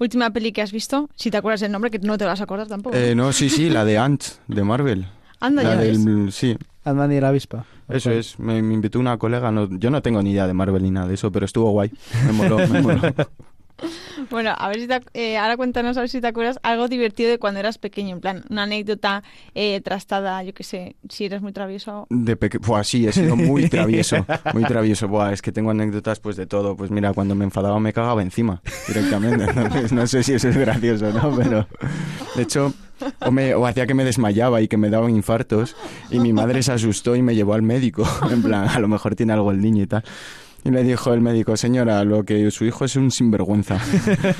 Última 0.02 0.32
peli 0.32 0.52
que 0.52 0.64
has 0.64 0.72
visto, 0.72 1.12
si 1.16 1.30
te 1.30 1.38
acuerdas 1.38 1.60
del 1.60 1.72
nombre, 1.72 1.91
que 1.91 1.99
no 1.99 2.18
te 2.18 2.26
vas 2.26 2.41
a 2.41 2.45
acordar 2.45 2.68
tampoco. 2.68 2.97
Eh, 2.97 3.14
no, 3.14 3.32
sí, 3.32 3.49
sí, 3.49 3.70
la 3.70 3.86
de 3.86 3.97
Ant, 3.99 4.24
de 4.47 4.64
Marvel. 4.64 5.06
Anda, 5.39 5.62
ya 5.62 5.76
del, 5.76 6.32
Sí. 6.32 6.58
Ant-Man 6.84 7.12
y 7.12 7.20
la 7.20 7.28
avispa. 7.28 7.66
Eso 7.88 8.10
es, 8.10 8.39
me, 8.39 8.58
invitó 8.58 8.99
una 8.99 9.20
colega, 9.20 9.52
no, 9.52 9.70
yo 9.70 9.91
no 9.91 10.02
tengo 10.02 10.24
ni 10.24 10.32
idea 10.32 10.47
de 10.47 10.54
Marvel 10.54 10.82
ni 10.82 10.89
nada 10.89 11.06
de 11.06 11.14
eso, 11.14 11.32
pero 11.32 11.45
estuvo 11.45 11.70
guay, 11.70 11.91
me 12.26 12.32
moló, 12.32 12.58
me 12.68 12.82
moló. 12.82 12.99
Bueno, 14.30 14.54
a 14.58 14.68
ver 14.68 14.80
si 14.80 14.88
te, 14.88 15.00
eh, 15.14 15.38
ahora 15.38 15.58
cuéntanos 15.58 15.98
a 15.98 16.02
ver 16.02 16.10
si 16.10 16.22
te 16.22 16.28
acuerdas 16.28 16.60
algo 16.64 16.88
divertido 16.88 17.30
de 17.30 17.40
cuando 17.40 17.60
eras 17.60 17.78
pequeño, 17.78 18.16
en 18.16 18.22
plan, 18.22 18.44
una 18.50 18.64
anécdota 18.64 19.24
eh, 19.56 19.82
trastada, 19.82 20.44
yo 20.44 20.54
qué 20.54 20.64
sé, 20.64 20.96
si 21.10 21.26
eres 21.26 21.42
muy 21.42 21.52
travieso. 21.52 22.08
De 22.10 22.36
pequeño, 22.36 22.84
sí, 22.84 23.08
he 23.08 23.12
sido 23.12 23.36
muy 23.36 23.70
travieso, 23.70 24.26
muy 24.54 24.64
travieso. 24.64 25.08
Buah, 25.08 25.34
es 25.34 25.42
que 25.42 25.52
tengo 25.52 25.72
anécdotas 25.72 26.20
pues 26.20 26.36
de 26.36 26.46
todo. 26.46 26.76
Pues 26.76 26.92
mira, 26.92 27.14
cuando 27.14 27.36
me 27.36 27.46
enfadaba 27.46 27.80
me 27.80 27.94
cagaba 27.94 28.22
encima 28.22 28.62
directamente. 28.88 29.46
no 29.92 30.08
sé 30.08 30.24
si 30.24 30.34
eso 30.34 30.50
es 30.50 30.58
gracioso, 30.58 31.12
¿no? 31.12 31.36
Pero 31.36 31.68
de 32.36 32.44
hecho, 32.44 32.74
o, 33.20 33.32
me, 33.32 33.54
o 33.56 33.66
hacía 33.66 33.88
que 33.88 33.94
me 33.94 34.04
desmayaba 34.04 34.62
y 34.62 34.68
que 34.68 34.78
me 34.78 34.90
daban 34.90 35.16
infartos 35.16 35.76
y 36.10 36.20
mi 36.20 36.34
madre 36.34 36.64
se 36.64 36.72
asustó 36.72 37.16
y 37.16 37.22
me 37.22 37.36
llevó 37.36 37.54
al 37.54 37.62
médico. 37.62 38.08
En 38.32 38.42
plan, 38.42 38.68
a 38.70 38.80
lo 38.80 38.88
mejor 38.88 39.16
tiene 39.16 39.34
algo 39.34 39.52
el 39.52 39.62
niño 39.62 39.84
y 39.84 39.88
tal. 39.88 40.04
Y 40.64 40.70
le 40.70 40.84
dijo 40.84 41.12
el 41.14 41.22
médico, 41.22 41.57
señora, 41.57 42.03
lo 42.03 42.24
que 42.24 42.51
su 42.51 42.66
hijo 42.66 42.86
es 42.86 42.95
un 42.95 43.09
sinvergüenza. 43.09 43.80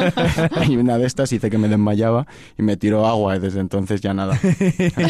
y 0.70 0.78
una 0.78 0.98
de 1.00 1.08
estas 1.08 1.32
hice 1.32 1.50
que 1.50 1.58
me 1.58 1.68
desmayaba 1.68 2.28
y 2.60 2.62
me 2.62 2.78
tiró 2.78 3.08
agua 3.08 3.38
y 3.38 3.40
desde 3.40 3.60
entonces 3.60 4.02
ya 4.02 4.14
nada. 4.14 4.40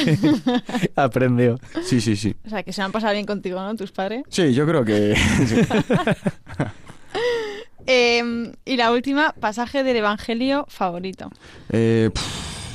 Aprendió. 0.95 1.59
Sí, 1.83 1.99
sí, 1.99 2.15
sí. 2.15 2.35
O 2.45 2.49
sea, 2.49 2.63
que 2.63 2.71
se 2.71 2.81
han 2.81 2.93
pasado 2.93 3.13
bien 3.13 3.25
contigo, 3.25 3.59
¿no? 3.59 3.75
Tus 3.75 3.91
padres. 3.91 4.23
Sí, 4.29 4.53
yo 4.53 4.65
creo 4.65 4.85
que... 4.85 5.15
Em, 7.87 8.51
y 8.63 8.77
la 8.77 8.91
última, 8.91 9.33
pasaje 9.39 9.83
del 9.83 9.97
Evangelio 9.97 10.65
favorito. 10.69 11.31
Eh, 11.69 12.11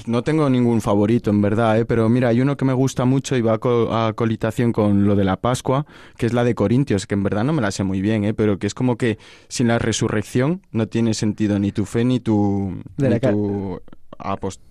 no 0.06 0.22
tengo 0.22 0.48
ningún 0.48 0.80
favorito, 0.80 1.30
en 1.30 1.42
verdad, 1.42 1.78
¿eh? 1.78 1.84
pero 1.84 2.08
mira, 2.08 2.28
hay 2.28 2.40
uno 2.40 2.56
que 2.56 2.64
me 2.64 2.72
gusta 2.72 3.04
mucho 3.04 3.36
y 3.36 3.42
va 3.42 3.54
a, 3.54 4.12
colitación 4.14 4.72
con 4.72 5.04
lo 5.04 5.16
de 5.16 5.24
la 5.24 5.36
Pascua, 5.36 5.86
que 6.16 6.26
es 6.26 6.32
la 6.32 6.44
de 6.44 6.54
Corintios, 6.54 7.06
que 7.06 7.14
en 7.14 7.22
verdad 7.22 7.44
no 7.44 7.52
me 7.52 7.62
la 7.62 7.70
sé 7.70 7.84
muy 7.84 8.00
bien, 8.00 8.24
¿eh? 8.24 8.34
pero 8.34 8.58
que 8.58 8.66
es 8.66 8.74
como 8.74 8.96
que 8.96 9.18
sin 9.48 9.68
la 9.68 9.78
resurrección 9.78 10.62
no 10.70 10.88
tiene 10.88 11.14
sentido 11.14 11.58
ni 11.58 11.72
tu 11.72 11.84
fe 11.84 12.04
ni 12.04 12.20
tu, 12.20 12.82
tu 12.96 13.80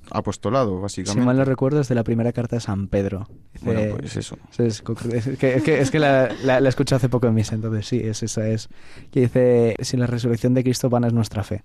apostolado, 0.10 0.82
básicamente. 0.82 1.22
Si 1.22 1.26
mal 1.26 1.38
no 1.38 1.46
recuerdo, 1.46 1.82
es 1.82 1.88
de 1.88 1.96
la 1.96 2.04
primera 2.04 2.32
carta 2.32 2.56
de 2.56 2.62
San 2.62 2.88
Pedro. 2.88 3.28
bueno, 3.62 3.98
pues 3.98 4.16
eso. 4.16 4.38
Es, 4.58 4.82
que, 4.82 5.80
es 5.80 5.92
que, 5.92 6.00
la, 6.00 6.30
la, 6.44 6.60
la, 6.60 6.70
escuché 6.70 6.96
hace 6.96 7.10
poco 7.10 7.28
en 7.28 7.36
misa, 7.36 7.56
entonces 7.56 7.86
sí, 7.86 8.02
es 8.04 8.24
esa 8.24 8.48
es. 8.48 8.70
Que 9.12 9.22
dice, 9.22 9.76
sin 9.82 10.00
la 10.00 10.08
resurrección 10.08 10.54
de 10.54 10.64
Cristo 10.64 10.90
vana 10.90 11.08
es 11.08 11.14
nuestra 11.14 11.44
fe. 11.44 11.64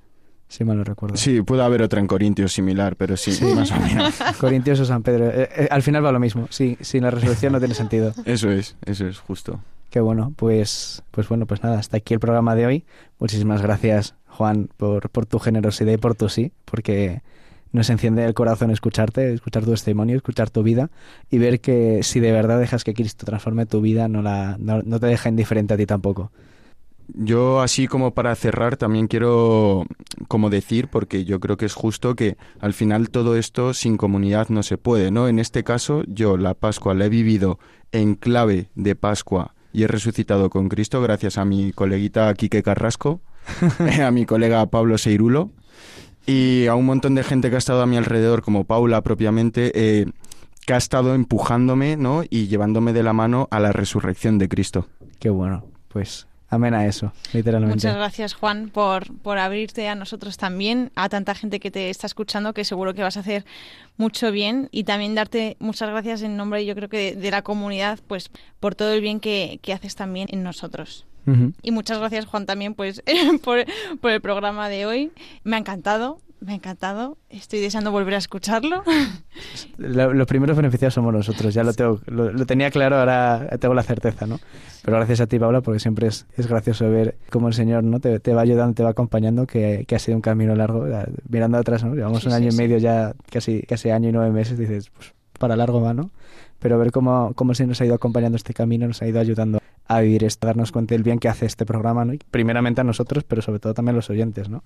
Si 0.50 0.64
mal 0.64 0.76
no 0.76 0.82
recuerdo. 0.82 1.16
Sí, 1.16 1.42
puede 1.42 1.62
haber 1.62 1.80
otra 1.80 2.00
en 2.00 2.08
Corintios 2.08 2.52
similar, 2.52 2.96
pero 2.96 3.16
sí, 3.16 3.30
más 3.54 3.70
o 3.70 3.78
menos. 3.78 4.18
Corintios 4.40 4.80
o 4.80 4.84
San 4.84 5.04
Pedro. 5.04 5.28
Eh, 5.28 5.48
eh, 5.54 5.68
al 5.70 5.80
final 5.84 6.04
va 6.04 6.10
lo 6.10 6.18
mismo. 6.18 6.48
Sí, 6.50 6.76
sin 6.80 7.04
la 7.04 7.12
resurrección 7.12 7.52
no 7.52 7.60
tiene 7.60 7.74
sentido. 7.74 8.12
Eso 8.24 8.50
es, 8.50 8.74
eso 8.84 9.06
es, 9.06 9.20
justo. 9.20 9.60
Qué 9.90 10.00
bueno, 10.00 10.32
pues, 10.34 11.04
pues 11.12 11.28
bueno, 11.28 11.46
pues 11.46 11.62
nada, 11.62 11.78
hasta 11.78 11.98
aquí 11.98 12.14
el 12.14 12.20
programa 12.20 12.56
de 12.56 12.66
hoy. 12.66 12.84
Muchísimas 13.20 13.62
gracias, 13.62 14.16
Juan, 14.26 14.68
por, 14.76 15.10
por 15.10 15.24
tu 15.24 15.38
generosidad 15.38 15.92
y 15.92 15.98
por 15.98 16.16
tu 16.16 16.28
sí, 16.28 16.50
porque 16.64 17.22
nos 17.70 17.88
enciende 17.88 18.24
el 18.24 18.34
corazón 18.34 18.72
escucharte, 18.72 19.32
escuchar 19.32 19.64
tu 19.64 19.70
testimonio, 19.70 20.16
escuchar 20.16 20.50
tu 20.50 20.64
vida 20.64 20.90
y 21.30 21.38
ver 21.38 21.60
que 21.60 22.02
si 22.02 22.18
de 22.18 22.32
verdad 22.32 22.58
dejas 22.58 22.82
que 22.82 22.92
Cristo 22.92 23.24
transforme 23.24 23.66
tu 23.66 23.80
vida, 23.80 24.08
no, 24.08 24.20
la, 24.20 24.56
no 24.58 24.98
te 24.98 25.06
deja 25.06 25.28
indiferente 25.28 25.74
a 25.74 25.76
ti 25.76 25.86
tampoco. 25.86 26.32
Yo 27.14 27.60
así 27.60 27.86
como 27.86 28.12
para 28.12 28.34
cerrar 28.34 28.76
también 28.76 29.06
quiero 29.06 29.86
como 30.28 30.50
decir, 30.50 30.88
porque 30.88 31.24
yo 31.24 31.40
creo 31.40 31.56
que 31.56 31.66
es 31.66 31.74
justo 31.74 32.14
que 32.14 32.36
al 32.60 32.72
final 32.72 33.10
todo 33.10 33.36
esto 33.36 33.74
sin 33.74 33.96
comunidad 33.96 34.48
no 34.48 34.62
se 34.62 34.78
puede, 34.78 35.10
¿no? 35.10 35.28
En 35.28 35.38
este 35.38 35.64
caso 35.64 36.02
yo 36.06 36.36
la 36.36 36.54
Pascua 36.54 36.94
la 36.94 37.06
he 37.06 37.08
vivido 37.08 37.58
en 37.92 38.14
clave 38.14 38.70
de 38.74 38.94
Pascua 38.94 39.54
y 39.72 39.84
he 39.84 39.86
resucitado 39.88 40.50
con 40.50 40.68
Cristo 40.68 41.00
gracias 41.00 41.38
a 41.38 41.44
mi 41.44 41.72
coleguita 41.72 42.32
Quique 42.34 42.62
Carrasco, 42.62 43.20
a 44.04 44.10
mi 44.10 44.26
colega 44.26 44.66
Pablo 44.66 44.98
Seirulo 44.98 45.50
y 46.26 46.66
a 46.66 46.74
un 46.74 46.86
montón 46.86 47.14
de 47.14 47.24
gente 47.24 47.50
que 47.50 47.56
ha 47.56 47.58
estado 47.58 47.82
a 47.82 47.86
mi 47.86 47.96
alrededor, 47.96 48.42
como 48.42 48.64
Paula 48.64 49.02
propiamente, 49.02 49.72
eh, 49.74 50.06
que 50.66 50.74
ha 50.74 50.76
estado 50.76 51.14
empujándome, 51.14 51.96
¿no? 51.96 52.22
Y 52.28 52.46
llevándome 52.46 52.92
de 52.92 53.02
la 53.02 53.12
mano 53.12 53.48
a 53.50 53.58
la 53.58 53.72
resurrección 53.72 54.38
de 54.38 54.48
Cristo. 54.48 54.86
Qué 55.18 55.30
bueno, 55.30 55.64
pues 55.88 56.28
amén 56.50 56.74
a 56.74 56.86
eso, 56.86 57.12
literalmente. 57.32 57.76
Muchas 57.76 57.94
gracias, 57.94 58.34
Juan, 58.34 58.68
por, 58.68 59.16
por 59.18 59.38
abrirte 59.38 59.88
a 59.88 59.94
nosotros 59.94 60.36
también, 60.36 60.90
a 60.96 61.08
tanta 61.08 61.34
gente 61.34 61.60
que 61.60 61.70
te 61.70 61.88
está 61.88 62.06
escuchando, 62.06 62.52
que 62.52 62.64
seguro 62.64 62.92
que 62.92 63.02
vas 63.02 63.16
a 63.16 63.20
hacer 63.20 63.44
mucho 63.96 64.30
bien 64.32 64.68
y 64.72 64.84
también 64.84 65.14
darte 65.14 65.56
muchas 65.60 65.88
gracias 65.88 66.22
en 66.22 66.36
nombre, 66.36 66.66
yo 66.66 66.74
creo 66.74 66.88
que 66.88 67.16
de, 67.16 67.30
la 67.30 67.42
comunidad, 67.42 68.00
pues 68.06 68.30
por 68.58 68.74
todo 68.74 68.92
el 68.92 69.00
bien 69.00 69.20
que, 69.20 69.60
que 69.62 69.72
haces 69.72 69.94
también 69.94 70.28
en 70.30 70.42
nosotros. 70.42 71.06
Y 71.62 71.70
muchas 71.70 71.98
gracias, 71.98 72.26
Juan, 72.26 72.44
también 72.44 72.74
pues 72.74 73.04
por, 73.44 73.64
por 74.00 74.10
el 74.10 74.20
programa 74.20 74.68
de 74.68 74.86
hoy. 74.86 75.12
Me 75.44 75.54
ha 75.54 75.58
encantado, 75.60 76.18
me 76.40 76.52
ha 76.52 76.54
encantado. 76.54 77.18
Estoy 77.28 77.60
deseando 77.60 77.92
volver 77.92 78.14
a 78.14 78.18
escucharlo. 78.18 78.82
los 79.78 80.26
primeros 80.26 80.56
beneficiados 80.56 80.94
somos 80.94 81.12
nosotros. 81.12 81.54
Ya 81.54 81.62
lo, 81.62 81.72
tengo, 81.72 82.00
lo, 82.06 82.46
tenía 82.46 82.70
claro, 82.70 82.98
ahora 82.98 83.48
tengo 83.60 83.74
la 83.74 83.82
certeza, 83.82 84.26
¿no? 84.26 84.40
Pero 84.82 84.96
gracias 84.96 85.20
a 85.20 85.26
ti, 85.26 85.38
Paula, 85.38 85.60
porque 85.60 85.80
siempre 85.80 86.08
es, 86.08 86.26
es 86.36 86.46
gracioso 86.46 86.88
ver 86.90 87.16
cómo 87.30 87.48
el 87.48 87.54
Señor 87.54 87.84
no 87.84 88.00
te, 88.00 88.18
te 88.20 88.32
va 88.32 88.42
ayudando, 88.42 88.74
te 88.74 88.82
va 88.82 88.90
acompañando, 88.90 89.46
que, 89.46 89.84
que, 89.86 89.94
ha 89.94 89.98
sido 89.98 90.16
un 90.16 90.22
camino 90.22 90.54
largo. 90.54 90.86
Mirando 91.28 91.58
atrás, 91.58 91.84
¿no? 91.84 91.94
Llevamos 91.94 92.24
un 92.24 92.32
año 92.32 92.48
y 92.50 92.56
medio 92.56 92.78
ya, 92.78 93.14
casi, 93.30 93.62
casi 93.62 93.90
año 93.90 94.08
y 94.08 94.12
nueve 94.12 94.30
meses, 94.30 94.58
dices, 94.58 94.90
pues 94.90 95.12
para 95.38 95.56
largo 95.56 95.80
va, 95.80 95.94
¿no? 95.94 96.10
Pero 96.58 96.78
ver 96.78 96.92
cómo, 96.92 97.32
cómo 97.34 97.54
se 97.54 97.66
nos 97.66 97.80
ha 97.80 97.86
ido 97.86 97.94
acompañando 97.94 98.36
este 98.36 98.52
camino, 98.52 98.86
nos 98.86 99.00
ha 99.02 99.06
ido 99.06 99.20
ayudando 99.20 99.60
a 99.90 100.00
vivir 100.02 100.22
esto, 100.22 100.46
darnos 100.46 100.70
cuenta 100.70 100.94
del 100.94 101.02
bien 101.02 101.18
que 101.18 101.28
hace 101.28 101.46
este 101.46 101.66
programa, 101.66 102.04
¿no? 102.04 102.12
primeramente 102.30 102.80
a 102.80 102.84
nosotros, 102.84 103.24
pero 103.24 103.42
sobre 103.42 103.58
todo 103.58 103.74
también 103.74 103.94
a 103.94 103.96
los 103.96 104.08
oyentes, 104.08 104.48
¿no? 104.48 104.62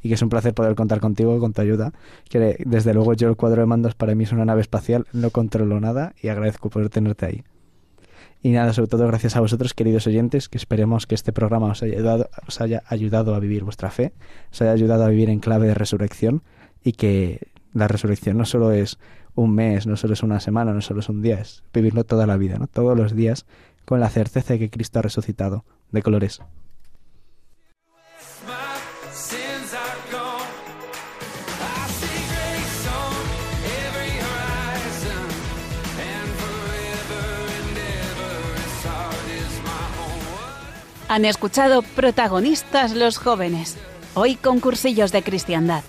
Y 0.00 0.08
que 0.08 0.14
es 0.14 0.22
un 0.22 0.28
placer 0.28 0.54
poder 0.54 0.76
contar 0.76 1.00
contigo, 1.00 1.36
con 1.40 1.52
tu 1.52 1.62
ayuda, 1.62 1.92
que 2.30 2.62
desde 2.64 2.94
luego 2.94 3.12
yo 3.14 3.28
el 3.28 3.34
cuadro 3.34 3.60
de 3.60 3.66
mandos 3.66 3.96
para 3.96 4.14
mí 4.14 4.22
es 4.22 4.30
una 4.30 4.44
nave 4.44 4.60
espacial, 4.60 5.06
no 5.12 5.30
controlo 5.30 5.80
nada 5.80 6.14
y 6.22 6.28
agradezco 6.28 6.70
poder 6.70 6.90
tenerte 6.90 7.26
ahí. 7.26 7.44
Y 8.40 8.50
nada, 8.50 8.72
sobre 8.72 8.86
todo 8.86 9.04
gracias 9.08 9.34
a 9.34 9.40
vosotros, 9.40 9.74
queridos 9.74 10.06
oyentes, 10.06 10.48
que 10.48 10.58
esperemos 10.58 11.08
que 11.08 11.16
este 11.16 11.32
programa 11.32 11.66
os 11.66 11.82
haya 11.82 11.96
ayudado, 11.96 12.30
os 12.46 12.60
haya 12.60 12.84
ayudado 12.86 13.34
a 13.34 13.40
vivir 13.40 13.64
vuestra 13.64 13.90
fe, 13.90 14.12
os 14.52 14.62
haya 14.62 14.70
ayudado 14.70 15.02
a 15.02 15.08
vivir 15.08 15.28
en 15.28 15.40
clave 15.40 15.66
de 15.66 15.74
resurrección 15.74 16.44
y 16.84 16.92
que 16.92 17.48
la 17.74 17.88
resurrección 17.88 18.38
no 18.38 18.44
solo 18.44 18.70
es 18.70 19.00
un 19.34 19.56
mes, 19.56 19.88
no 19.88 19.96
solo 19.96 20.12
es 20.12 20.22
una 20.22 20.38
semana, 20.38 20.72
no 20.72 20.82
solo 20.82 21.00
es 21.00 21.08
un 21.08 21.20
día, 21.20 21.40
es 21.40 21.64
vivirlo 21.74 22.04
toda 22.04 22.28
la 22.28 22.36
vida, 22.36 22.58
¿no? 22.58 22.68
Todos 22.68 22.96
los 22.96 23.16
días 23.16 23.44
con 23.88 24.00
la 24.00 24.10
certeza 24.10 24.52
de 24.52 24.58
que 24.58 24.70
Cristo 24.70 24.98
ha 24.98 25.02
resucitado, 25.02 25.64
de 25.92 26.02
colores. 26.02 26.42
Han 41.08 41.24
escuchado 41.24 41.80
protagonistas 41.80 42.92
los 42.92 43.16
jóvenes, 43.16 43.78
hoy 44.12 44.36
concursillos 44.36 45.12
de 45.12 45.22
cristiandad. 45.22 45.82